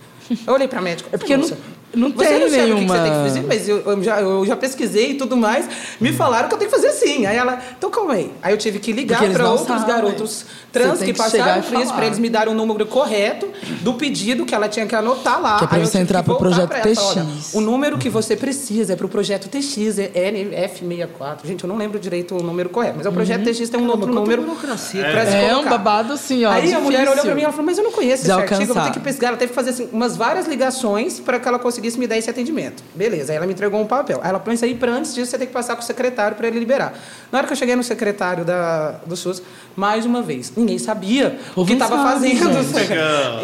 Eu 0.48 0.54
olhei 0.54 0.68
para 0.68 0.80
a 0.80 0.82
médica. 0.82 1.10
É 1.12 1.18
porque 1.18 1.36
não, 1.36 1.44
"Moça, 1.44 1.58
não 1.94 2.12
você 2.12 2.28
tem 2.28 2.40
não 2.40 2.50
sabe 2.50 2.62
nenhuma... 2.62 2.76
o 2.76 2.80
que 2.80 2.86
que 2.86 2.92
você 2.92 3.04
tem 3.04 3.12
que 3.12 3.24
fazer, 3.24 3.42
mas 3.48 3.70
eu, 3.70 3.78
eu 3.80 4.04
já, 4.04 4.22
eu 4.22 4.46
já 4.46 4.56
pesquisei 4.56 5.12
e 5.12 5.14
tudo 5.16 5.38
mais. 5.38 5.68
Me 6.00 6.12
falaram 6.12 6.48
que 6.48 6.56
eu 6.56 6.60
tenho 6.60 6.72
que 6.72 6.76
fazer 6.76 6.90
assim. 6.90 7.26
Aí 7.26 7.38
ela, 7.38 7.62
então 7.78 7.90
calma 7.90 8.14
aí. 8.14 8.32
Aí 8.42 8.54
eu 8.54 8.58
tive 8.58 8.80
que 8.80 8.92
ligar 8.92 9.22
para 9.32 9.50
outros 9.50 9.82
sabem. 9.82 9.96
garotos 9.96 10.46
trans 10.72 11.00
que 11.00 11.06
que 11.06 11.14
passaram 11.14 11.62
por 11.62 11.80
isso, 11.80 11.94
para 11.94 12.06
eles 12.08 12.18
me 12.18 12.30
darem 12.30 12.52
o 12.52 12.58
número 12.58 12.86
correto 12.88 13.48
do 13.82 13.94
pedido 13.94 14.46
que 14.46 14.56
ela 14.56 14.68
tinha 14.68 14.88
que 14.88 14.96
anotar 14.96 15.40
lá. 15.40 15.60
Que 15.60 15.76
é 15.76 15.80
eu 15.80 15.86
você 15.86 16.00
entrar 16.00 16.24
pro 16.24 16.34
voltar 16.34 16.50
projeto 16.50 16.72
ela 16.72 16.82
TX. 16.82 17.00
Olha, 17.00 17.26
o 17.54 17.62
número 17.62 17.98
que 17.98 18.10
você 18.10 18.36
precisa 18.36 18.94
é 18.94 18.96
para 18.96 19.06
o 19.06 19.10
projeto 19.10 19.48
TX, 19.48 20.00
é 20.00 20.32
NF64. 20.32 21.46
Gente, 21.46 21.64
eu 21.64 21.68
não 21.68 21.78
lembro 21.78 22.00
direito 22.00 22.36
o 22.36 22.42
número 22.42 22.70
correto, 22.70 22.96
mas 22.98 23.06
é 23.06 23.10
o 23.10 23.14
projeto 23.14 23.44
TX 23.44 23.70
tem 23.70 23.80
um 23.80 23.88
outro 23.88 24.12
número. 24.12 24.42
burocracia, 24.42 25.04
se 25.26 25.36
É 25.36 25.56
um 25.56 25.66
babado 25.66 26.14
assim, 26.14 26.44
ó. 26.44 26.52
Aí 26.52 26.74
a 26.74 26.80
mulher 26.80 27.00
difícil. 27.00 27.12
olhou 27.12 27.26
pra 27.26 27.36
mim 27.36 27.42
e 27.42 27.44
ela 27.44 27.54
falou, 27.54 27.66
mas 27.68 27.78
eu 27.78 27.84
não 27.84 27.92
conheço 27.92 28.24
esse 28.24 28.32
artigo, 28.32 28.54
eu 28.54 28.58
vou 28.66 28.68
ter 28.68 28.80
alcançar. 28.80 28.94
que 28.94 29.00
pesquisar. 29.00 29.28
Ela 29.28 29.38
teve 29.38 29.50
que 29.50 29.56
fazer 29.56 29.70
assim, 29.70 29.90
umas 29.92 30.18
várias 30.18 30.48
ligações 30.48 31.20
para 31.20 31.40
que 31.40 31.48
ela 31.48 31.60
conseguisse 31.60 31.83
me 32.00 32.08
dar 32.08 32.18
esse 32.18 32.30
atendimento. 32.30 32.84
Beleza, 32.96 33.32
aí 33.32 33.38
ela 33.38 33.46
me 33.46 33.54
entregou 33.54 33.80
um 33.82 33.86
papel. 33.86 34.20
Aí 34.24 34.30
ela 34.30 34.40
falou, 34.40 34.54
isso 34.54 34.66
aí, 34.66 34.74
para 34.76 34.92
antes 34.92 35.14
disso, 35.14 35.32
você 35.32 35.38
tem 35.38 35.48
que 35.48 35.54
passar 35.54 35.76
com 35.76 35.82
o 35.82 35.86
secretário 35.86 36.36
para 36.38 36.48
ele 36.48 36.60
liberar. 36.60 36.94
Na 37.32 37.40
hora 37.40 37.48
que 37.48 37.54
eu 37.54 37.58
cheguei 37.58 37.76
no 37.76 37.84
secretário 37.84 38.44
da, 38.46 38.92
do 39.06 39.16
SUS, 39.16 39.42
mais 39.76 40.06
uma 40.06 40.22
vez, 40.22 40.54
ninguém 40.56 40.78
sabia 40.78 41.38
o 41.56 41.66
que 41.66 41.74
estava 41.74 41.98
fazendo. 42.04 42.54
gente. 42.64 42.74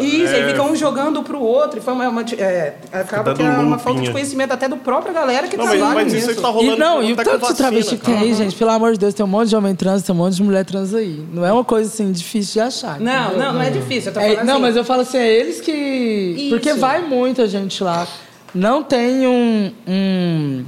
Isso, 0.00 0.34
é. 0.34 0.42
aí 0.42 0.50
fica 0.50 0.62
um 0.62 0.74
jogando 0.76 1.22
pro 1.22 1.40
outro. 1.40 1.78
E 1.78 1.82
foi 1.82 1.92
uma, 1.94 2.08
uma- 2.08 2.24
é, 2.38 2.74
acaba 2.92 3.34
que 3.34 3.42
é 3.42 3.48
uma 3.50 3.78
falta 3.78 4.00
de 4.00 4.10
conhecimento 4.10 4.52
até 4.52 4.68
do 4.68 4.76
própria 4.76 5.12
galera 5.12 5.48
que 5.48 5.56
Não, 5.56 5.64
trabalha 5.66 5.94
mas 5.94 6.12
nisso. 6.12 6.30
isso 6.30 6.40
tá 6.40 6.48
rolando. 6.48 6.76
E, 6.76 6.78
não, 6.78 7.02
e 7.02 7.10
o 7.12 7.14
até 7.14 7.24
com 7.24 7.38
tanto 7.38 7.52
de 7.52 7.56
travesti 7.58 7.96
que 7.96 8.04
tem 8.04 8.18
aí, 8.18 8.34
gente, 8.34 8.56
pelo 8.56 8.70
amor 8.70 8.92
de 8.92 8.98
Deus, 8.98 9.14
tem 9.14 9.24
um 9.24 9.28
monte 9.28 9.48
de 9.48 9.56
homem 9.56 9.74
trans, 9.74 10.02
tem 10.02 10.14
um 10.14 10.18
monte 10.18 10.34
de 10.36 10.42
mulher 10.42 10.64
trans 10.64 10.94
aí. 10.94 11.24
Não 11.32 11.44
é 11.44 11.52
uma 11.52 11.64
coisa 11.64 11.88
assim 11.90 12.10
difícil 12.12 12.54
de 12.54 12.60
achar. 12.60 12.98
Não, 13.00 13.26
entendeu? 13.28 13.38
não, 13.46 13.52
não 13.54 13.62
é 13.62 13.70
difícil. 13.70 14.10
Eu 14.10 14.14
tô 14.14 14.20
É, 14.20 14.44
não, 14.44 14.54
assim, 14.54 14.62
mas 14.62 14.76
eu 14.76 14.84
falo 14.84 15.02
assim, 15.02 15.18
é 15.18 15.28
eles 15.28 15.60
que. 15.60 15.70
Isso. 15.72 16.50
Porque 16.50 16.72
vai 16.74 17.00
muita 17.02 17.46
gente 17.46 17.82
lá. 17.82 18.06
Não 18.54 18.82
tem 18.82 19.26
um. 19.26 19.72
um- 19.86 20.64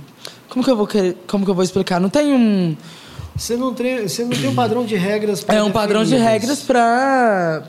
como, 0.49 0.65
que 0.65 0.71
eu 0.71 0.77
vou 0.77 0.87
querer, 0.87 1.17
como 1.27 1.45
que 1.45 1.51
eu 1.51 1.55
vou 1.55 1.65
explicar? 1.65 2.01
Não 2.01 2.09
tem 2.09 2.33
um. 2.33 2.77
Você 3.35 3.57
não 3.57 3.73
tem, 3.73 4.07
você 4.07 4.23
não 4.25 4.31
tem 4.31 4.49
um 4.49 4.55
padrão 4.55 4.85
de 4.85 4.95
regras 4.95 5.43
pra 5.43 5.55
É 5.55 5.63
um 5.63 5.71
padrão 5.71 6.05
de 6.05 6.15
regras 6.17 6.61
para 6.63 7.63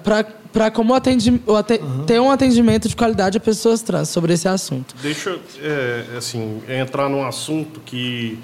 para 0.51 0.69
como 0.69 0.93
atendi, 0.93 1.41
o 1.47 1.55
ate- 1.55 1.81
ter 2.05 2.19
um 2.19 2.29
atendimento 2.29 2.87
de 2.87 2.95
qualidade 2.95 3.37
a 3.37 3.41
pessoas 3.41 3.81
trans 3.81 4.09
sobre 4.09 4.33
esse 4.33 4.47
assunto. 4.47 4.93
Deixa 5.01 5.31
eu, 5.31 5.39
é, 5.63 6.17
assim, 6.17 6.61
entrar 6.69 7.09
num 7.09 7.25
assunto 7.25 7.79
que 7.83 8.37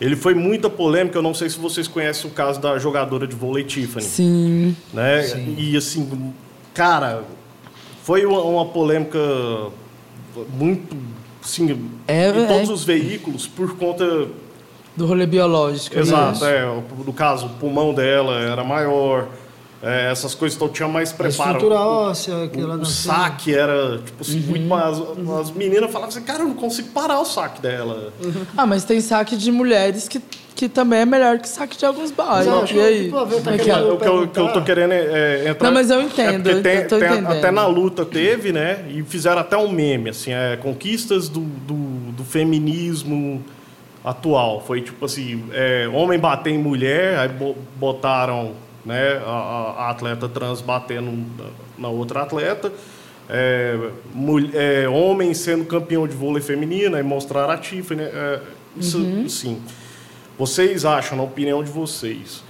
ele 0.00 0.16
foi 0.16 0.32
muita 0.34 0.70
polêmica. 0.70 1.18
Eu 1.18 1.22
não 1.22 1.34
sei 1.34 1.50
se 1.50 1.58
vocês 1.58 1.86
conhecem 1.86 2.30
o 2.30 2.32
caso 2.32 2.58
da 2.58 2.78
jogadora 2.78 3.26
de 3.26 3.36
vôlei 3.36 3.64
Tiffany. 3.64 4.02
Sim. 4.06 4.76
né? 4.94 5.26
E 5.58 5.76
assim, 5.76 6.32
cara, 6.72 7.22
foi 8.02 8.24
uma, 8.24 8.40
uma 8.40 8.64
polêmica 8.66 9.18
muito, 10.52 10.96
assim, 11.42 11.88
É, 12.06 12.30
em 12.30 12.44
é. 12.44 12.46
todos 12.46 12.70
os 12.70 12.84
veículos 12.84 13.46
por 13.46 13.76
conta, 13.76 14.28
Do 14.96 15.06
rolê 15.06 15.26
biológico. 15.26 15.98
exato, 15.98 16.44
né? 16.44 16.50
é, 16.58 16.82
no 17.04 17.12
caso, 17.12 17.46
o 17.46 17.48
pulmão 17.50 17.94
dela 17.94 18.38
era 18.40 18.62
maior, 18.62 19.28
é, 19.82 20.10
essas 20.12 20.34
coisas 20.34 20.54
então 20.56 20.68
tinha 20.68 20.86
mais 20.88 21.12
A 21.12 21.16
preparo. 21.16 21.50
estrutura 21.52 21.80
O- 21.80 22.08
óssea, 22.10 22.48
que 22.48 22.60
ela 22.60 22.74
o, 22.74 22.76
o 22.76 22.78
nasceu. 22.78 23.12
saque 23.12 23.54
era, 23.54 23.98
tipo 23.98 24.22
assim, 24.22 24.38
Uhum. 24.40 24.46
muito 24.46 24.66
mais. 24.68 24.98
As 25.40 25.50
meninas 25.50 25.90
falavam 25.90 26.08
assim, 26.08 26.22
cara, 26.22 26.42
eu 26.44 26.48
não 26.48 26.54
consigo 26.54 26.88
parar 26.90 27.18
o 27.20 27.24
saque 27.24 27.60
dela. 27.60 28.12
Ah, 28.56 28.64
mas 28.66 28.84
tem 28.84 29.00
saque 29.00 29.36
de 29.36 29.50
mulheres 29.50 30.06
que, 30.06 30.20
que 30.62 30.68
também 30.68 31.00
é 31.00 31.04
melhor 31.04 31.38
que 31.40 31.48
saque 31.48 31.76
de 31.76 31.84
alguns 31.84 32.12
eu 32.16 32.62
acho 32.62 32.76
E 32.76 32.80
aí? 32.80 33.04
que, 33.06 33.10
pô, 33.10 33.18
eu 33.18 33.26
tô 33.26 33.36
Como 33.38 33.50
é 33.50 33.58
que 33.58 33.64
querendo- 33.64 33.88
é? 33.88 33.92
O 33.92 33.96
que 33.98 34.06
eu, 34.08 34.28
que 34.28 34.38
eu 34.38 34.48
tô 34.52 34.62
querendo 34.62 34.92
é, 34.92 35.44
é 35.44 35.48
entrar. 35.48 35.66
Não, 35.66 35.74
mas 35.74 35.90
eu 35.90 36.00
entendo, 36.00 36.48
É 36.50 36.60
tem, 36.62 36.74
eu 36.76 36.88
tô 36.88 36.98
tem- 37.00 37.08
até 37.26 37.50
na 37.50 37.66
luta 37.66 38.04
teve, 38.04 38.52
né? 38.52 38.84
E 38.88 39.02
fizeram 39.02 39.40
até 39.40 39.56
um 39.56 39.68
meme, 39.72 40.10
assim, 40.10 40.32
é, 40.32 40.56
conquistas 40.56 41.28
do, 41.28 41.40
do, 41.40 42.12
do 42.12 42.22
feminismo 42.24 43.42
atual. 44.04 44.62
Foi 44.64 44.80
tipo 44.82 45.04
assim, 45.04 45.42
é, 45.52 45.88
homem 45.92 46.16
bater 46.18 46.50
em 46.52 46.58
mulher, 46.58 47.18
aí 47.18 47.28
bo- 47.28 47.56
botaram 47.76 48.52
né, 48.86 49.20
a, 49.26 49.74
a 49.78 49.90
atleta 49.90 50.28
trans 50.28 50.60
batendo 50.60 51.12
na, 51.76 51.88
outra 51.88 52.22
atleta. 52.22 52.72
É, 53.28 53.76
mul- 54.14 54.50
é, 54.54 54.88
homem 54.88 55.34
sendo 55.34 55.64
campeão 55.64 56.06
de 56.06 56.14
vôlei 56.14 56.40
feminino, 56.42 56.94
aí 56.96 57.02
mostraram 57.02 57.50
a 57.50 57.56
Tiffany. 57.56 58.02
É, 58.02 58.40
isso, 58.76 58.98
Uhum. 58.98 59.28
sim. 59.28 59.58
Vocês 60.46 60.84
acham, 60.84 61.16
na 61.16 61.22
opinião 61.22 61.62
de 61.62 61.70
vocês, 61.70 62.42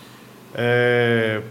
é, 0.55 1.43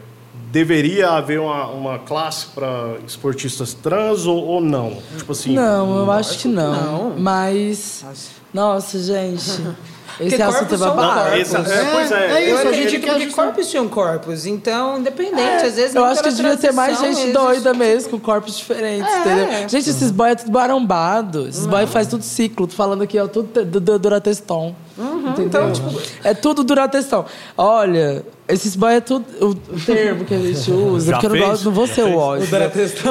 deveria 0.52 1.12
haver 1.12 1.39
uma, 1.39 1.68
uma 1.68 2.00
classe 2.00 2.48
para 2.48 2.96
esportistas 3.08 3.76
trans 3.76 4.26
ou, 4.26 4.44
ou 4.44 4.60
não? 4.60 4.98
Tipo 5.18 5.34
assim. 5.34 5.54
Não, 5.54 6.00
eu 6.00 6.12
acho 6.12 6.39
que 6.39 6.48
não. 6.48 6.74
não. 7.10 7.14
Mas. 7.20 8.04
Nossa, 8.52 8.98
gente. 8.98 9.62
Esse 10.20 10.32
Porque 10.32 10.42
assunto 10.44 10.76
é 10.76 10.78
babado. 10.78 11.30
Não, 11.32 11.38
esse- 11.38 11.56
é, 11.56 11.89
pois 11.94 12.12
é. 12.12 12.16
É, 12.16 12.32
é 12.32 12.52
Eu 12.52 12.56
isso, 12.58 12.58
a 12.68 12.70
acredito 12.70 13.02
gente 13.08 13.28
que 13.30 13.34
corpos 13.34 13.70
tinham 13.72 13.88
corpos, 13.88 14.46
então, 14.46 15.00
independente, 15.00 15.66
às 15.66 15.76
vezes 15.76 15.96
Eu 15.96 16.04
acho 16.04 16.22
que 16.22 16.30
devia 16.32 16.58
ter 16.58 16.72
mais 16.74 17.00
gente 17.00 17.16
vezes- 17.16 17.34
doida 17.34 17.74
mesmo, 17.74 18.12
com 18.12 18.20
corpos 18.20 18.58
diferentes, 18.58 19.10
É. 19.10 19.20
entendeu? 19.22 19.70
Gente, 19.70 19.89
esses 19.89 20.12
boys 20.12 20.34
é 20.34 20.36
tudo 20.36 20.52
barombado. 20.52 21.48
Esses 21.48 21.66
boys 21.66 21.89
faz 21.89 22.08
tudo 22.08 22.24
ciclo. 22.24 22.68
Tô 22.68 22.76
falando 22.76 23.02
aqui, 23.02 23.18
ó, 23.18 23.26
tudo 23.28 23.48
te- 23.48 23.64
do, 23.66 23.80
do 23.80 23.98
Durateston. 23.98 24.76
Entendeu? 24.98 25.46
então, 25.46 25.72
tipo- 25.72 26.02
é 26.24 26.34
tudo 26.34 26.64
Durateston. 26.64 27.26
Olha, 27.58 28.26
esses 28.48 28.76
boys 28.76 28.96
é 28.96 29.02
tudo... 29.02 29.26
O, 29.39 29.50
o 29.50 29.80
termo 29.86 30.26
que 30.26 30.34
a 30.34 30.39
gente 30.39 30.70
usa, 30.72 31.12
Já 31.12 31.14
porque 31.20 31.28
eu 31.28 31.39
não, 31.42 31.48
gosto, 31.50 31.66
não 31.66 31.72
vou 31.72 31.88
Já 31.88 31.94
ser 31.96 32.02
o 32.02 32.06
fez? 32.08 32.18
ódio. 32.18 32.48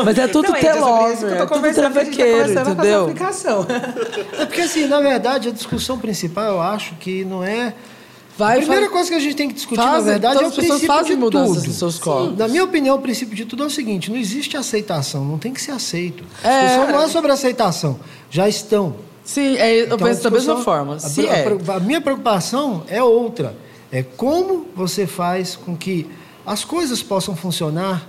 O. 0.00 0.04
Mas 0.04 0.18
é 0.18 0.28
tudo 0.28 0.46
é 0.46 0.50
eu 0.50 0.54
telover, 0.60 1.18
tô 1.18 1.26
é 1.26 1.46
tudo 1.46 1.66
a 1.66 1.68
tá 1.68 1.72
travequeiro, 1.74 2.42
a 2.42 2.64
fazer 2.64 2.70
entendeu? 2.72 3.16
É 4.38 4.46
porque, 4.46 4.60
assim, 4.60 4.86
na 4.86 5.00
verdade, 5.00 5.48
a 5.48 5.52
discussão 5.52 5.98
principal, 5.98 6.44
eu 6.44 6.60
acho 6.60 6.94
que 6.96 7.24
não 7.24 7.42
é... 7.42 7.74
Vai, 8.38 8.54
a 8.54 8.58
primeira 8.60 8.82
faz- 8.86 8.92
coisa 8.92 9.10
que 9.10 9.16
a 9.16 9.20
gente 9.20 9.34
tem 9.36 9.48
que 9.48 9.54
discutir, 9.54 9.82
Fazem, 9.82 9.98
na 9.98 10.10
verdade, 10.12 10.34
é 10.36 10.38
o 10.38 10.40
todas 10.44 10.52
as 10.52 10.56
pessoas 10.56 10.78
princípio 10.78 10.96
fazem 10.96 11.14
de 11.16 11.20
mudanças 11.20 11.56
tudo. 11.58 11.66
nos 11.66 11.76
seus 11.76 11.98
corpos. 11.98 12.38
Na 12.38 12.48
minha 12.48 12.64
opinião, 12.64 12.96
o 12.96 12.98
princípio 13.00 13.36
de 13.36 13.44
tudo 13.44 13.64
é 13.64 13.66
o 13.66 13.70
seguinte, 13.70 14.10
não 14.10 14.16
existe 14.16 14.56
aceitação, 14.56 15.22
não 15.26 15.36
tem 15.36 15.52
que 15.52 15.60
ser 15.60 15.72
aceito. 15.72 16.24
A 16.42 16.48
É. 16.50 16.66
discussão 16.68 16.92
não 16.92 17.02
é 17.02 17.08
sobre 17.08 17.32
aceitação, 17.32 18.00
já 18.30 18.48
estão. 18.48 18.94
Sim, 19.30 19.56
é, 19.58 19.82
eu 19.82 19.84
Então, 19.84 19.98
penso 19.98 20.24
da 20.24 20.30
mesma 20.30 20.56
forma. 20.56 20.98
a 21.00 21.06
a 21.06 21.24
é. 21.36 21.46
A 21.68 21.78
minha 21.78 22.00
preocupação 22.00 22.82
é 22.88 23.00
outra. 23.00 23.54
É 23.92 24.02
como 24.02 24.66
você 24.74 25.06
faz 25.06 25.54
com 25.54 25.76
que 25.76 26.10
as 26.44 26.64
coisas 26.64 27.00
possam 27.00 27.36
funcionar 27.36 28.08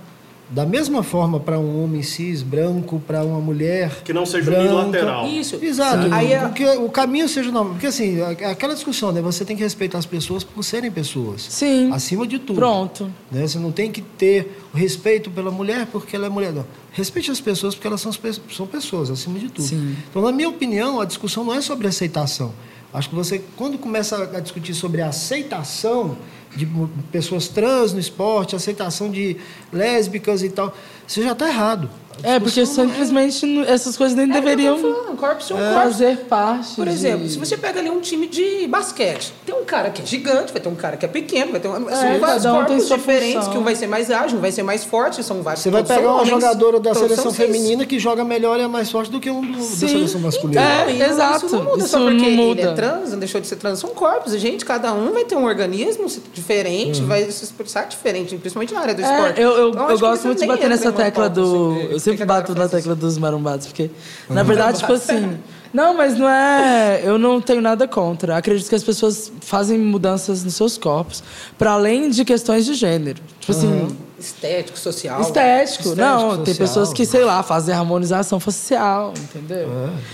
da 0.52 0.66
mesma 0.66 1.02
forma 1.02 1.40
para 1.40 1.58
um 1.58 1.82
homem 1.82 2.02
cis 2.02 2.42
branco, 2.42 3.00
para 3.06 3.24
uma 3.24 3.40
mulher 3.40 4.02
Que 4.04 4.12
não 4.12 4.26
seja 4.26 4.50
branca. 4.50 4.74
unilateral. 4.74 5.26
Isso. 5.26 5.58
Exato. 5.62 6.04
Sim. 6.04 6.08
Aí 6.12 6.32
é- 6.32 6.40
Porque 6.40 6.64
o 6.64 6.88
caminho 6.90 7.26
seja 7.28 7.50
normal. 7.50 7.72
Porque 7.72 7.86
assim, 7.86 8.20
é 8.20 8.46
aquela 8.50 8.74
discussão, 8.74 9.10
né? 9.12 9.22
Você 9.22 9.44
tem 9.46 9.56
que 9.56 9.62
respeitar 9.62 9.96
as 9.98 10.04
pessoas 10.06 10.44
por 10.44 10.62
serem 10.62 10.90
pessoas. 10.90 11.42
Sim. 11.48 11.90
Acima 11.90 12.26
de 12.26 12.38
tudo. 12.38 12.56
Pronto. 12.56 13.10
Né? 13.30 13.46
Você 13.46 13.58
não 13.58 13.72
tem 13.72 13.90
que 13.90 14.02
ter 14.02 14.60
respeito 14.74 15.30
pela 15.30 15.50
mulher 15.50 15.86
porque 15.90 16.14
ela 16.14 16.26
é 16.26 16.28
mulher. 16.28 16.52
Não. 16.52 16.66
Respeite 16.92 17.30
as 17.30 17.40
pessoas 17.40 17.74
porque 17.74 17.86
elas 17.86 18.02
são, 18.02 18.12
são 18.50 18.66
pessoas, 18.66 19.10
acima 19.10 19.38
de 19.38 19.48
tudo. 19.48 19.66
Sim. 19.66 19.96
Então, 20.10 20.20
na 20.20 20.30
minha 20.32 20.50
opinião, 20.50 21.00
a 21.00 21.06
discussão 21.06 21.42
não 21.44 21.54
é 21.54 21.62
sobre 21.62 21.88
aceitação. 21.88 22.52
Acho 22.92 23.08
que 23.08 23.14
você, 23.14 23.42
quando 23.56 23.78
começa 23.78 24.22
a 24.36 24.38
discutir 24.38 24.74
sobre 24.74 25.00
aceitação 25.00 26.18
de 26.56 26.68
pessoas 27.10 27.48
trans 27.48 27.92
no 27.92 28.00
esporte, 28.00 28.54
aceitação 28.54 29.10
de 29.10 29.36
lésbicas 29.72 30.42
e 30.42 30.50
tal, 30.50 30.76
você 31.06 31.22
já 31.22 31.32
está 31.32 31.48
errado. 31.48 31.90
É, 32.22 32.38
porque 32.38 32.60
discussão 32.60 32.84
não 32.84 32.90
é- 32.92 32.94
simplesmente 32.94 33.64
essas 33.68 33.96
coisas 33.96 34.16
nem 34.16 34.28
É, 34.30 34.32
deveriam 34.40 34.78
são 34.80 35.16
corpos. 35.16 35.48
fazer 35.48 36.18
parte. 36.28 36.74
Por 36.76 36.86
de- 36.86 36.92
exemplo, 36.92 37.28
se 37.28 37.38
você 37.38 37.56
pega 37.56 37.80
ali 37.80 37.90
um 37.90 38.00
time 38.00 38.26
de 38.26 38.66
basquete, 38.68 39.32
tem 39.46 39.54
um 39.54 39.64
cara 39.64 39.90
que 39.90 40.02
é 40.02 40.06
gigante, 40.06 40.52
vai 40.52 40.60
ter 40.60 40.68
um 40.68 40.74
cara 40.74 40.96
que 40.96 41.04
é 41.04 41.08
pequeno, 41.08 41.52
vai 41.52 41.60
ter 41.60 41.68
um, 41.68 41.74
são 41.74 42.18
vários 42.20 42.44
um 42.44 42.52
tem 42.52 42.66
corpos 42.66 42.88
diferentes, 42.88 43.34
função. 43.36 43.52
que 43.52 43.58
um 43.58 43.62
vai 43.64 43.74
ser 43.74 43.86
mais 43.86 44.10
ágil, 44.10 44.38
um 44.38 44.40
vai 44.40 44.52
ser 44.52 44.62
mais 44.62 44.84
forte, 44.84 45.22
são 45.24 45.42
vários. 45.42 45.62
Você 45.62 45.70
vai 45.70 45.82
pegar 45.82 46.00
uma 46.00 46.12
homens, 46.16 46.28
jogadora 46.30 46.78
da 46.80 46.92
todos 46.92 47.08
seleção 47.08 47.32
feminina 47.32 47.84
que 47.86 47.98
joga 47.98 48.24
melhor 48.24 48.58
e 48.58 48.62
é 48.62 48.68
mais 48.68 48.90
forte 48.90 49.10
do 49.10 49.18
que 49.20 49.30
um 49.30 49.40
do, 49.40 49.58
da 49.58 49.64
seleção 49.88 50.20
masculina. 50.20 50.60
É, 50.60 50.92
e 50.92 51.02
exato. 51.02 51.46
Isso 51.46 51.56
não 51.56 51.64
muda 51.64 51.78
Isso 51.78 51.88
só 51.88 51.98
porque 51.98 52.14
não 52.16 52.24
ele 52.24 52.36
muda. 52.36 52.60
é 52.62 52.74
trans, 52.74 53.10
não 53.12 53.18
deixou 53.18 53.40
de 53.40 53.46
ser 53.46 53.56
trans. 53.56 53.78
São 53.78 53.90
corpos. 53.90 54.32
Gente, 54.34 54.64
cada 54.64 54.92
um 54.92 55.12
vai 55.12 55.24
ter 55.24 55.36
um 55.36 55.44
organismo 55.44 56.06
diferente, 56.32 57.00
Uhum. 57.00 57.06
vai 57.06 57.30
se 57.30 57.44
expressar 57.44 57.84
diferente, 57.84 58.36
principalmente 58.36 58.72
na 58.74 58.80
área 58.80 58.94
do 58.94 59.02
É, 59.02 59.10
esporte. 59.12 59.40
eu, 59.40 59.50
eu, 59.56 59.68
Então, 59.70 59.90
eu 59.90 59.98
gosto 59.98 60.26
muito 60.26 60.40
de 60.40 60.46
bater 60.46 60.68
nessa 60.68 60.92
tecla 60.92 61.28
do. 61.28 61.72
Que 62.16 62.18
sempre 62.18 62.18
que 62.18 62.24
galera 62.24 62.46
bato 62.46 62.54
na 62.54 62.68
tecla 62.68 62.94
dos 62.94 63.18
marombados, 63.18 63.66
porque, 63.66 63.90
na 64.28 64.42
verdade, 64.42 64.78
tipo 64.78 64.92
assim. 64.92 65.38
Não, 65.72 65.96
mas 65.96 66.18
não 66.18 66.28
é. 66.28 67.00
Eu 67.02 67.18
não 67.18 67.40
tenho 67.40 67.62
nada 67.62 67.88
contra. 67.88 68.36
Acredito 68.36 68.68
que 68.68 68.74
as 68.74 68.84
pessoas 68.84 69.32
fazem 69.40 69.78
mudanças 69.78 70.44
nos 70.44 70.54
seus 70.54 70.76
corpos, 70.76 71.24
para 71.56 71.70
além 71.72 72.10
de 72.10 72.26
questões 72.26 72.66
de 72.66 72.74
gênero. 72.74 73.22
Tipo 73.40 73.52
assim. 73.52 73.96
Estético, 74.18 74.78
social. 74.78 75.20
Estético. 75.20 75.88
Estético, 75.88 75.96
não, 75.96 76.36
tem 76.36 76.54
social. 76.54 76.56
pessoas 76.56 76.92
que, 76.92 77.06
sei 77.06 77.24
lá, 77.24 77.42
fazem 77.42 77.74
harmonização 77.74 78.38
facial, 78.38 79.14
entendeu? 79.16 79.68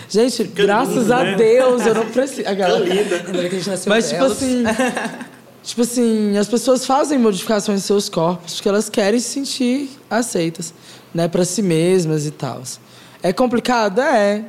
Gente, 0.09 0.45
graças 0.45 0.95
lindo, 0.95 1.13
a 1.13 1.25
né? 1.25 1.35
Deus, 1.35 1.85
eu 1.85 1.95
não 1.95 2.07
preciso. 2.07 2.49
Lembrei 2.49 3.49
que 3.51 3.57
a 3.57 3.59
gente 3.59 3.69
nasceu 3.69 3.91
Mas, 3.91 4.09
tipo 4.09 4.25
assim. 4.25 4.63
tipo 5.63 5.83
assim, 5.83 6.37
as 6.37 6.49
pessoas 6.49 6.87
fazem 6.87 7.19
modificações 7.19 7.81
em 7.81 7.83
seus 7.83 8.09
corpos 8.09 8.55
porque 8.55 8.69
elas 8.69 8.89
querem 8.89 9.21
se 9.21 9.29
sentir 9.29 9.91
aceitas, 10.11 10.73
né, 11.15 11.29
para 11.29 11.45
si 11.45 11.63
mesmas 11.63 12.27
e 12.27 12.31
tal. 12.31 12.63
É 13.23 13.33
complicado? 13.33 14.01
É. 14.01 14.45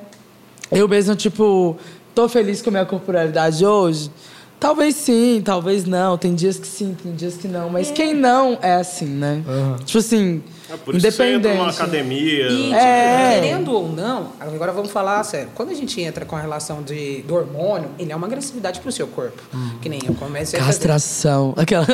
Eu 0.72 0.88
mesmo, 0.88 1.16
tipo, 1.16 1.78
tô 2.14 2.30
feliz 2.30 2.62
com 2.62 2.70
a 2.70 2.72
minha 2.72 2.86
corporalidade 2.86 3.66
hoje? 3.66 4.12
Talvez 4.60 4.96
sim, 4.96 5.42
talvez 5.44 5.86
não. 5.86 6.18
Tem 6.18 6.36
dias 6.36 6.60
que 6.60 6.68
sim, 6.68 6.96
tem 7.02 7.16
dias 7.16 7.36
que 7.36 7.48
não. 7.48 7.70
Mas 7.70 7.90
quem 7.90 8.14
não 8.14 8.60
é 8.62 8.76
assim, 8.76 9.06
né? 9.06 9.42
Tipo 9.86 9.98
assim, 10.00 10.44
É 10.72 10.78
por 10.78 10.96
isso 10.96 11.06
que 11.06 11.12
você 11.12 11.24
entra 11.34 11.54
numa 11.54 11.70
independente. 11.70 11.82
academia. 11.82 12.48
E, 12.50 12.74
É. 12.74 13.40
querendo 13.42 13.72
ou 13.74 13.90
não, 13.90 14.28
agora 14.40 14.72
vamos 14.72 14.92
falar 14.92 15.24
sério. 15.24 15.50
Quando 15.56 15.70
a 15.70 15.74
gente 15.74 16.00
entra 16.02 16.26
com 16.26 16.36
a 16.36 16.40
relação 16.42 16.82
de, 16.82 17.22
do 17.24 17.36
hormônio, 17.36 17.90
ele 17.98 18.12
é 18.12 18.16
uma 18.16 18.28
agressividade 18.28 18.80
pro 18.80 18.92
seu 18.92 19.08
corpo. 19.08 19.42
Que 19.82 19.90
nem 19.90 20.00
eu 20.06 20.14
comecei 20.14 20.60
a 20.60 20.64
fazer. 20.64 20.78
Castração. 20.80 21.54
Aquela. 21.58 21.86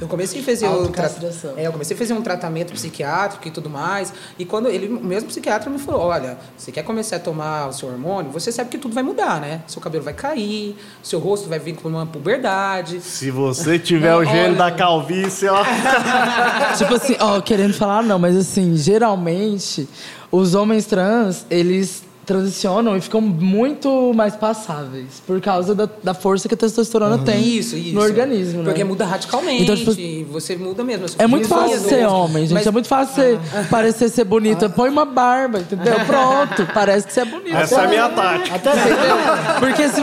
Eu 0.00 0.08
comecei 0.08 0.40
a 0.40 0.44
fazer 0.44 0.68
o 0.68 0.88
tra... 0.88 1.10
É, 1.56 1.66
eu 1.66 1.72
comecei 1.72 1.94
a 1.94 1.98
fazer 1.98 2.12
um 2.14 2.22
tratamento 2.22 2.72
psiquiátrico 2.72 3.46
e 3.46 3.50
tudo 3.50 3.68
mais. 3.68 4.12
E 4.38 4.44
quando 4.44 4.68
ele, 4.68 4.88
o 4.88 5.04
mesmo 5.04 5.28
psiquiatra 5.28 5.68
me 5.70 5.78
falou, 5.78 6.02
olha, 6.02 6.38
você 6.56 6.72
quer 6.72 6.82
começar 6.82 7.16
a 7.16 7.20
tomar 7.20 7.68
o 7.68 7.72
seu 7.72 7.88
hormônio, 7.88 8.30
você 8.30 8.50
sabe 8.50 8.70
que 8.70 8.78
tudo 8.78 8.94
vai 8.94 9.02
mudar, 9.02 9.40
né? 9.40 9.62
Seu 9.66 9.80
cabelo 9.80 10.04
vai 10.04 10.14
cair, 10.14 10.76
seu 11.02 11.18
rosto 11.18 11.48
vai 11.48 11.58
vir 11.58 11.74
com 11.76 11.88
uma 11.88 12.06
puberdade. 12.06 13.00
Se 13.00 13.30
você 13.30 13.78
tiver 13.78 14.14
o 14.14 14.24
gênio 14.24 14.44
olha. 14.50 14.54
da 14.54 14.70
calvície, 14.70 15.48
ó. 15.48 15.62
tipo 16.78 16.94
assim, 16.94 17.16
ó, 17.20 17.40
querendo 17.40 17.74
falar 17.74 18.02
não, 18.02 18.18
mas 18.22 18.36
assim, 18.36 18.76
geralmente 18.76 19.88
os 20.30 20.54
homens 20.54 20.86
trans, 20.86 21.44
eles 21.50 22.04
transicionam 22.32 22.96
e 22.96 23.00
ficam 23.00 23.20
muito 23.20 24.12
mais 24.14 24.34
passáveis 24.34 25.22
por 25.26 25.40
causa 25.40 25.74
da, 25.74 25.88
da 26.02 26.14
força 26.14 26.48
que 26.48 26.54
a 26.54 26.56
testosterona 26.56 27.18
tem 27.18 27.40
Isso, 27.46 27.76
isso. 27.76 27.94
no 27.94 28.00
organismo, 28.00 28.58
né? 28.60 28.64
Porque 28.64 28.82
muda 28.84 29.04
radicalmente. 29.04 29.62
Então, 29.64 29.76
tipo, 29.76 30.32
você 30.32 30.56
muda 30.56 30.82
mesmo. 30.82 31.06
É 31.18 31.26
muito 31.26 31.46
fácil 31.48 31.78
ser 31.80 32.06
homem, 32.06 32.44
gente. 32.44 32.54
Mas- 32.54 32.66
É 32.66 32.70
muito 32.70 32.88
fácil 32.88 33.14
ser, 33.14 33.38
parecer 33.70 34.08
ser 34.08 34.24
bonita. 34.24 34.68
Põe 34.70 34.88
uma 34.88 35.04
barba, 35.04 35.58
entendeu? 35.60 35.94
Pronto, 36.06 36.66
parece 36.72 37.06
que 37.06 37.12
você 37.12 37.20
é 37.20 37.24
bonita. 37.24 37.56
Essa 37.58 37.82
é 37.82 37.84
a 37.84 37.88
minha 37.88 38.08
tática. 38.08 38.56
Até 38.56 38.72
Entendeu? 38.72 39.16
Porque 39.60 39.88
se, 39.88 40.00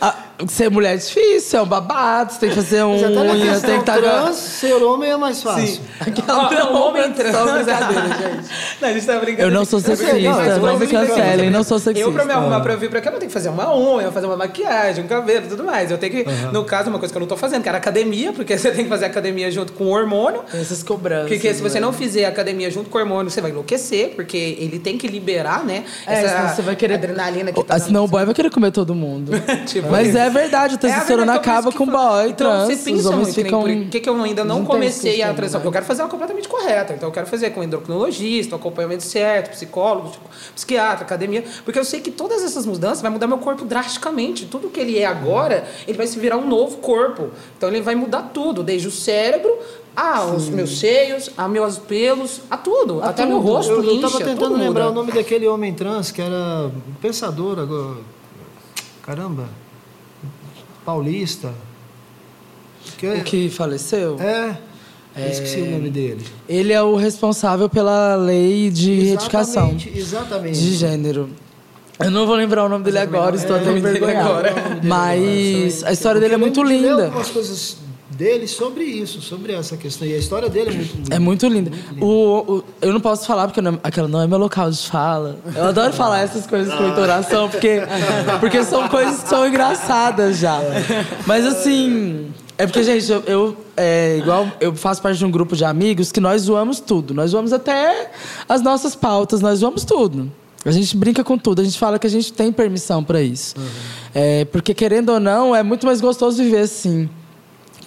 a- 0.00 0.14
ser 0.48 0.70
mulher 0.70 0.94
é 0.94 0.96
difícil, 0.96 1.58
é 1.58 1.62
um 1.62 1.66
babado, 1.66 2.32
você 2.32 2.38
tem 2.40 2.48
que 2.50 2.54
fazer 2.56 2.82
um 2.84 2.94
unha, 2.94 3.60
tem 3.60 3.74
que 3.74 3.80
estar. 3.80 3.98
trans, 3.98 4.36
ser 4.36 4.74
homem 4.82 5.10
é 5.10 5.16
mais 5.16 5.42
fácil. 5.42 5.80
Aquela 6.00 6.46
Ó, 6.48 6.50
não, 6.52 6.72
o 6.74 6.88
homem 6.88 7.02
só 7.04 7.10
trans. 7.12 7.52
brincadeira, 7.64 8.02
gente. 8.08 8.48
Não, 8.80 8.88
a 8.88 8.92
gente 8.92 9.06
tá 9.06 9.18
brincando. 9.18 9.42
Eu 9.48 9.50
não 9.52 9.64
sou 9.64 9.80
sexista, 9.80 10.12
mas 10.30 10.58
não 10.58 10.68
eu 10.72 10.78
me 10.78 10.86
cancelem, 10.86 11.16
fazer- 11.36 11.50
não 11.50 11.62
sou 11.62 11.71
sexista. 11.78 12.08
Eu, 12.08 12.12
pra 12.12 12.24
me 12.24 12.32
arrumar 12.32 12.60
pra 12.60 12.76
vir 12.76 12.90
pra 12.90 13.00
cá, 13.00 13.10
eu 13.10 13.18
tenho 13.18 13.28
que 13.28 13.32
fazer 13.32 13.48
uma 13.48 13.74
unha, 13.76 14.10
fazer 14.10 14.26
uma 14.26 14.36
maquiagem, 14.36 15.04
um 15.04 15.08
cabelo, 15.08 15.46
tudo 15.48 15.64
mais. 15.64 15.90
Eu 15.90 15.98
tenho 15.98 16.12
que, 16.12 16.24
no 16.52 16.64
caso, 16.64 16.88
uma 16.90 16.98
coisa 16.98 17.12
que 17.12 17.16
eu 17.16 17.20
não 17.20 17.26
tô 17.26 17.36
fazendo, 17.36 17.62
que 17.62 17.68
era 17.68 17.78
academia, 17.78 18.32
porque 18.32 18.56
você 18.58 18.70
tem 18.70 18.84
que 18.84 18.90
fazer 18.90 19.06
academia 19.06 19.50
junto 19.50 19.72
com 19.72 19.84
o 19.84 19.90
hormônio. 19.90 20.42
Essas 20.52 20.82
cobranças. 20.82 21.28
Porque 21.28 21.52
se 21.54 21.62
você 21.62 21.80
né? 21.80 21.86
não 21.86 21.92
fizer 21.92 22.24
academia 22.26 22.70
junto 22.70 22.90
com 22.90 22.98
o 22.98 23.00
hormônio, 23.00 23.30
você 23.30 23.40
vai 23.40 23.50
enlouquecer, 23.50 24.10
porque 24.14 24.36
ele 24.36 24.78
tem 24.78 24.96
que 24.98 25.06
liberar, 25.08 25.64
né? 25.64 25.84
É, 26.06 26.28
senão 26.28 26.48
você 26.48 26.62
vai 26.62 26.76
querer. 26.76 26.94
adrenalina 26.94 27.52
que 27.52 27.60
Ah, 27.60 27.64
tá 27.64 27.78
senão 27.78 28.04
o 28.04 28.08
boy 28.08 28.24
vai 28.24 28.34
querer 28.34 28.50
comer 28.50 28.70
todo 28.70 28.94
mundo. 28.94 29.32
Tipo 29.66 29.90
Mas 29.90 30.08
isso. 30.08 30.18
é 30.18 30.28
verdade, 30.30 30.74
o 30.74 30.76
É 30.76 30.76
a 30.76 30.78
testosterona 30.78 31.36
então, 31.36 31.52
acaba 31.52 31.72
com 31.72 31.86
que 31.86 31.90
boy, 31.92 32.28
então, 32.28 32.50
trans. 32.50 32.66
você 32.78 32.90
pensa 32.90 33.10
muito, 33.12 33.32
ficam. 33.32 33.60
por 33.62 33.70
que, 33.90 34.00
que 34.00 34.08
eu 34.08 34.22
ainda 34.22 34.44
não, 34.44 34.58
não 34.60 34.64
comecei 34.64 35.22
a 35.22 35.32
transição? 35.32 35.60
né? 35.60 35.62
Porque 35.62 35.68
eu 35.68 35.72
quero 35.72 35.84
fazer 35.84 36.00
ela 36.02 36.10
completamente 36.10 36.48
correta. 36.48 36.92
Então 36.94 37.08
eu 37.08 37.12
quero 37.12 37.26
fazer 37.26 37.50
com 37.50 37.62
endocrinologista, 37.62 38.54
um 38.54 38.58
acompanhamento 38.58 39.02
certo, 39.02 39.50
psicólogo, 39.50 40.10
tipo, 40.10 40.28
psiquiatra, 40.54 41.04
academia. 41.04 41.44
Porque 41.64 41.78
eu 41.78 41.84
sei 41.84 42.00
que 42.00 42.10
todas 42.10 42.42
essas 42.42 42.66
mudanças 42.66 43.00
vai 43.00 43.10
mudar 43.10 43.26
meu 43.26 43.38
corpo 43.38 43.64
drasticamente. 43.64 44.46
Tudo 44.46 44.68
que 44.68 44.80
ele 44.80 44.98
é 44.98 45.06
agora, 45.06 45.68
ele 45.86 45.96
vai 45.96 46.06
se 46.06 46.18
virar 46.18 46.36
um 46.36 46.46
novo 46.46 46.78
corpo. 46.78 47.30
Então 47.56 47.68
ele 47.68 47.80
vai 47.80 47.94
mudar 47.94 48.30
tudo, 48.32 48.62
desde 48.62 48.88
o 48.88 48.90
cérebro 48.90 49.52
a 49.94 50.24
os 50.24 50.48
meus 50.48 50.78
seios, 50.78 51.30
a 51.36 51.46
meus 51.46 51.78
pelos, 51.78 52.40
a 52.50 52.56
tudo. 52.56 53.02
A 53.02 53.10
até 53.10 53.22
tudo. 53.22 53.32
meu 53.32 53.40
rosto 53.40 53.72
eu, 53.72 53.84
eu 53.84 53.92
incha, 53.94 54.10
tava 54.10 54.18
tentando 54.18 54.38
tudo 54.38 54.58
lembrar 54.58 54.84
muda. 54.86 54.92
o 54.92 54.94
nome 54.94 55.12
daquele 55.12 55.46
homem 55.46 55.74
trans 55.74 56.10
que 56.10 56.22
era 56.22 56.68
um 56.68 56.94
pensador 57.00 57.58
agora. 57.58 58.00
Caramba. 59.02 59.48
Paulista. 60.84 61.52
Que 62.98 63.06
O 63.06 63.22
que 63.22 63.50
faleceu? 63.50 64.16
É. 64.18 64.56
eu 65.16 65.28
Esqueci 65.30 65.60
o 65.60 65.70
nome 65.70 65.90
dele. 65.90 66.24
Ele 66.48 66.72
é 66.72 66.82
o 66.82 66.96
responsável 66.96 67.68
pela 67.68 68.16
lei 68.16 68.70
de 68.70 68.94
retificação 69.00 69.68
Exatamente, 69.68 69.98
Exatamente. 69.98 70.58
de 70.58 70.74
gênero. 70.74 71.30
Eu 72.04 72.10
não 72.10 72.26
vou 72.26 72.36
lembrar 72.36 72.64
o 72.64 72.68
nome 72.68 72.84
dele 72.84 72.98
agora, 72.98 73.36
estou 73.36 73.56
até 73.56 73.66
nome 73.66 73.80
dele 73.80 73.98
envergonhado. 73.98 74.28
agora. 74.30 74.54
Mas 74.82 75.82
a 75.84 75.92
história 75.92 76.20
dele 76.20 76.34
é 76.34 76.36
muito 76.36 76.60
Porque 76.60 76.74
eu 76.74 76.78
linda. 76.80 77.04
algumas 77.06 77.30
coisas 77.30 77.76
dele 78.10 78.46
sobre 78.46 78.84
isso, 78.84 79.20
sobre 79.22 79.52
essa 79.54 79.76
questão. 79.76 80.06
E 80.06 80.14
a 80.14 80.18
história 80.18 80.48
dele 80.48 80.70
é 80.70 80.72
muito 80.74 80.94
linda. 80.96 81.14
É 81.14 81.18
muito 81.18 81.48
linda. 81.48 81.70
O, 82.00 82.06
o- 82.58 82.64
eu 82.80 82.92
não 82.92 83.00
posso 83.00 83.26
falar 83.26 83.46
porque 83.46 83.60
não, 83.60 83.80
aquela 83.82 84.06
não 84.06 84.20
é 84.20 84.26
meu 84.26 84.38
local 84.38 84.70
de 84.70 84.78
fala. 84.88 85.38
Eu 85.56 85.64
adoro 85.64 85.92
falar 85.92 86.20
essas 86.20 86.46
coisas 86.46 86.72
com 86.74 86.86
entonação 86.88 87.48
porque, 87.48 87.80
porque 88.38 88.62
são 88.64 88.86
coisas 88.88 89.22
que 89.22 89.28
são 89.28 89.46
engraçadas 89.46 90.38
já. 90.38 90.60
Mas 91.26 91.46
assim, 91.46 92.30
é 92.58 92.66
porque, 92.66 92.82
gente, 92.84 93.10
eu, 93.10 93.22
eu, 93.26 93.56
é, 93.76 94.18
igual 94.18 94.46
eu 94.60 94.74
faço 94.74 95.00
parte 95.00 95.18
de 95.18 95.24
um 95.24 95.30
grupo 95.30 95.56
de 95.56 95.64
amigos 95.64 96.12
que 96.12 96.20
nós 96.20 96.42
zoamos 96.42 96.78
tudo. 96.80 97.14
Nós 97.14 97.30
zoamos 97.30 97.52
até 97.52 98.10
as 98.48 98.60
nossas 98.62 98.94
pautas, 98.94 99.40
nós 99.40 99.60
zoamos 99.60 99.84
tudo. 99.84 100.30
A 100.64 100.70
gente 100.70 100.96
brinca 100.96 101.24
com 101.24 101.36
tudo, 101.36 101.60
a 101.60 101.64
gente 101.64 101.78
fala 101.78 101.98
que 101.98 102.06
a 102.06 102.10
gente 102.10 102.32
tem 102.32 102.52
permissão 102.52 103.02
para 103.02 103.20
isso. 103.20 103.54
É, 104.14 104.44
porque, 104.46 104.72
querendo 104.72 105.10
ou 105.10 105.20
não, 105.20 105.54
é 105.54 105.62
muito 105.62 105.86
mais 105.86 106.00
gostoso 106.00 106.42
viver 106.42 106.60
assim. 106.60 107.08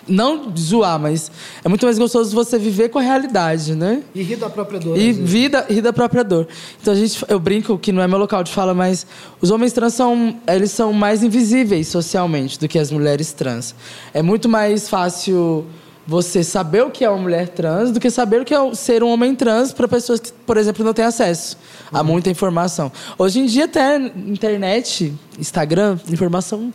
Não 0.08 0.56
zoar, 0.56 1.00
mas 1.00 1.32
é 1.64 1.70
muito 1.70 1.84
mais 1.84 1.98
gostoso 1.98 2.36
você 2.36 2.60
viver 2.60 2.90
com 2.90 3.00
a 3.00 3.02
realidade, 3.02 3.74
né? 3.74 4.04
E 4.14 4.22
rir 4.22 4.36
da 4.36 4.50
própria 4.50 4.80
dor. 4.80 4.98
E 4.98 5.12
vida, 5.12 5.66
rir 5.68 5.82
da 5.82 5.92
própria 5.92 6.24
dor. 6.24 6.48
Então 6.80 6.94
a 6.94 6.96
gente, 6.96 7.26
eu 7.28 7.40
brinco 7.40 7.78
que 7.80 7.92
não 7.92 8.04
é 8.04 8.08
meu 8.08 8.20
local 8.20 8.44
de 8.44 8.52
fala, 8.52 8.74
mas 8.74 9.08
os 9.42 9.50
homens 9.50 9.74
trans 9.74 9.96
são, 9.96 10.38
eles 10.48 10.70
são 10.70 10.94
mais 10.94 11.24
invisíveis 11.24 11.88
socialmente 11.88 12.60
do 12.60 12.68
que 12.68 12.78
as 12.78 12.92
mulheres 12.92 13.32
trans. 13.34 13.74
É 14.14 14.22
muito 14.22 14.48
mais 14.48 14.88
fácil 14.88 15.66
você 16.08 16.44
saber 16.44 16.84
o 16.84 16.92
que 16.92 17.04
é 17.04 17.10
uma 17.10 17.18
mulher 17.18 17.50
trans 17.50 17.92
do 17.92 18.00
que 18.00 18.10
saber 18.10 18.42
o 18.42 18.46
que 18.46 18.54
é 18.54 18.76
ser 18.76 19.04
um 19.04 19.10
homem 19.10 19.36
trans 19.36 19.74
para 19.74 19.88
pessoas 19.88 20.20
que, 20.20 20.32
por 20.32 20.58
exemplo, 20.58 20.84
não 20.86 20.94
têm 20.94 21.06
acesso 21.06 21.58
a 21.92 22.04
muita 22.04 22.30
informação. 22.30 22.92
Hoje 23.18 23.40
em 23.40 23.46
dia 23.46 23.66
até 23.66 23.98
internet, 23.98 25.14
Instagram, 25.40 25.98
informação 26.10 26.72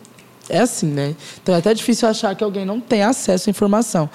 é 0.51 0.59
assim, 0.59 0.87
né? 0.87 1.15
Então 1.41 1.55
é 1.55 1.57
até 1.57 1.73
difícil 1.73 2.07
achar 2.07 2.35
que 2.35 2.43
alguém 2.43 2.65
não 2.65 2.79
tem 2.79 3.03
acesso 3.03 3.49
à 3.49 3.51
informação. 3.51 4.09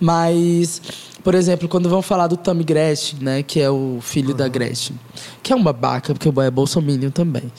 Mas, 0.00 0.80
por 1.22 1.34
exemplo, 1.34 1.68
quando 1.68 1.88
vão 1.88 2.02
falar 2.02 2.26
do 2.26 2.36
Tommy 2.36 2.64
Gretchen, 2.64 3.18
né? 3.20 3.42
Que 3.42 3.60
é 3.60 3.70
o 3.70 3.98
filho 4.00 4.34
da 4.34 4.48
Gretchen. 4.48 4.98
Que 5.42 5.52
é 5.52 5.56
um 5.56 5.62
babaca, 5.62 6.12
porque 6.12 6.28
o 6.28 6.32
boy 6.32 6.46
é 6.46 6.50
bolsominion 6.50 7.10
também. 7.10 7.52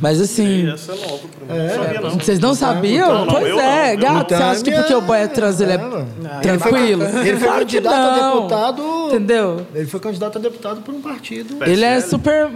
Mas 0.00 0.20
assim. 0.20 0.70
Essa 0.70 0.92
é 0.92 0.96
nova 0.96 1.28
pra 1.28 1.54
mim. 1.54 1.62
Não 1.62 1.68
sabia, 1.74 2.00
não. 2.00 2.10
Vocês 2.10 2.38
não 2.38 2.54
sabiam? 2.54 3.08
não, 3.08 3.24
não, 3.26 3.34
pois 3.34 3.56
é, 3.58 3.94
não. 3.94 4.02
gato. 4.02 4.28
Você 4.28 4.42
acha 4.42 4.64
que 4.64 4.70
porque 4.70 4.94
o 4.94 5.00
boy 5.00 5.18
é 5.18 5.26
trans, 5.26 5.60
ele 5.60 5.72
é, 5.72 5.74
É, 5.74 6.40
tranquilo? 6.40 7.04
Ele 7.04 7.36
foi 7.36 7.48
Claro 7.48 7.60
candidato 7.66 7.94
a 7.96 8.30
deputado. 8.34 8.82
Entendeu? 9.08 9.66
Ele 9.74 9.86
foi 9.86 10.00
candidato 10.00 10.38
a 10.38 10.40
deputado 10.40 10.82
por 10.82 10.94
um 10.94 11.00
partido. 11.00 11.56
Ele 11.64 11.84
é 11.84 12.00
super. 12.00 12.50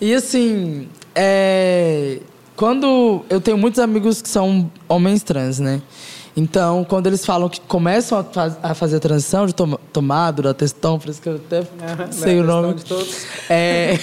E 0.00 0.14
assim, 0.14 0.88
é, 1.14 2.20
quando 2.58 3.24
eu 3.30 3.40
tenho 3.40 3.56
muitos 3.56 3.78
amigos 3.78 4.20
que 4.20 4.28
são 4.28 4.68
homens 4.88 5.22
trans, 5.22 5.60
né? 5.60 5.80
Então, 6.36 6.84
quando 6.84 7.06
eles 7.06 7.24
falam 7.24 7.48
que 7.48 7.60
começam 7.60 8.18
a, 8.18 8.24
faz, 8.24 8.56
a 8.60 8.74
fazer 8.74 8.96
a 8.96 9.00
transição 9.00 9.46
de 9.46 9.54
tom, 9.54 9.78
tomado, 9.92 10.52
testão, 10.54 10.98
por 10.98 11.08
isso 11.08 11.22
que 11.22 11.28
eu 11.28 11.36
até 11.36 11.62
sei 12.10 12.40
o 12.40 12.44
nome. 12.44 12.74
De 12.74 12.84
todos. 12.84 13.26
É, 13.48 13.96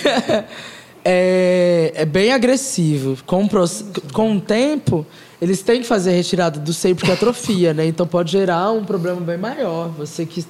é, 1.04 1.92
é 1.96 2.06
bem 2.06 2.32
agressivo. 2.32 3.18
Com, 3.26 3.46
com 4.14 4.38
o 4.38 4.40
tempo, 4.40 5.06
eles 5.42 5.62
têm 5.62 5.82
que 5.82 5.88
fazer 5.88 6.12
a 6.12 6.14
retirada 6.14 6.58
do 6.58 6.72
seio 6.72 6.96
porque 6.96 7.12
atrofia, 7.12 7.74
né? 7.74 7.86
Então 7.86 8.08
pode 8.08 8.32
gerar 8.32 8.72
um 8.72 8.86
problema 8.86 9.20
bem 9.20 9.38
maior. 9.38 9.90
Você 9.98 10.26
que, 10.26 10.46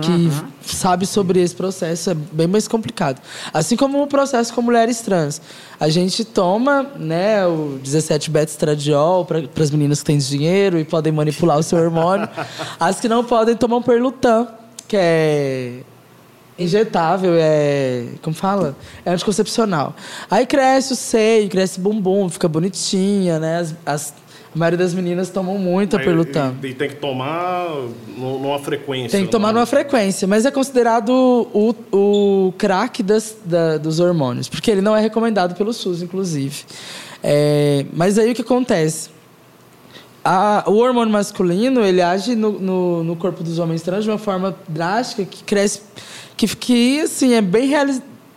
que 0.00 0.10
uhum. 0.10 0.30
sabe 0.62 1.04
sobre 1.04 1.40
esse 1.40 1.54
processo 1.54 2.10
é 2.10 2.14
bem 2.14 2.46
mais 2.46 2.68
complicado. 2.68 3.20
Assim 3.52 3.76
como 3.76 4.00
o 4.02 4.06
processo 4.06 4.54
com 4.54 4.62
mulheres 4.62 5.00
trans. 5.00 5.42
A 5.80 5.88
gente 5.88 6.24
toma 6.24 6.84
né, 6.96 7.44
o 7.46 7.78
17 7.82 8.30
estradiol 8.46 9.24
para 9.24 9.42
as 9.58 9.70
meninas 9.70 10.00
que 10.00 10.06
têm 10.06 10.18
dinheiro 10.18 10.78
e 10.78 10.84
podem 10.84 11.12
manipular 11.12 11.58
o 11.58 11.62
seu 11.62 11.78
hormônio. 11.78 12.28
As 12.78 13.00
que 13.00 13.08
não 13.08 13.24
podem 13.24 13.56
tomam 13.56 13.82
perlutan, 13.82 14.46
que 14.86 14.96
é 14.96 15.80
injetável, 16.56 17.32
é. 17.36 18.06
Como 18.22 18.36
fala? 18.36 18.76
É 19.04 19.10
anticoncepcional. 19.10 19.96
Aí 20.30 20.46
cresce 20.46 20.92
o 20.92 20.96
seio, 20.96 21.48
cresce 21.48 21.80
o 21.80 21.82
bumbum, 21.82 22.28
fica 22.28 22.46
bonitinha, 22.46 23.38
né? 23.40 23.58
As, 23.58 23.74
as, 23.84 24.14
a 24.54 24.58
maioria 24.58 24.78
das 24.78 24.92
meninas 24.92 25.30
tomam 25.30 25.56
muito 25.58 25.96
a 25.96 26.00
perlutan. 26.00 26.54
E, 26.62 26.68
e, 26.68 26.74
tem 26.74 26.88
que 26.88 26.96
tomar 26.96 27.68
numa 28.16 28.58
frequência. 28.58 29.10
Tem 29.10 29.24
que 29.24 29.30
tomar 29.30 29.52
numa 29.52 29.66
frequência, 29.66 30.26
mas 30.26 30.44
é 30.44 30.50
considerado 30.50 31.10
o, 31.54 31.74
o 31.92 32.52
crack 32.58 33.02
das, 33.02 33.36
da, 33.44 33.78
dos 33.78 34.00
hormônios, 34.00 34.48
porque 34.48 34.70
ele 34.70 34.80
não 34.80 34.96
é 34.96 35.00
recomendado 35.00 35.54
pelo 35.54 35.72
SUS, 35.72 36.02
inclusive. 36.02 36.64
É, 37.22 37.86
mas 37.92 38.18
aí 38.18 38.32
o 38.32 38.34
que 38.34 38.42
acontece? 38.42 39.10
A, 40.24 40.64
o 40.66 40.76
hormônio 40.76 41.12
masculino 41.12 41.82
ele 41.82 42.02
age 42.02 42.34
no, 42.34 42.52
no, 42.58 43.04
no, 43.04 43.16
corpo 43.16 43.42
dos 43.42 43.58
homens 43.58 43.82
trans 43.82 44.04
de 44.04 44.10
uma 44.10 44.18
forma 44.18 44.54
drástica 44.68 45.24
que 45.24 45.42
cresce 45.44 45.80
que, 46.36 46.46
que 46.56 47.00
assim, 47.00 47.34
é 47.34 47.40
bem 47.40 47.70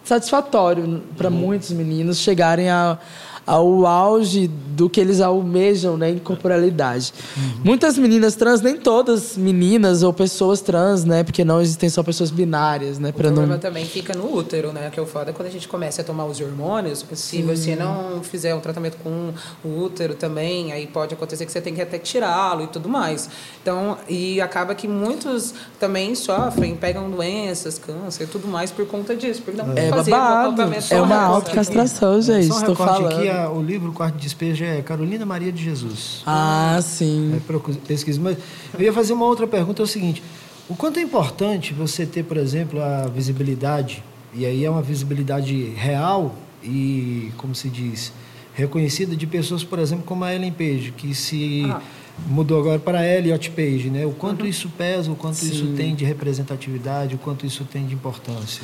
satisfatório 0.04 1.02
para 1.18 1.30
uhum. 1.30 1.36
muitos 1.36 1.72
meninos 1.72 2.20
chegarem 2.20 2.70
a, 2.70 2.98
ao 3.46 3.86
auge 3.86 4.48
do 4.48 4.90
que 4.90 5.00
eles 5.00 5.22
almejam 5.22 5.98
né, 5.98 6.10
em 6.10 6.18
corporalidade. 6.18 7.14
Uhum. 7.36 7.54
Muitas 7.64 7.98
meninas 7.98 8.36
trans, 8.36 8.62
nem 8.62 8.78
todas 8.78 9.38
meninas 9.38 10.02
ou 10.04 10.14
pessoas 10.14 10.62
trans, 10.62 11.04
né? 11.04 11.24
Porque 11.24 11.44
não 11.44 11.62
existem 11.62 11.90
só 11.90 12.02
pessoas 12.02 12.32
binárias, 12.32 12.98
né? 12.98 13.10
O 13.10 13.14
problema 13.14 13.54
não... 13.54 13.60
também 13.60 13.86
fica 13.86 14.14
no 14.14 14.34
útero, 14.34 14.72
né? 14.72 14.90
Que 14.90 15.00
é 15.00 15.04
o 15.04 15.06
foda 15.06 15.32
quando 15.34 15.48
a 15.48 15.52
gente 15.52 15.68
começa 15.68 16.02
a 16.02 16.06
tomar 16.06 16.26
os 16.26 16.40
hormônios, 16.40 17.06
se 17.14 17.16
Sim. 17.16 17.44
você 17.44 17.76
não 17.76 18.24
fizer 18.24 18.56
um 18.56 18.60
tratamento 18.60 18.98
com 19.04 19.34
o 19.64 19.84
útero 19.84 20.16
também, 20.16 20.72
aí 20.72 20.88
pode 20.88 21.14
acontecer 21.14 21.46
que 21.46 21.52
você 21.52 21.62
tem 21.62 21.76
que 21.76 21.82
até 21.82 21.98
tirá-lo 21.98 22.64
e 22.64 22.68
tudo 22.68 22.90
mais. 22.90 23.30
Então, 23.62 23.98
e 24.10 24.42
acaba 24.42 24.74
que 24.74 24.88
muitos 24.88 25.54
também 25.80 26.16
sofrem, 26.16 26.76
pegam 26.76 27.10
doenças, 27.10 27.78
câncer 27.78 28.24
e 28.24 28.28
tudo 28.28 28.48
mais 28.48 28.72
por 28.72 28.88
conta 28.88 29.16
disso. 29.16 29.42
Porque 29.44 29.62
não 29.62 29.74
é 29.76 29.90
fazer 29.90 30.12
babado. 30.12 30.62
É 30.90 31.02
uma 31.02 31.22
autocastração, 31.22 32.22
gente. 32.22 32.50
Estou 32.50 32.76
falando. 32.76 33.33
A, 33.34 33.52
o 33.52 33.62
livro 33.62 33.92
Quarto 33.92 34.16
de 34.16 34.22
Despejo 34.22 34.64
é 34.64 34.82
Carolina 34.82 35.26
Maria 35.26 35.52
de 35.52 35.64
Jesus. 35.64 36.22
Ah, 36.26 36.80
sim. 36.82 37.36
É, 37.36 37.78
pesquisa. 37.88 38.20
Mas 38.22 38.38
eu 38.74 38.82
ia 38.82 38.94
fazer 38.94 39.14
uma 39.14 39.26
outra 39.26 39.48
pergunta, 39.48 39.82
é 39.82 39.86
o 39.86 39.88
seguinte. 39.88 40.22
O 40.70 40.76
quanto 40.76 41.00
é 41.00 41.02
importante 41.02 41.74
você 41.74 42.06
ter, 42.06 42.24
por 42.24 42.38
exemplo, 42.38 42.82
a 42.82 43.08
visibilidade, 43.08 44.04
e 44.34 44.46
aí 44.46 44.64
é 44.64 44.70
uma 44.70 44.82
visibilidade 44.82 45.66
real 45.76 46.36
e, 46.64 47.32
como 47.38 47.54
se 47.54 47.70
diz, 47.70 48.14
reconhecida 48.54 49.16
de 49.16 49.28
pessoas, 49.28 49.64
por 49.64 49.80
exemplo, 49.80 50.06
como 50.06 50.24
a 50.24 50.34
Ellen 50.34 50.52
Page, 50.52 50.94
que 50.96 51.14
se 51.14 51.66
ah. 51.70 51.82
mudou 52.28 52.60
agora 52.60 52.80
para 52.80 53.00
a 53.00 53.08
Elliot 53.08 53.52
Page, 53.52 53.90
né? 53.90 54.06
O 54.06 54.12
quanto 54.12 54.44
uhum. 54.44 54.48
isso 54.48 54.70
pesa, 54.70 55.12
o 55.12 55.16
quanto 55.16 55.36
Sim. 55.36 55.52
isso 55.52 55.68
tem 55.76 55.94
de 55.94 56.06
representatividade, 56.06 57.16
o 57.16 57.18
quanto 57.18 57.46
isso 57.46 57.66
tem 57.66 57.86
de 57.86 57.94
importância. 57.94 58.64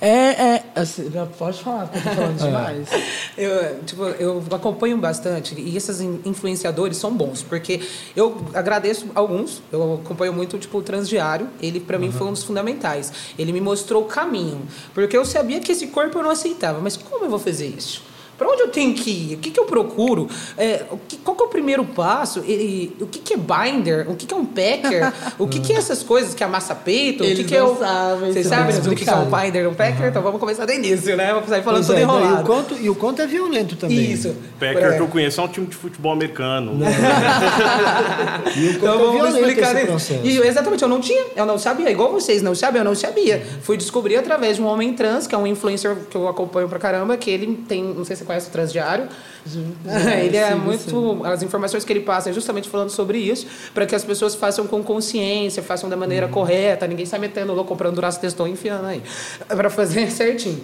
É, 0.00 0.54
é 0.54 0.64
assim, 0.74 1.10
pode 1.38 1.62
falar, 1.62 1.86
porque 1.86 1.98
eu 1.98 2.02
tô 2.02 2.16
falando 2.16 2.40
é. 2.42 2.46
demais. 2.46 2.88
eu, 3.36 3.84
tipo, 3.84 4.02
eu 4.04 4.42
acompanho 4.50 4.96
bastante 4.96 5.54
e 5.60 5.76
esses 5.76 6.00
influenciadores 6.00 6.96
são 6.96 7.14
bons, 7.14 7.42
porque 7.42 7.82
eu 8.16 8.44
agradeço 8.54 9.06
alguns, 9.14 9.62
eu 9.70 10.00
acompanho 10.02 10.32
muito 10.32 10.58
tipo, 10.58 10.78
o 10.78 10.82
Transdiário, 10.82 11.48
ele 11.60 11.80
para 11.80 11.96
uhum. 11.96 12.04
mim 12.04 12.12
foi 12.12 12.26
um 12.26 12.32
dos 12.32 12.44
fundamentais. 12.44 13.12
Ele 13.38 13.52
me 13.52 13.60
mostrou 13.60 14.02
o 14.02 14.06
caminho, 14.06 14.62
porque 14.94 15.16
eu 15.16 15.24
sabia 15.24 15.60
que 15.60 15.72
esse 15.72 15.88
corpo 15.88 16.18
eu 16.18 16.22
não 16.22 16.30
aceitava, 16.30 16.80
mas 16.80 16.96
como 16.96 17.24
eu 17.26 17.30
vou 17.30 17.38
fazer 17.38 17.66
isso? 17.66 18.09
Para 18.40 18.48
onde 18.48 18.62
eu 18.62 18.68
tenho 18.68 18.94
que 18.94 19.10
ir? 19.10 19.34
O 19.34 19.38
que, 19.38 19.50
que 19.50 19.60
eu 19.60 19.66
procuro? 19.66 20.26
É, 20.56 20.84
o 20.90 20.96
que, 20.96 21.18
qual 21.18 21.36
que 21.36 21.42
é 21.42 21.46
o 21.46 21.48
primeiro 21.50 21.84
passo? 21.84 22.42
E, 22.48 22.90
o 22.98 23.06
que, 23.06 23.18
que 23.18 23.34
é 23.34 23.36
binder? 23.36 24.10
O 24.10 24.16
que, 24.16 24.24
que 24.24 24.32
é 24.32 24.36
um 24.38 24.46
packer? 24.46 25.12
o 25.38 25.46
que, 25.46 25.60
que 25.60 25.74
é 25.74 25.76
essas 25.76 26.02
coisas 26.02 26.32
que 26.32 26.42
amassa 26.42 26.74
peito? 26.74 27.22
Eles 27.22 27.40
o 27.40 27.42
que, 27.42 27.48
que 27.48 27.54
é 27.54 27.62
o. 27.62 27.76
Sabem, 27.76 28.32
Vocês 28.32 28.46
sabem 28.46 28.74
o 28.74 28.96
que, 28.96 29.04
que 29.04 29.10
é 29.10 29.14
um 29.14 29.26
binder 29.26 29.64
e 29.64 29.66
um 29.66 29.74
packer? 29.74 30.00
Uhum. 30.00 30.08
Então 30.08 30.22
vamos 30.22 30.40
começar 30.40 30.64
do 30.64 30.72
início, 30.72 31.14
né? 31.18 31.34
Vamos 31.34 31.50
sair 31.50 31.62
falando 31.62 31.84
pois 31.84 31.86
tudo 31.88 31.98
é, 31.98 32.02
enrolado. 32.02 32.38
E 32.38 32.40
o, 32.40 32.46
conto, 32.46 32.76
e 32.80 32.88
o 32.88 32.94
conto 32.94 33.20
é 33.20 33.26
violento 33.26 33.76
também. 33.76 34.10
Isso. 34.10 34.34
Packer 34.58 34.86
é. 34.86 34.96
que 34.96 35.02
eu 35.02 35.08
conheço 35.08 35.38
é 35.38 35.44
um 35.44 35.48
time 35.48 35.66
de 35.66 35.76
futebol 35.76 36.12
americano. 36.12 36.78
e 38.56 38.68
o 38.68 38.72
conto 38.72 38.86
então, 38.86 38.94
é 38.94 39.18
vamos 39.18 39.34
explicar 39.34 39.76
esse 39.76 39.86
processo. 39.86 40.26
E, 40.26 40.38
exatamente, 40.38 40.82
eu 40.82 40.88
não 40.88 41.00
tinha, 41.02 41.26
eu 41.36 41.44
não 41.44 41.58
sabia. 41.58 41.90
Igual 41.90 42.10
vocês 42.10 42.40
não 42.40 42.54
sabem, 42.54 42.80
eu 42.80 42.86
não 42.86 42.94
sabia. 42.94 43.36
Uhum. 43.36 43.60
Fui 43.60 43.76
descobrir 43.76 44.16
através 44.16 44.56
de 44.56 44.62
um 44.62 44.66
homem 44.66 44.94
trans, 44.94 45.26
que 45.26 45.34
é 45.34 45.38
um 45.38 45.46
influencer 45.46 45.94
que 46.08 46.16
eu 46.16 46.26
acompanho 46.26 46.70
pra 46.70 46.78
caramba, 46.78 47.18
que 47.18 47.30
ele 47.30 47.62
tem, 47.68 47.84
não 47.84 48.02
sei 48.02 48.16
se 48.16 48.20
você 48.20 48.29
conhece 48.30 48.48
o 48.48 48.52
Transdiário, 48.52 49.08
ele 50.22 50.36
é 50.36 50.54
muito. 50.54 51.24
As 51.24 51.42
informações 51.42 51.84
que 51.84 51.92
ele 51.92 52.00
passa 52.00 52.30
é 52.30 52.32
justamente 52.32 52.68
falando 52.68 52.90
sobre 52.90 53.18
isso, 53.18 53.46
para 53.74 53.84
que 53.84 53.94
as 53.94 54.04
pessoas 54.04 54.34
façam 54.34 54.66
com 54.66 54.82
consciência, 54.82 55.62
façam 55.62 55.90
da 55.90 55.96
maneira 55.96 56.26
uhum. 56.26 56.32
correta, 56.32 56.86
ninguém 56.86 57.06
sai 57.06 57.18
metendo 57.18 57.52
louco 57.52 57.68
comprando 57.68 57.96
Duraço 57.96 58.20
Teston 58.20 58.46
e 58.46 58.50
enfiando 58.52 58.86
aí, 58.86 59.02
para 59.48 59.68
fazer 59.68 60.10
certinho. 60.12 60.62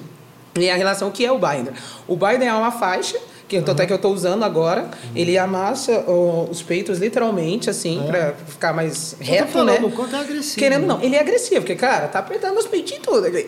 E 0.58 0.70
a 0.70 0.76
relação 0.76 1.10
que 1.10 1.24
é 1.24 1.30
o 1.30 1.38
binder. 1.38 1.74
O 2.06 2.16
binder 2.16 2.48
é 2.48 2.52
uma 2.52 2.70
faixa 2.70 3.18
que 3.48 3.56
uhum. 3.58 3.64
até 3.66 3.86
que 3.86 3.92
eu 3.92 3.96
estou 3.96 4.12
usando 4.12 4.44
agora. 4.44 4.82
Uhum. 4.82 5.10
Ele 5.14 5.38
amassa 5.38 6.04
os 6.50 6.62
peitos 6.62 6.98
literalmente, 6.98 7.70
assim, 7.70 8.02
é. 8.02 8.06
para 8.06 8.32
ficar 8.46 8.72
mais 8.72 9.16
reto, 9.20 9.52
falando, 9.52 9.80
né? 9.82 9.86
O 9.86 9.90
quanto 9.90 10.16
é 10.16 10.20
agressivo. 10.20 10.58
Querendo 10.58 10.86
não. 10.86 11.00
Ele 11.00 11.16
é 11.16 11.20
agressivo, 11.20 11.60
porque, 11.60 11.76
cara, 11.76 12.08
tá 12.08 12.18
apertando 12.18 12.58
os 12.58 12.66
peitinhos 12.66 13.02
tudo 13.04 13.26
aqui. 13.26 13.44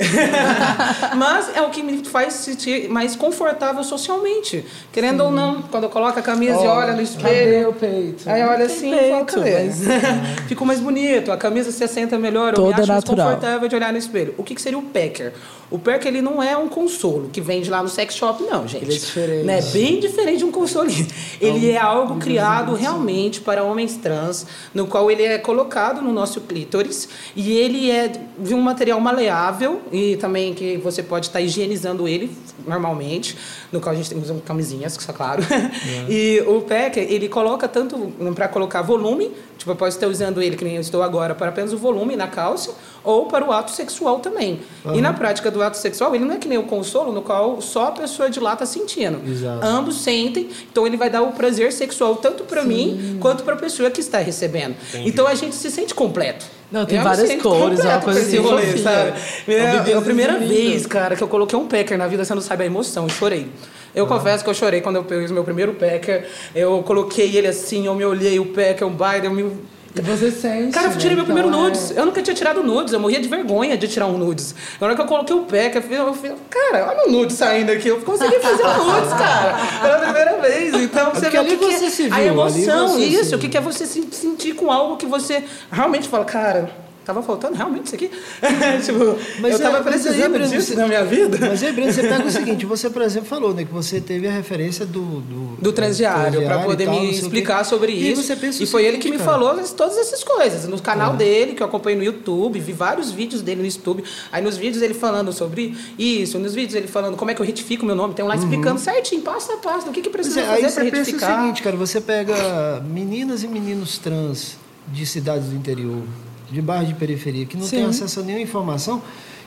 Mas 1.17 1.57
é 1.57 1.63
o 1.63 1.71
que 1.71 1.83
me 1.83 2.05
faz 2.05 2.35
sentir 2.35 2.89
mais 2.89 3.17
confortável 3.17 3.83
socialmente. 3.83 4.65
Querendo 4.93 5.21
Sim. 5.21 5.27
ou 5.27 5.33
não, 5.33 5.63
quando 5.63 5.85
eu 5.85 5.91
coloco 5.91 6.19
a 6.19 6.23
camisa 6.23 6.59
oh, 6.59 6.65
e 6.65 6.69
olho 6.69 6.95
no 6.95 7.03
espelho. 7.03 7.25
Cadê 7.25 7.67
o 7.67 7.73
peito? 7.73 8.31
Aí 8.31 8.43
olha 8.43 8.67
assim 8.67 8.91
peito, 8.91 9.39
e 9.39 9.51
mas... 9.51 9.81
Ficou 10.47 10.67
mais 10.67 10.81
bonito, 10.81 11.33
a 11.33 11.37
camisa 11.37 11.73
se 11.73 11.83
assenta 11.83 12.19
melhor, 12.19 12.55
Toda 12.55 12.71
eu 12.71 12.77
me 12.77 12.83
acho 12.83 12.93
natural. 12.93 13.27
mais 13.27 13.37
confortável 13.37 13.69
de 13.69 13.75
olhar 13.75 13.93
no 13.93 13.99
espelho. 13.99 14.35
O 14.37 14.45
que, 14.45 14.55
que 14.55 14.63
seria 14.63 14.79
o 14.79 14.83
packer? 14.83 15.33
O 15.71 15.79
packer, 15.79 16.09
ele 16.09 16.23
não 16.23 16.43
é 16.43 16.57
um 16.57 16.67
consolo 16.67 17.29
que 17.31 17.41
vende 17.41 17.69
lá 17.69 17.83
no 17.83 17.89
sex 17.89 18.15
shop, 18.15 18.43
não, 18.43 18.67
gente. 18.67 18.85
Ele 18.85 18.95
é 18.95 18.99
diferente. 18.99 19.45
Né? 19.45 19.61
Bem 19.73 20.01
diferente 20.01 20.39
de 20.39 20.45
um 20.45 20.51
consolinho. 20.51 21.07
Ele 21.41 21.71
é 21.71 21.79
algo 21.79 22.17
criado 22.19 22.75
realmente 22.75 23.41
para 23.41 23.63
homens 23.63 23.97
trans, 23.97 24.47
no 24.75 24.87
qual 24.87 25.11
ele 25.11 25.23
é 25.23 25.39
colocado 25.39 26.03
no 26.03 26.13
nosso 26.13 26.41
clítoris 26.41 27.09
e 27.37 27.53
ele 27.53 27.91
é 27.91 28.11
de 28.39 28.55
um 28.55 28.61
material 28.61 29.01
maleável 29.01 29.81
e 29.93 30.17
também 30.17 30.53
que 30.53 30.77
você 30.79 31.01
pode 31.03 31.27
estar 31.27 31.41
higienizando 31.41 32.09
ele 32.09 32.31
normalmente, 32.67 33.37
no 33.71 33.81
qual 33.81 33.95
a 33.95 33.97
gente 33.99 34.15
usa 34.15 34.35
camisinhas, 34.45 34.97
que 34.97 35.09
é 35.09 35.15
claro. 35.15 35.43
É. 35.43 36.07
e 36.11 36.41
o 36.43 36.63
packer, 36.63 37.07
ele 37.11 37.29
coloca 37.29 37.69
tanto 37.69 38.13
para 38.35 38.49
colocar 38.49 38.83
volume, 38.83 39.31
tipo, 39.57 39.71
eu 39.71 39.77
posso 39.77 39.97
estar 39.97 40.09
usando 40.09 40.43
ele, 40.43 40.57
que 40.57 40.65
nem 40.65 40.75
eu 40.75 40.81
estou 40.81 41.03
agora, 41.03 41.35
para 41.35 41.49
apenas 41.49 41.73
o 41.73 41.79
volume 41.79 42.17
na 42.17 42.27
calça, 42.27 42.75
ou 43.09 43.25
para 43.25 43.43
o 43.43 43.51
ato 43.51 43.71
sexual 43.71 44.19
também. 44.19 44.61
Uhum. 44.85 44.97
E 44.97 45.01
na 45.01 45.15
prática 45.15 45.51
do 45.51 45.63
ato 45.63 45.79
sexual, 45.79 46.15
ele 46.15 46.27
não 46.27 46.35
é 46.35 46.37
que 46.37 46.47
nem 46.47 46.59
o 46.59 46.65
consolo, 46.65 47.11
no 47.11 47.23
qual 47.23 47.59
só 47.63 47.87
a 47.87 47.93
pessoa 47.93 48.29
de 48.29 48.39
lá 48.39 48.53
está 48.53 48.67
sentindo. 48.67 49.19
Exato. 49.27 49.65
Ambos 49.65 50.03
sentem, 50.03 50.51
então 50.71 50.87
ele 50.87 50.99
vai 50.99 51.09
dar 51.09 51.23
o 51.23 51.33
prazer 51.33 51.73
sexual 51.73 52.17
tanto 52.17 52.45
para 52.45 52.63
mim 52.63 53.17
quanto 53.19 53.45
para 53.45 53.55
a 53.55 53.57
pessoa 53.57 53.91
que 53.91 54.01
está 54.01 54.19
recebendo. 54.19 54.77
Entendi. 54.91 55.09
Então 55.09 55.27
a 55.27 55.35
gente 55.35 55.57
se 55.57 55.71
sente 55.71 55.95
completo. 55.95 56.45
Não, 56.71 56.85
tem 56.85 57.01
várias 57.01 57.41
cores, 57.41 57.81
é 57.81 57.89
uma 57.89 58.01
coisa 58.03 58.21
assim. 58.21 58.37
Rolê, 58.37 58.77
sabe? 58.77 59.15
É, 59.49 59.91
é 59.91 59.95
a 59.95 60.03
primeira 60.03 60.39
vez, 60.39 60.85
cara, 60.85 61.17
que 61.17 61.23
eu 61.23 61.29
coloquei 61.29 61.59
um 61.59 61.67
packer 61.67 61.97
na 61.97 62.07
vida, 62.07 62.27
você 62.27 62.35
não 62.35 62.43
sabe 62.43 62.65
a 62.65 62.67
emoção, 62.67 63.05
eu 63.05 63.09
chorei. 63.09 63.47
Eu 63.95 64.05
ah. 64.05 64.09
confesso 64.09 64.45
que 64.45 64.51
eu 64.51 64.55
chorei 64.55 64.83
quando 64.83 64.97
eu 64.97 65.05
peguei 65.05 65.27
o 65.29 65.33
meu 65.33 65.45
primeiro 65.45 65.73
packer. 65.73 66.29
Eu 66.55 66.83
coloquei 66.83 67.35
ele 67.35 67.47
assim, 67.47 67.87
eu 67.87 67.95
me 67.95 68.05
olhei, 68.05 68.39
o 68.39 68.45
packer, 68.45 68.87
o 68.87 68.91
Biden, 68.91 69.25
eu 69.25 69.31
me 69.31 69.51
e 69.95 70.01
você 70.01 70.31
sente. 70.31 70.73
Cara, 70.73 70.89
eu 70.89 70.93
tirei 70.93 71.11
né? 71.11 71.17
meu 71.17 71.25
primeiro 71.25 71.49
então, 71.49 71.63
nudes. 71.63 71.91
É... 71.91 72.01
Eu 72.01 72.07
nunca 72.07 72.23
tinha 72.23 72.35
tirado 72.35 72.63
nudes, 72.63 72.93
eu 72.93 73.01
morria 73.01 73.21
de 73.21 73.29
vergonha 73.29 73.77
de 73.77 73.89
tirar 73.89 74.07
um 74.07 74.19
nudes. 74.19 74.55
Na 74.81 74.87
hora 74.87 74.97
que 74.97 75.03
eu 75.03 75.07
coloquei 75.07 75.35
o 75.35 75.43
pé, 75.43 75.71
eu 75.75 75.83
fiz, 75.83 75.99
eu 75.99 76.15
fiz 76.15 76.33
cara, 76.51 76.89
olha 76.89 77.09
o 77.09 77.13
nude 77.13 77.33
saindo 77.33 77.73
aqui. 77.73 77.89
Eu 77.89 78.01
consegui 78.01 78.39
fazer 78.41 78.65
um 78.65 78.85
nudes, 78.85 79.13
cara. 79.13 79.57
Pela 79.81 79.99
primeira 79.99 80.41
vez. 80.41 80.75
Então, 80.75 81.11
você 81.11 81.31
vê 81.31 81.39
o 81.39 81.45
que, 81.45 81.57
que 81.57 81.65
é 81.65 82.13
a 82.13 82.25
emoção, 82.25 82.99
isso. 82.99 83.37
O 83.37 83.39
que 83.39 83.57
é 83.57 83.61
você 83.61 83.87
se 83.87 84.07
sentir 84.13 84.55
com 84.55 84.71
algo 84.71 84.97
que 84.97 85.07
você 85.07 85.45
realmente 85.71 86.09
fala, 86.09 86.25
cara 86.25 86.88
tava 87.09 87.23
faltando 87.23 87.57
realmente 87.57 87.87
isso 87.87 87.95
aqui? 87.95 88.11
tipo, 88.85 89.17
Mas 89.41 89.53
eu 89.55 89.59
tava 89.59 89.79
é, 89.79 89.81
mas 89.83 90.03
precisando 90.03 90.39
disso 90.49 90.69
você- 90.69 90.75
na 90.77 90.87
minha 90.87 91.05
vida. 91.05 91.39
Mas 91.41 91.63
aí, 91.63 91.73
Breno, 91.73 91.91
você 91.93 92.03
pega 92.03 92.25
o 92.25 92.31
seguinte, 92.31 92.67
você, 92.67 92.91
por 92.91 93.01
exemplo, 93.03 93.29
falou, 93.29 93.55
né, 93.55 93.65
que 93.65 93.73
você 93.73 94.01
teve 94.01 94.29
a 94.29 94.31
referência 94.31 94.85
do... 94.85 95.21
Do, 95.21 95.57
do 95.61 95.73
transdiário 95.73 96.43
para 96.45 96.59
poder 96.61 96.85
tal, 96.85 97.01
me 97.01 97.11
explicar 97.11 97.65
sobre 97.65 97.93
E 97.93 98.13
isso. 98.13 98.63
e 98.63 98.67
foi 98.67 98.85
ele 98.85 98.99
que 98.99 99.11
me 99.11 99.17
cara, 99.17 99.31
falou 99.31 99.55
todas 99.77 99.97
essas 99.97 100.23
coisas. 100.23 100.69
No 100.69 100.81
canal 100.81 101.17
dele, 101.17 101.55
que 101.55 101.63
eu 101.63 101.67
acompanho 101.67 101.97
no 101.99 102.05
YouTube, 102.05 102.61
vi 102.61 102.73
vários 102.73 103.11
vídeos 103.11 103.41
dele 103.43 103.63
no 103.63 103.67
YouTube. 103.67 104.05
Aí 104.31 104.43
nos 104.43 104.57
vídeos 104.57 104.83
ele 104.83 104.95
falando 104.95 105.33
sobre 105.33 105.75
isso, 105.99 106.39
nos 106.39 106.55
vídeos 106.55 106.75
ele 106.75 106.87
falando 106.87 107.17
como 107.17 107.31
é 107.31 107.35
que 107.35 107.41
eu 107.41 107.47
retifico 107.47 107.87
meu 107.87 107.95
nome. 107.97 108.15
Tem 108.15 108.25
um 108.25 108.29
lá 108.29 108.37
explicando 108.37 108.79
certinho, 108.79 109.23
passo 109.23 109.51
a 109.53 109.57
passo, 109.57 109.89
o 109.89 109.93
que, 109.93 110.03
que 110.03 110.11
precisa 110.11 110.41
é, 110.41 110.49
aí 110.51 110.63
fazer 110.63 110.75
para 110.75 110.85
pensa 110.85 110.97
o 110.97 110.99
retificar. 110.99 111.41
seguinte, 111.41 111.63
cara, 111.63 111.77
você 111.77 112.01
pega 112.01 112.81
meninas 112.87 113.43
e 113.43 113.49
meninos 113.49 113.99
trans 113.99 114.57
de 114.89 115.05
cidades 115.07 115.49
do 115.49 115.57
interior, 115.57 116.03
de 116.51 116.63
bairros 116.63 116.89
de 116.89 116.95
periferia, 116.95 117.47
que 117.47 117.57
não 117.57 117.65
Sim. 117.65 117.77
têm 117.77 117.85
acesso 117.87 118.21
a 118.21 118.23
nenhuma 118.23 118.43
informação, 118.43 119.03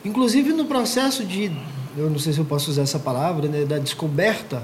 inclusive 0.05 0.53
no 0.53 0.65
processo 0.65 1.23
de, 1.23 1.51
eu 1.97 2.09
não 2.09 2.19
sei 2.19 2.33
se 2.33 2.39
eu 2.39 2.45
posso 2.45 2.71
usar 2.71 2.83
essa 2.83 2.99
palavra, 2.99 3.47
né, 3.47 3.65
da 3.65 3.77
descoberta, 3.77 4.63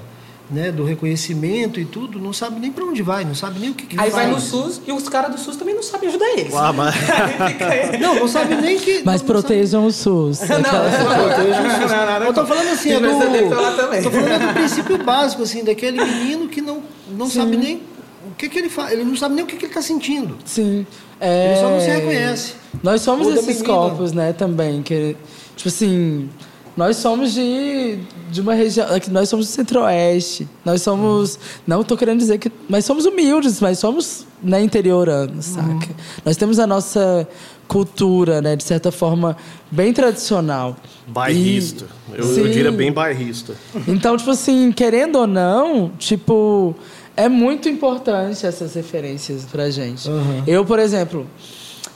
né, 0.49 0.71
do 0.71 0.85
reconhecimento 0.85 1.77
e 1.77 1.83
tudo, 1.83 2.19
não 2.19 2.31
sabe 2.31 2.59
nem 2.59 2.71
para 2.71 2.85
onde 2.85 3.01
vai, 3.01 3.25
não 3.25 3.35
sabe 3.35 3.59
nem 3.59 3.69
o 3.71 3.73
que, 3.73 3.85
que 3.85 3.99
Aí 3.99 4.09
vai 4.09 4.27
no 4.27 4.39
SUS 4.39 4.81
e 4.87 4.91
os 4.93 5.09
caras 5.09 5.31
do 5.31 5.37
SUS 5.37 5.57
também 5.57 5.75
não 5.75 5.83
sabem 5.83 6.07
ajudar 6.07 6.25
eles. 6.37 6.53
Ah, 6.55 6.71
mas-. 6.71 6.95
Não, 7.99 8.15
não 8.15 8.27
sabe 8.27 8.55
nem 8.55 8.79
que... 8.79 9.01
Mas 9.05 9.21
não, 9.21 9.27
não 9.27 9.41
protejam 9.41 9.85
o 9.85 9.91
SUS. 9.91 10.39
Não, 10.39 10.57
Aquela- 10.57 10.89
não, 10.89 10.99
não, 10.99 11.87
não, 11.87 12.19
não. 12.19 12.25
Eu 12.27 12.33
tô 12.33 12.45
falando 12.45 12.69
assim, 12.69 12.91
é 12.91 12.99
tem 12.99 13.09
do, 13.09 14.03
tô 14.03 14.11
falando 14.11 14.47
do 14.47 14.53
princípio 14.53 14.97
básico, 15.03 15.43
assim, 15.43 15.63
daquele 15.63 16.03
menino 16.03 16.47
que 16.47 16.61
não, 16.61 16.81
não 17.11 17.29
sabe 17.29 17.57
nem 17.57 17.75
o 17.77 17.96
que, 18.37 18.47
que 18.49 18.57
ele 18.59 18.69
faz, 18.69 18.91
ele 18.93 19.03
não 19.03 19.15
sabe 19.15 19.35
nem 19.35 19.43
o 19.43 19.47
que, 19.47 19.55
que 19.57 19.65
ele 19.65 19.71
está 19.71 19.81
sentindo. 19.81 20.37
Sim. 20.45 20.85
Ele 21.19 21.55
só 21.59 21.69
não 21.71 21.79
se 21.79 21.87
É, 21.87 21.95
reconhece. 21.97 22.53
Nós 22.83 23.01
somos 23.01 23.25
Ou 23.27 23.33
esses 23.33 23.47
menina. 23.47 23.65
corpos, 23.65 24.11
né, 24.13 24.33
também. 24.33 24.83
Que, 24.83 25.15
tipo 25.55 25.67
assim, 25.69 26.29
nós 26.75 26.97
somos 26.97 27.33
de, 27.33 27.97
de 28.31 28.39
uma 28.41 28.53
região. 28.53 28.85
Nós 29.11 29.27
somos 29.27 29.47
do 29.47 29.51
centro-oeste. 29.51 30.47
Nós 30.63 30.81
somos. 30.83 31.39
Não 31.65 31.81
estou 31.81 31.97
querendo 31.97 32.19
dizer 32.19 32.37
que. 32.37 32.51
Mas 32.69 32.85
somos 32.85 33.05
humildes, 33.05 33.59
mas 33.59 33.79
somos 33.79 34.27
né, 34.43 34.61
interioranos, 34.61 35.45
saca? 35.45 35.89
Nós 36.23 36.37
temos 36.37 36.59
a 36.59 36.67
nossa 36.67 37.27
cultura, 37.67 38.39
né, 38.41 38.55
de 38.55 38.63
certa 38.63 38.91
forma, 38.91 39.35
bem 39.71 39.91
tradicional. 39.91 40.77
Bairrista. 41.07 41.85
E- 42.13 42.19
Eu, 42.19 42.37
eu 42.45 42.47
diria 42.49 42.71
bem 42.71 42.91
bairrista. 42.91 43.55
Então, 43.87 44.15
tipo 44.15 44.29
assim, 44.29 44.71
querendo 44.71 45.17
ou 45.17 45.27
não, 45.27 45.89
tipo, 45.97 46.75
é 47.17 47.27
muito 47.27 47.67
importante 47.67 48.45
essas 48.45 48.73
referências 48.75 49.43
pra 49.45 49.69
gente. 49.69 50.07
Uhum. 50.09 50.43
Eu, 50.47 50.63
por 50.63 50.79
exemplo, 50.79 51.27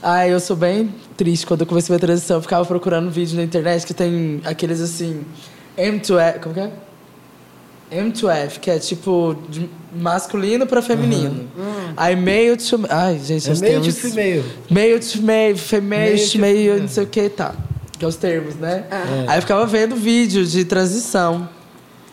ah, 0.03 0.27
eu 0.27 0.39
sou 0.39 0.55
bem 0.57 0.93
triste 1.15 1.45
quando 1.45 1.61
eu 1.61 1.67
comecei 1.67 1.95
a 1.95 1.99
transição, 1.99 2.37
eu 2.37 2.41
ficava 2.41 2.65
procurando 2.65 3.09
vídeo 3.09 3.37
na 3.37 3.43
internet 3.43 3.85
que 3.85 3.93
tem 3.93 4.41
aqueles 4.43 4.81
assim, 4.81 5.21
M2F, 5.77 6.39
como 6.41 6.53
que 6.55 6.59
é? 6.59 6.71
M2F, 7.91 8.59
que 8.59 8.71
é 8.71 8.79
tipo 8.79 9.35
de 9.49 9.69
masculino 9.93 10.65
pra 10.65 10.81
feminino. 10.81 11.45
Aí 11.97 12.15
meio 12.15 12.55
to. 12.55 12.79
Ai, 12.89 13.19
gente, 13.23 13.49
É 13.49 13.51
os 13.51 13.59
meio 13.59 13.73
termos- 13.81 13.93
de 13.95 14.01
female. 14.01 14.43
Meio 14.69 14.99
to 14.99 15.21
meio, 15.21 15.57
female, 15.57 16.13
Meio 16.15 16.29
to- 16.31 16.39
meio, 16.39 16.73
é. 16.73 16.79
não 16.79 16.87
sei 16.87 17.03
o 17.03 17.07
que, 17.07 17.27
tá. 17.29 17.53
Que 17.99 18.05
é 18.05 18.07
os 18.07 18.15
termos, 18.15 18.55
né? 18.55 18.85
Aí 19.27 19.37
eu 19.37 19.41
ficava 19.41 19.65
vendo 19.65 19.95
vídeo 19.95 20.45
de 20.45 20.63
transição. 20.63 21.47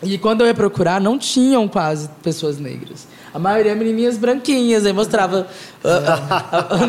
E 0.01 0.17
quando 0.17 0.41
eu 0.41 0.47
ia 0.47 0.53
procurar, 0.53 1.01
não 1.01 1.17
tinham 1.17 1.67
quase 1.67 2.09
pessoas 2.23 2.57
negras. 2.57 3.05
A 3.33 3.37
maioria 3.37 3.75
menininhas 3.75 4.17
branquinhas, 4.17 4.85
aí 4.85 4.93
mostrava 4.93 5.45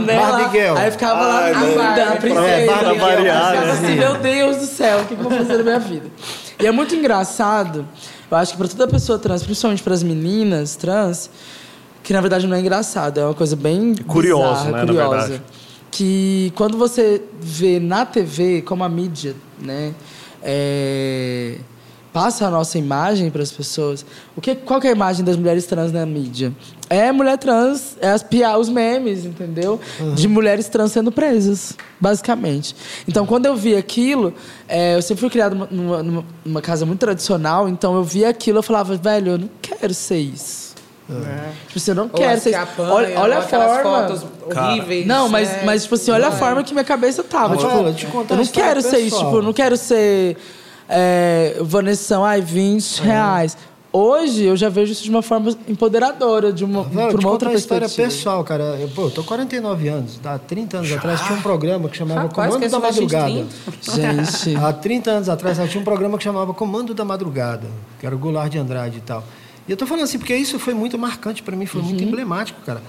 nela, 0.07 0.33
Barbie 0.39 0.59
girl. 0.59 0.77
Aí 0.77 0.91
ficava 0.91 1.21
lá 1.27 1.41
Ai, 1.45 1.53
linda, 1.55 1.75
Barbie, 1.77 2.01
a 2.01 2.17
princesa. 2.17 2.73
pra- 2.79 2.89
eu 2.95 2.99
variar, 2.99 3.51
ficava 3.51 3.67
né? 3.67 3.73
assim, 3.73 3.95
meu 3.97 4.15
Deus 4.19 4.57
do 4.59 4.67
céu, 4.67 5.01
o 5.01 5.05
que 5.07 5.15
que 5.17 5.21
eu 5.25 5.29
vou 5.29 5.39
fazer 5.39 5.57
na 5.59 5.63
minha 5.63 5.79
vida? 5.79 6.07
E 6.61 6.67
é 6.67 6.71
muito 6.73 6.95
engraçado, 6.95 7.87
eu 8.31 8.37
acho 8.37 8.53
que 8.53 8.59
para 8.59 8.69
toda 8.69 8.87
pessoa 8.89 9.19
trans, 9.19 9.43
principalmente 9.43 9.83
para 9.83 9.95
as 9.95 10.03
meninas 10.03 10.77
trans, 10.77 11.31
que 12.03 12.13
na 12.13 12.21
verdade 12.21 12.47
não 12.47 12.57
é 12.57 12.61
engraçado, 12.61 13.19
é 13.19 13.25
uma 13.25 13.35
coisa 13.35 13.57
bem 13.57 13.95
Curiosa, 14.07 14.65
bizarra, 14.67 14.71
né, 14.73 14.87
curiosa. 14.87 15.43
Que 15.91 16.53
quando 16.55 16.79
você 16.79 17.21
vê 17.41 17.81
na 17.81 18.07
TV, 18.07 18.63
como 18.63 18.85
a 18.85 18.89
mídia, 18.89 19.35
né, 19.61 19.93
é, 20.43 21.57
passa 22.13 22.47
a 22.47 22.51
nossa 22.51 22.77
imagem 22.79 23.31
para 23.31 23.43
as 23.43 23.53
pessoas. 23.53 24.05
O 24.37 24.41
que, 24.41 24.55
qual 24.55 24.81
que 24.81 24.87
é 24.87 24.91
a 24.91 24.93
imagem 24.95 25.25
das 25.25 25.37
mulheres 25.37 25.65
trans 25.67 25.93
na 25.93 26.05
mídia? 26.05 26.53
É 26.89 27.13
mulher 27.13 27.39
trans, 27.39 27.97
é 28.01 28.09
as 28.11 28.23
pia, 28.23 28.59
os 28.59 28.69
memes, 28.69 29.25
entendeu? 29.25 29.79
De 30.17 30.27
mulheres 30.27 30.69
trans 30.69 30.91
sendo 30.91 31.13
presas, 31.13 31.75
basicamente. 32.01 32.75
Então, 33.07 33.25
quando 33.25 33.47
eu 33.47 33.55
vi 33.55 33.77
aquilo, 33.77 34.35
é, 34.69 34.97
eu 34.97 35.03
sempre 35.03 35.21
fui 35.21 35.31
criada 35.31 35.55
numa, 35.55 36.03
numa- 36.03 36.25
numa- 36.45 36.61
casa 36.61 36.85
muito 36.85 36.99
tradicional, 36.99 37.69
então 37.69 37.95
eu 37.95 38.03
via 38.03 38.29
aquilo, 38.29 38.59
eu 38.59 38.63
falava, 38.63 38.97
velho, 38.97 39.33
eu 39.33 39.39
não 39.39 39.51
quero 39.63 39.95
ser 39.95 40.19
isso. 40.19 40.71
Tipo 41.67 41.77
assim, 41.79 41.91
eu 41.91 41.95
não 41.97 42.05
Ou 42.05 42.11
quero 42.11 42.41
ser 42.41 42.55
apanham, 42.55 42.93
Olha, 42.95 43.19
olha 43.21 43.39
a 43.39 43.43
forma. 43.43 43.83
fotos 43.83 44.25
horríveis. 44.47 45.07
Não, 45.07 45.29
mas, 45.29 45.49
né? 45.49 45.63
mas 45.65 45.83
tipo 45.83 45.97
assim, 45.97 46.11
olha 46.13 46.29
a 46.29 46.33
forma 46.33 46.63
que 46.63 46.73
minha 46.73 46.85
cabeça 46.85 47.25
tava. 47.25 47.57
Tipo, 47.57 47.73
eu 47.73 48.27
eu 48.31 48.37
não 48.37 48.47
quero 48.47 48.81
ser 48.81 48.99
isso, 48.99 49.05
pessoal. 49.17 49.25
tipo, 49.25 49.37
eu 49.39 49.43
não 49.43 49.53
quero 49.53 49.77
ser 49.77 50.37
é, 50.91 51.57
Vanessa, 51.63 52.19
ai, 52.21 52.41
20 52.41 52.99
reais. 53.01 53.57
Hoje 53.93 54.45
eu 54.45 54.57
já 54.57 54.69
vejo 54.69 54.93
isso 54.93 55.03
de 55.03 55.11
uma 55.11 55.21
forma 55.21 55.51
empoderadora, 55.67 56.53
de 56.53 56.65
uma, 56.65 56.85
Velho, 56.85 57.11
por 57.11 57.19
uma 57.21 57.31
outra 57.31 57.49
uma 57.49 57.59
história 57.59 57.89
pessoal, 57.89 58.45
cara. 58.45 58.63
Eu, 58.81 58.89
pô, 58.89 59.07
eu 59.07 59.11
tô 59.11 59.25
49 59.25 59.89
anos. 59.89 60.21
Há 60.25 60.39
30 60.39 60.77
anos 60.79 60.93
atrás 60.93 61.21
tinha 61.23 61.37
um 61.37 61.43
programa 61.43 61.89
que 61.89 61.97
chamava 61.97 62.29
Comando 62.29 62.61
que 62.61 62.69
da 62.69 62.79
Madrugada. 62.79 63.27
30. 63.33 63.47
Gente, 63.97 64.55
Há 64.63 64.73
30 64.73 65.11
anos 65.11 65.29
atrás 65.29 65.59
tinha 65.69 65.81
um 65.81 65.85
programa 65.85 66.17
que 66.19 66.23
chamava 66.23 66.55
Comando 66.55 66.95
da 66.95 67.05
Madrugada, 67.05 67.67
que 67.99 68.07
era 68.07 68.15
o 68.15 68.19
Goulart 68.19 68.53
de 68.53 68.59
Andrade 68.59 68.99
e 68.99 69.01
tal. 69.01 69.25
E 69.67 69.73
eu 69.73 69.77
tô 69.77 69.87
falando 69.87 70.05
assim 70.05 70.19
porque 70.19 70.37
isso 70.37 70.57
foi 70.61 70.73
muito 70.73 70.97
marcante 70.97 71.43
para 71.43 71.57
mim, 71.57 71.67
foi 71.67 71.81
Uhum. 71.81 71.89
muito 71.89 72.05
emblemático, 72.05 72.61
cara. 72.65 72.81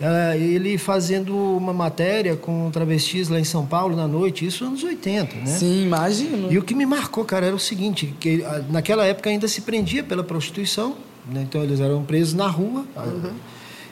É, 0.00 0.36
ele 0.36 0.76
fazendo 0.76 1.34
uma 1.34 1.72
matéria 1.72 2.36
com 2.36 2.70
travestis 2.70 3.28
lá 3.28 3.40
em 3.40 3.44
São 3.44 3.64
Paulo 3.64 3.96
na 3.96 4.06
noite, 4.06 4.46
isso 4.46 4.64
anos 4.64 4.82
80, 4.84 5.36
né? 5.36 5.46
sim, 5.46 5.84
imagino. 5.84 6.52
E 6.52 6.58
o 6.58 6.62
que 6.62 6.74
me 6.74 6.84
marcou, 6.84 7.24
cara, 7.24 7.46
era 7.46 7.56
o 7.56 7.58
seguinte, 7.58 8.14
que 8.20 8.44
ah, 8.44 8.62
naquela 8.68 9.06
época 9.06 9.30
ainda 9.30 9.48
se 9.48 9.62
prendia 9.62 10.04
pela 10.04 10.22
prostituição, 10.22 10.96
né? 11.30 11.46
então 11.48 11.62
eles 11.62 11.80
eram 11.80 12.04
presos 12.04 12.34
na 12.34 12.46
rua 12.46 12.84
ah, 12.94 13.06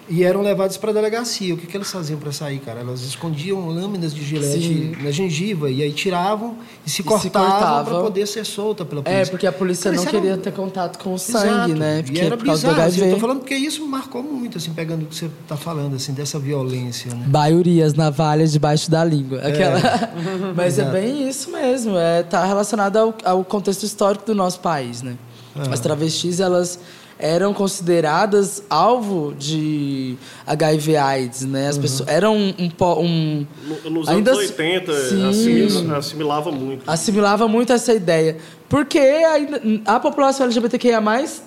e 0.08 0.22
eram 0.22 0.42
levados 0.42 0.76
para 0.76 0.90
a 0.90 0.92
delegacia. 0.92 1.54
O 1.54 1.56
que, 1.56 1.66
que 1.66 1.76
eles 1.76 1.90
faziam 1.90 2.18
para 2.18 2.30
sair, 2.32 2.58
cara? 2.58 2.80
Elas 2.80 3.02
escondiam 3.02 3.66
lâminas 3.68 4.14
de 4.14 4.22
gilete 4.24 4.60
Sim. 4.60 4.96
na 5.02 5.10
gengiva 5.10 5.70
e 5.70 5.82
aí 5.82 5.92
tiravam 5.92 6.56
e 6.86 6.90
se 6.90 6.96
se 6.96 7.02
cortavam 7.02 7.50
cortava. 7.50 7.90
para 7.90 8.00
poder 8.02 8.26
ser 8.26 8.44
solta 8.44 8.84
pela 8.84 9.02
polícia. 9.02 9.22
É, 9.22 9.26
porque 9.26 9.46
a 9.46 9.52
polícia 9.52 9.90
Cara, 9.90 10.02
não 10.02 10.10
queria 10.10 10.32
era- 10.32 10.40
ter 10.42 10.52
contato 10.52 10.98
com 11.02 11.12
o 11.12 11.14
Exato. 11.14 11.46
sangue, 11.46 11.74
né? 11.74 12.02
Porque 12.02 12.18
e 12.18 12.24
era 12.24 12.36
por 12.36 12.44
causa 12.44 12.62
do 12.68 12.70
bizarro. 12.74 12.88
assim, 12.88 13.04
eu 13.06 13.14
tô 13.14 13.20
falando 13.20 13.38
porque 13.40 13.54
isso 13.54 13.86
marcou 13.86 14.22
muito, 14.22 14.58
assim, 14.58 14.72
pegando 14.74 15.04
o 15.04 15.06
que 15.06 15.14
você 15.16 15.26
está 15.26 15.56
falando, 15.56 15.96
assim, 15.96 16.12
dessa 16.12 16.38
violência, 16.38 17.14
né? 17.14 17.24
Baiurias, 17.26 17.94
navalhas 17.94 18.52
debaixo 18.52 18.90
da 18.90 19.02
língua. 19.04 19.38
Aquela... 19.38 19.80
Mas 20.54 20.78
é 20.78 20.82
Exato. 20.82 20.92
bem 20.92 21.28
isso 21.28 21.50
mesmo. 21.50 21.96
É, 21.96 22.22
tá 22.22 22.44
relacionado 22.44 22.96
ao, 22.96 23.14
ao 23.24 23.44
contexto 23.44 23.82
histórico 23.84 24.26
do 24.26 24.34
nosso 24.34 24.60
país, 24.60 25.00
né? 25.02 25.16
Ah. 25.56 25.72
As 25.72 25.80
travestis, 25.80 26.40
elas 26.40 26.78
eram 27.18 27.54
consideradas 27.54 28.62
alvo 28.68 29.34
de 29.38 30.16
HIV 30.46 30.96
AIDS, 30.96 31.42
né? 31.42 31.68
As 31.68 31.78
pessoas 31.78 32.08
eram 32.08 32.36
um, 32.36 32.54
um, 32.58 33.00
um 33.00 33.46
No- 33.84 33.90
Nos 33.90 34.08
Ainda 34.08 34.32
anos 34.32 34.42
s- 34.44 34.52
80, 34.52 34.92
Sim. 35.08 35.28
assimila- 35.28 35.98
assimilava 35.98 36.50
muito. 36.52 36.90
assimilava 36.90 37.48
muito 37.48 37.72
essa 37.72 37.92
ideia. 37.94 38.36
Porque 38.68 38.98
ainda- 38.98 39.60
a 39.86 40.00
população 40.00 40.44
LGBTQIA+, 40.46 41.00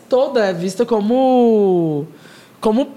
toda 0.10 0.46
é 0.46 0.54
vista 0.54 0.86
como 0.86 2.08
como 2.62 2.90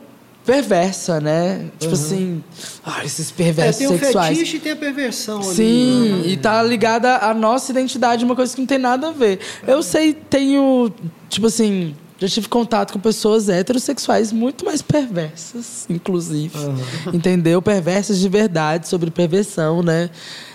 perversa, 0.47 1.21
né? 1.21 1.67
Tipo 1.79 1.93
assim, 1.93 2.43
ah, 2.85 3.05
esses 3.05 3.31
É, 3.31 3.35
perversos 3.35 3.77
tem 3.77 3.87
o 3.87 3.99
sexuais. 3.99 4.39
fetiche 4.39 4.57
e 4.57 4.61
tem 4.61 4.73
a 4.73 4.77
perversão 4.77 5.39
ali. 5.43 5.55
Sim, 5.55 6.09
né? 6.23 6.29
e 6.29 6.37
tá 6.37 6.63
ligada 6.63 7.17
à 7.19 7.35
nossa 7.35 7.71
identidade, 7.71 8.25
uma 8.25 8.35
coisa 8.35 8.55
que 8.55 8.61
não 8.61 8.67
tem 8.67 8.79
nada 8.79 9.09
a 9.09 9.13
ver. 9.13 9.39
Eu 9.67 9.83
sei, 9.83 10.13
tenho, 10.15 10.91
tipo 11.29 11.47
assim, 11.47 11.95
já 12.21 12.29
tive 12.29 12.49
contato 12.49 12.93
com 12.93 13.01
pessoas 13.01 13.49
heterossexuais 13.49 14.31
muito 14.31 14.65
mais 14.65 14.83
perversas, 14.83 15.87
inclusive. 15.89 16.55
Entendeu? 17.15 17.63
Perversas 17.63 18.19
de 18.19 18.29
verdade, 18.29 18.87
sobre 18.87 19.11
perversão, 19.11 19.83
né? 19.83 20.11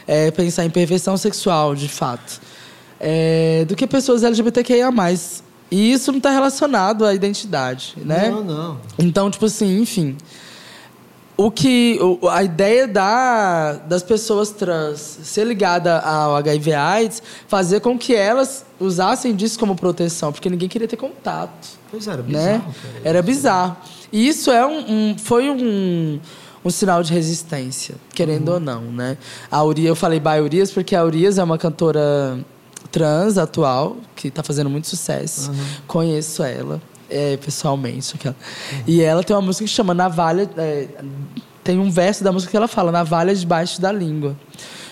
É, 0.07 0.29
pensar 0.29 0.63
em 0.63 0.69
perversão 0.69 1.17
sexual, 1.17 1.73
de 1.73 1.89
fato. 1.89 2.39
É, 2.99 3.65
do 3.67 3.75
que 3.75 3.87
pessoas 3.87 4.23
LGBTQIA. 4.23 4.89
E 5.71 5.91
isso 5.91 6.11
não 6.11 6.19
está 6.19 6.29
relacionado 6.29 7.03
à 7.03 7.15
identidade, 7.15 7.95
né? 7.97 8.29
Não, 8.29 8.43
não. 8.43 8.79
Então, 8.99 9.31
tipo 9.31 9.45
assim, 9.45 9.81
enfim. 9.81 10.15
O 11.37 11.51
que. 11.51 11.99
a 12.31 12.43
ideia 12.43 12.87
da, 12.87 13.73
das 13.73 14.01
pessoas 14.01 14.51
trans 14.51 14.99
ser 15.23 15.45
ligada 15.45 15.99
ao 15.99 16.35
HIV 16.37 16.73
AIDS 16.73 17.21
fazer 17.47 17.81
com 17.81 17.97
que 17.97 18.15
elas 18.15 18.65
usassem 18.79 19.35
disso 19.35 19.59
como 19.59 19.75
proteção, 19.75 20.31
porque 20.31 20.49
ninguém 20.49 20.69
queria 20.69 20.87
ter 20.87 20.95
contato. 20.97 21.67
Pois 21.91 22.07
era, 22.07 22.21
Né? 22.21 22.27
bizarro. 22.61 22.75
Era 23.03 23.21
bizarro. 23.21 23.77
E 24.13 24.27
isso 24.27 24.49
é 24.49 24.65
um, 24.65 24.79
um- 25.11 25.17
foi 25.17 25.49
um, 25.49 26.19
um 26.63 26.69
sinal 26.69 27.03
de 27.03 27.11
resistência, 27.11 27.95
querendo 28.13 28.49
ou 28.53 28.59
não, 28.59 28.81
né? 28.83 29.17
A 29.51 29.61
Urias, 29.63 29.87
eu 29.89 29.95
falei 29.95 30.19
by 30.21 30.39
Urias 30.41 30.71
porque 30.71 30.95
a 30.95 31.03
Urias 31.03 31.37
é 31.37 31.43
uma 31.43 31.57
cantora 31.57 32.39
trans 32.91 33.37
atual 33.37 33.97
que 34.15 34.29
está 34.29 34.41
fazendo 34.41 34.69
muito 34.69 34.87
sucesso. 34.87 35.51
Conheço 35.85 36.43
ela 36.43 36.81
é, 37.09 37.37
pessoalmente. 37.37 38.15
Aquela. 38.15 38.35
E 38.87 39.01
ela 39.01 39.23
tem 39.23 39.35
uma 39.35 39.41
música 39.41 39.65
que 39.65 39.71
chama 39.71 39.93
Navalha. 39.93 40.49
é, 40.57 40.87
tem 41.65 41.79
um 41.79 41.89
verso 41.89 42.23
da 42.23 42.31
música 42.31 42.51
que 42.51 42.55
ela 42.55 42.67
fala, 42.67 42.91
navalha 42.91 43.33
debaixo 43.33 43.81
da 43.81 43.91
língua. 43.91 44.37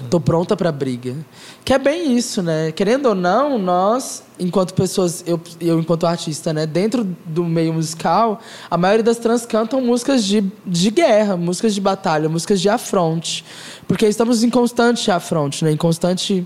Tô 0.10 0.20
pronta 0.20 0.58
pra 0.58 0.72
briga. 0.72 1.16
Que 1.64 1.72
é 1.72 1.78
bem 1.78 2.18
isso, 2.18 2.42
né? 2.42 2.72
Querendo 2.72 3.06
ou 3.06 3.16
não, 3.16 3.60
nós, 3.60 4.24
enquanto 4.40 4.74
pessoas, 4.74 5.24
eu, 5.28 5.40
eu 5.62 5.80
enquanto 5.80 6.08
artista, 6.08 6.52
né? 6.52 6.66
Dentro 6.66 7.06
do 7.26 7.44
meio 7.44 7.74
musical, 7.74 8.42
a 8.72 8.76
maioria 8.76 9.04
das 9.04 9.20
trans 9.20 9.46
cantam 9.46 9.82
músicas 9.82 10.26
de, 10.26 10.44
de 10.66 10.90
guerra, 10.90 11.38
músicas 11.38 11.76
de 11.76 11.80
batalha, 11.80 12.28
músicas 12.28 12.60
de 12.60 12.68
afronte. 12.68 13.46
Porque 13.88 14.08
estamos 14.08 14.44
em 14.44 14.50
constante 14.50 15.12
afronte, 15.12 15.64
né? 15.64 15.72
Em 15.72 15.78
constante 15.78 16.46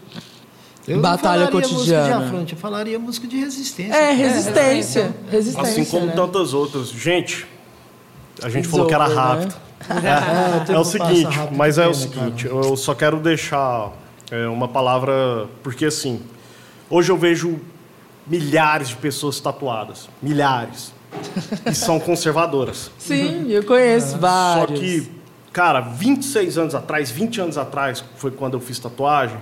Eu 0.87 1.01
batalha 1.01 1.45
não 1.45 1.51
falaria 1.51 1.69
música 1.69 1.75
cotidiana. 1.75 2.05
de 2.05 2.25
afronte, 2.25 2.53
eu 2.53 2.59
falaria 2.59 2.99
música 2.99 3.27
de 3.27 3.37
resistência. 3.37 3.93
É, 3.93 4.11
resistência. 4.13 5.15
Resistência. 5.29 5.71
Assim 5.71 5.85
como 5.85 6.05
né? 6.05 6.13
tantas 6.15 6.53
outras. 6.53 6.89
Gente, 6.89 7.45
a 8.41 8.47
gente 8.47 8.67
falou 8.67 8.87
que 8.87 8.93
era 8.93 9.07
né? 9.09 9.15
rápido. 9.15 9.55
É, 9.87 10.71
o 10.71 10.75
É, 10.75 10.79
o 10.79 10.83
seguinte, 10.83 11.37
mas 11.51 11.77
é 11.77 11.87
o 11.87 11.93
seguinte, 11.93 12.47
eu 12.47 12.75
só 12.75 12.95
quero 12.95 13.19
deixar 13.19 13.93
é, 14.31 14.47
uma 14.47 14.67
palavra, 14.67 15.47
porque 15.61 15.85
assim, 15.85 16.19
hoje 16.89 17.11
eu 17.11 17.17
vejo 17.17 17.59
milhares 18.25 18.89
de 18.89 18.95
pessoas 18.95 19.39
tatuadas, 19.39 20.09
milhares, 20.21 20.91
e 21.65 21.75
são 21.75 21.99
conservadoras. 21.99 22.91
Sim, 22.97 23.49
eu 23.49 23.63
conheço 23.63 24.13
Só 24.13 24.17
vários. 24.17 24.79
que, 24.79 25.11
cara, 25.53 25.79
26 25.79 26.57
anos 26.57 26.75
atrás, 26.75 27.11
20 27.11 27.41
anos 27.41 27.57
atrás, 27.57 28.03
foi 28.17 28.31
quando 28.31 28.55
eu 28.55 28.59
fiz 28.59 28.79
tatuagem, 28.79 29.37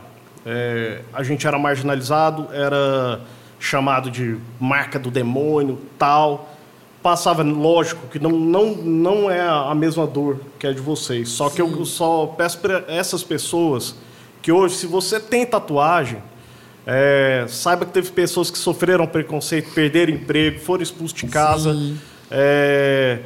é, 0.45 1.01
a 1.11 1.23
gente 1.23 1.47
era 1.47 1.57
marginalizado, 1.57 2.49
era 2.53 3.21
chamado 3.59 4.11
de 4.11 4.37
marca 4.59 4.99
do 4.99 5.09
demônio, 5.09 5.79
tal. 5.97 6.49
Passava, 7.01 7.43
lógico, 7.43 8.07
que 8.07 8.19
não, 8.19 8.31
não, 8.31 8.75
não 8.75 9.31
é 9.31 9.41
a 9.41 9.73
mesma 9.75 10.05
dor 10.05 10.39
que 10.59 10.67
é 10.67 10.73
de 10.73 10.81
vocês. 10.81 11.29
Só 11.29 11.49
que 11.49 11.61
eu 11.61 11.85
só 11.85 12.27
peço 12.27 12.59
para 12.59 12.83
essas 12.87 13.23
pessoas 13.23 13.95
que 14.41 14.51
hoje, 14.51 14.75
se 14.75 14.87
você 14.87 15.19
tem 15.19 15.45
tatuagem, 15.45 16.21
é, 16.85 17.45
saiba 17.47 17.85
que 17.85 17.91
teve 17.91 18.11
pessoas 18.11 18.51
que 18.51 18.57
sofreram 18.57 19.07
preconceito, 19.07 19.71
perderam 19.73 20.13
emprego, 20.13 20.59
foram 20.59 20.83
expulsos 20.83 21.17
de 21.17 21.27
casa. 21.27 21.75
É, 22.29 23.19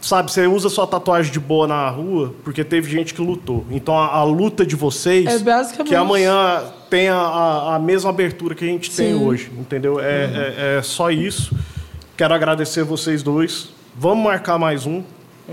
sabe, 0.00 0.30
você 0.32 0.46
usa 0.46 0.68
sua 0.68 0.86
tatuagem 0.86 1.32
de 1.32 1.38
boa 1.40 1.66
na 1.66 1.88
rua 1.88 2.34
porque 2.44 2.64
teve 2.64 2.90
gente 2.90 3.12
que 3.14 3.20
lutou. 3.20 3.64
Então 3.70 3.96
a, 3.98 4.06
a 4.16 4.24
luta 4.24 4.64
de 4.64 4.74
vocês, 4.76 5.26
É 5.26 5.38
basicamente- 5.38 5.88
que 5.88 5.94
amanhã 5.94 6.62
tenha 6.88 7.14
a, 7.14 7.76
a 7.76 7.78
mesma 7.78 8.10
abertura 8.10 8.54
que 8.54 8.64
a 8.64 8.68
gente 8.68 8.90
tem 8.90 9.12
Sim. 9.18 9.24
hoje, 9.24 9.50
entendeu? 9.56 10.00
É, 10.00 10.04
é, 10.04 10.76
é 10.78 10.82
só 10.82 11.10
isso. 11.10 11.54
Quero 12.16 12.34
agradecer 12.34 12.82
vocês 12.84 13.22
dois. 13.22 13.70
Vamos 13.96 14.24
marcar 14.24 14.58
mais 14.58 14.86
um. 14.86 15.02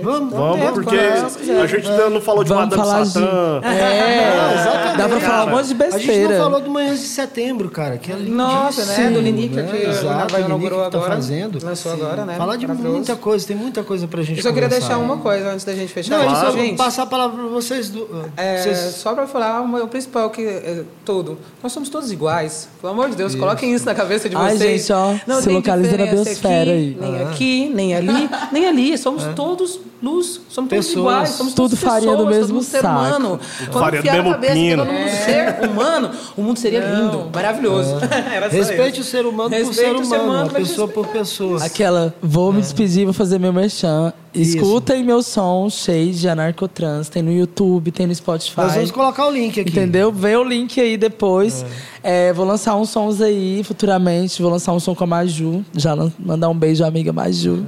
Vamos, 0.01 0.33
Vamos, 0.33 0.59
tempo, 0.59 0.73
porque 0.73 0.95
a 0.95 1.65
gente 1.67 1.87
ainda 1.89 2.09
não 2.09 2.21
falou 2.21 2.43
de 2.43 2.49
Vamos 2.49 2.65
Madame 2.65 2.81
falar 2.89 3.03
de- 3.03 3.09
Satã. 3.11 3.61
É, 3.63 4.53
exatamente. 4.53 4.97
dá 4.97 5.09
pra 5.09 5.19
falar 5.19 5.45
um 5.45 5.49
monte 5.57 5.73
de 5.73 5.83
A 5.83 5.89
gente 5.89 5.97
besteira. 6.07 6.37
não 6.37 6.43
falou 6.45 6.61
do 6.61 6.69
Manhãs 6.69 6.99
de 6.99 7.07
Setembro, 7.07 7.69
cara. 7.69 7.97
Que 7.97 8.11
é 8.11 8.15
Nossa, 8.15 8.81
né? 8.85 8.87
lindíssimo, 8.87 9.13
Do 9.13 9.21
Linica, 9.21 9.61
né? 9.63 9.71
que 9.71 9.85
Exato, 9.87 10.35
a 10.35 10.39
inaugurou 10.41 10.85
que 10.85 10.91
tá 10.91 10.97
agora. 10.97 11.15
fazendo. 11.15 11.65
Lançou 11.65 11.93
agora, 11.93 12.25
né? 12.25 12.35
Falar 12.37 12.55
de 12.57 12.67
muita 12.67 13.15
coisa, 13.15 13.47
tem 13.47 13.55
muita 13.55 13.83
coisa 13.83 14.07
pra 14.07 14.21
gente 14.21 14.37
Eu 14.37 14.43
só 14.43 14.49
queria 14.49 14.67
conversar. 14.69 14.87
deixar 14.87 15.03
uma 15.03 15.17
coisa 15.17 15.51
antes 15.51 15.65
da 15.65 15.73
gente 15.73 15.91
fechar. 15.93 16.15
Não, 16.17 16.23
é 16.23 16.25
Claro. 16.27 16.37
isso, 16.39 16.45
eu 16.47 16.51
vou 16.57 16.65
gente. 16.65 16.77
passar 16.77 17.03
a 17.03 17.05
palavra 17.07 17.37
pra 17.37 17.47
vocês. 17.47 17.89
Do, 17.89 18.07
É, 18.35 18.61
vocês 18.61 18.77
Só 18.95 19.13
para 19.13 19.27
falar 19.27 19.61
o 19.61 19.87
principal 19.87 20.29
que 20.29 20.41
é, 20.45 20.83
tudo. 21.05 21.37
Nós 21.61 21.71
somos 21.71 21.89
todos 21.89 22.11
iguais. 22.11 22.67
Pelo 22.81 22.93
amor 22.93 23.09
de 23.09 23.15
Deus, 23.15 23.35
coloquem 23.35 23.73
isso 23.73 23.85
na 23.85 23.93
cabeça 23.95 24.29
de 24.29 24.35
Ai, 24.35 24.55
vocês. 24.57 24.81
gente, 24.81 24.93
ó, 24.93 25.15
não 25.25 25.41
se 25.41 25.49
localiza 25.49 25.97
na 25.97 26.05
biosfera 26.05 26.71
aí. 26.71 26.97
Nem 26.99 27.21
aqui, 27.23 27.71
nem 27.73 27.95
ali, 27.95 28.29
nem 28.51 28.67
ali. 28.67 28.97
Somos 28.97 29.23
todos 29.35 29.79
luz, 30.01 30.41
somos 30.49 30.69
todos 30.69 30.85
Pessoas. 30.87 30.95
iguais, 30.95 31.29
somos 31.29 31.53
Tudo 31.53 31.69
todos 31.69 31.79
farinha 31.83 32.15
do 32.15 32.25
pessoas, 32.25 32.35
mesmo 32.35 32.47
todo 32.47 32.53
mundo 32.55 32.63
ser 32.65 32.81
saco. 32.81 32.93
humano. 32.99 33.39
Quando 33.71 33.83
Farinha 33.83 34.01
do 34.01 34.07
enfiar 34.07 34.13
a 34.13 34.23
mesmo 34.23 34.31
cabeça 34.33 34.53
pino. 34.53 34.85
todo 34.85 34.93
mundo 34.93 35.09
ser 35.09 35.69
humano, 35.69 36.11
o 36.37 36.41
mundo 36.41 36.57
seria 36.59 36.79
lindo, 36.79 37.29
maravilhoso. 37.33 37.89
Só 37.99 38.49
Respeite 38.49 39.01
o 39.01 39.03
ser 39.03 39.25
humano 39.25 39.49
por 39.49 39.57
Respeite 39.57 39.75
ser 39.75 39.95
o 39.95 40.05
ser 40.05 40.15
humano, 40.15 40.23
humano, 40.23 40.43
uma 40.43 40.53
mas 40.53 40.67
pessoa 40.69 40.87
por 40.87 41.07
pessoa. 41.07 41.63
Aquela, 41.63 42.13
vou 42.21 42.53
me 42.53 42.61
despedir, 42.61 43.05
vou 43.05 43.13
fazer 43.13 43.39
meu 43.39 43.51
merchan. 43.53 44.13
Isso. 44.33 44.57
Escutem 44.57 45.03
meu 45.03 45.23
som, 45.23 45.67
Shade 45.67 46.29
Anarcotrans. 46.29 47.09
Tem 47.09 47.23
no 47.23 47.31
YouTube, 47.31 47.89
tem 47.91 48.05
no 48.05 48.13
Spotify. 48.13 48.57
Nós 48.57 48.73
vamos 48.75 48.91
colocar 48.91 49.25
o 49.25 49.31
link 49.31 49.59
aqui. 49.59 49.71
Entendeu? 49.71 50.11
Vê 50.11 50.35
o 50.35 50.43
link 50.43 50.79
aí 50.79 50.95
depois. 50.95 51.65
É, 52.03 52.31
vou 52.33 52.45
lançar 52.45 52.75
uns 52.75 52.89
sons 52.91 53.19
aí 53.19 53.63
futuramente. 53.63 54.39
Vou 54.39 54.51
lançar 54.51 54.73
um 54.73 54.79
som 54.79 54.93
com 54.93 55.05
a 55.05 55.07
Maju. 55.07 55.65
Já 55.73 55.95
mandar 56.19 56.49
um 56.49 56.55
beijo 56.55 56.83
à 56.83 56.87
amiga 56.87 57.11
Maju. 57.11 57.65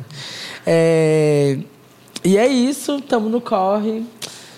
É, 0.65 1.57
e 2.31 2.37
é 2.37 2.47
isso. 2.47 2.99
Tamo 3.01 3.29
no 3.29 3.41
corre. 3.41 4.03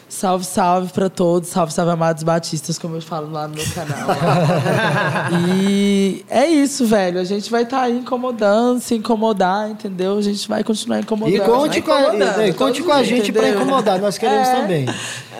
Salve, 0.10 0.44
salve 0.44 0.92
pra 0.92 1.10
todos. 1.10 1.48
Salve, 1.50 1.72
salve, 1.74 1.92
amados 1.94 2.22
batistas, 2.24 2.78
como 2.78 2.96
eu 2.98 3.02
falo 3.02 3.32
lá 3.32 3.48
no 3.48 3.56
meu 3.56 3.66
canal. 3.74 4.10
e 5.58 6.26
é 6.30 6.46
isso, 6.48 6.86
velho. 6.86 7.18
A 7.20 7.24
gente 7.24 7.50
vai 7.50 7.64
estar 7.64 7.84
aí 7.84 7.98
incomodando, 7.98 8.82
se 8.82 8.94
incomodar, 8.96 9.70
entendeu? 9.70 10.18
A 10.18 10.22
gente 10.22 10.48
vai 10.50 10.64
continuar 10.66 11.00
incomodando. 11.00 11.36
E 11.36 11.40
conte 11.40 11.82
com 11.82 11.92
a, 11.94 12.02
incomodando, 12.02 12.42
e- 12.42 12.50
e 12.50 12.54
conte 12.54 12.84
com 12.84 12.92
a 12.92 13.04
gente 13.04 13.32
para 13.32 13.44
entendeu? 13.48 13.62
incomodar, 13.64 14.00
nós 14.00 14.18
queremos 14.18 14.50
É. 14.50 14.56
também. 14.62 14.86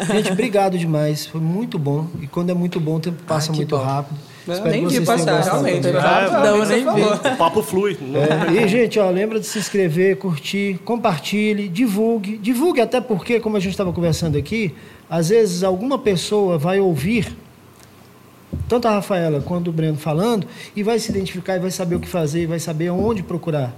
Gente, 0.08 0.32
obrigado 0.32 0.78
demais. 0.78 1.26
Foi 1.26 1.42
muito 1.42 1.78
bom. 1.78 2.08
E 2.22 2.28
quando 2.28 2.50
é 2.50 2.54
muito 2.54 2.80
bom, 2.80 2.96
o 2.96 3.00
tempo 3.00 3.22
passa 3.24 3.52
muito 3.52 3.76
bom. 3.78 3.84
rápido. 3.84 4.18
Eu 4.48 4.54
Espero 4.54 4.72
nem 4.72 4.88
que 4.88 5.00
vi 5.00 5.06
passar, 5.06 5.42
realmente. 5.44 5.88
Não, 5.92 6.02
realmente, 6.32 6.70
nem 6.70 6.96
vi. 6.96 7.02
O 7.34 7.38
papo 7.38 7.62
flui. 7.62 7.98
Não- 8.02 8.20
É, 8.22 8.64
e, 8.64 8.68
gente, 8.68 9.00
ó, 9.00 9.10
lembra 9.10 9.40
de 9.40 9.46
se 9.46 9.60
inscrever, 9.60 10.18
curtir, 10.18 10.80
compartilhe, 10.84 11.68
divulgue. 11.70 12.38
Divulgue 12.38 12.82
até 12.82 13.00
porque, 13.00 13.40
como 13.40 13.58
a 13.58 13.60
gente 13.60 13.72
estava 13.72 13.94
conversando 13.94 14.38
aqui, 14.38 14.74
às 15.10 15.30
vezes 15.30 15.64
alguma 15.64 15.98
pessoa 16.00 16.58
vai 16.58 16.80
ouvir 16.80 17.36
tanto 18.68 18.88
a 18.88 18.92
Rafaela 18.92 19.42
quanto 19.42 19.70
o 19.70 19.72
Breno 19.74 19.98
falando 19.98 20.48
e 20.76 20.82
vai 20.84 20.98
se 21.00 21.10
identificar 21.12 21.56
e 21.58 21.60
vai 21.60 21.72
saber 21.72 21.96
o 21.96 22.00
que 22.00 22.08
fazer, 22.08 22.44
e 22.44 22.46
vai 22.46 22.60
saber 22.60 22.90
onde 22.90 23.22
procurar. 23.24 23.74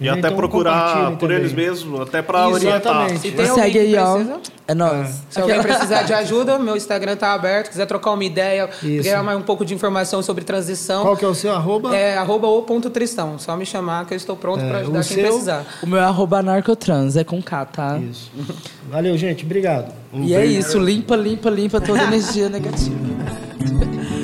E 0.00 0.08
até 0.08 0.18
Então, 0.20 0.36
procurar 0.36 1.10
por 1.12 1.18
também. 1.20 1.38
eles 1.38 1.52
mesmos, 1.52 2.00
até 2.02 2.22
para 2.22 2.48
orientar. 2.48 3.10
Se 3.18 3.32
tem 3.32 3.48
alguém 3.48 3.64
Segue 3.64 3.78
aí, 3.80 3.96
ó. 3.96 4.12
precisa, 4.14 4.40
É 4.68 4.74
nóis. 4.74 5.22
Se 5.28 5.40
alguém 5.40 5.60
precisar 5.60 6.02
de 6.02 6.12
ajuda, 6.12 6.56
meu 6.60 6.76
Instagram 6.76 7.16
tá 7.16 7.32
aberto. 7.34 7.70
Quiser 7.70 7.86
trocar 7.86 8.12
uma 8.12 8.22
ideia, 8.22 8.68
Isso. 8.82 9.02
ganhar 9.04 9.22
mais 9.24 9.36
um 9.38 9.42
pouco 9.42 9.64
de 9.64 9.74
informação 9.74 10.22
sobre 10.22 10.44
transição, 10.44 11.02
Qual 11.02 11.16
que 11.16 11.24
é 11.24 11.28
o 11.28 11.34
seu 11.34 11.52
arroba? 11.52 11.96
é 11.96 12.16
arroba 12.16 12.46
o 12.46 12.62
ponto 12.62 12.90
tristão. 12.90 13.38
Só 13.38 13.56
me 13.56 13.66
chamar 13.66 14.06
que 14.06 14.14
eu 14.14 14.16
estou 14.16 14.36
pronto 14.36 14.62
É, 14.62 14.68
para 14.68 14.78
ajudar 14.78 15.02
quem 15.04 15.16
seu- 15.16 15.24
precisar. 15.26 15.64
O 15.82 15.86
meu 15.86 15.98
é 15.98 16.04
arroba 16.04 16.42
narcotrans, 16.42 17.16
é 17.16 17.24
com 17.24 17.42
K, 17.42 17.64
tá? 17.64 17.98
Isso. 17.98 18.30
Valeu, 18.90 19.16
gente. 19.18 19.44
Obrigado. 19.44 19.92
Um 20.12 20.22
e 20.24 20.34
é 20.34 20.46
isso, 20.46 20.78
limpa, 20.78 21.16
limpa, 21.16 21.50
limpa 21.50 21.80
toda 21.80 22.02
energia 22.04 22.48
negativa. 22.48 22.94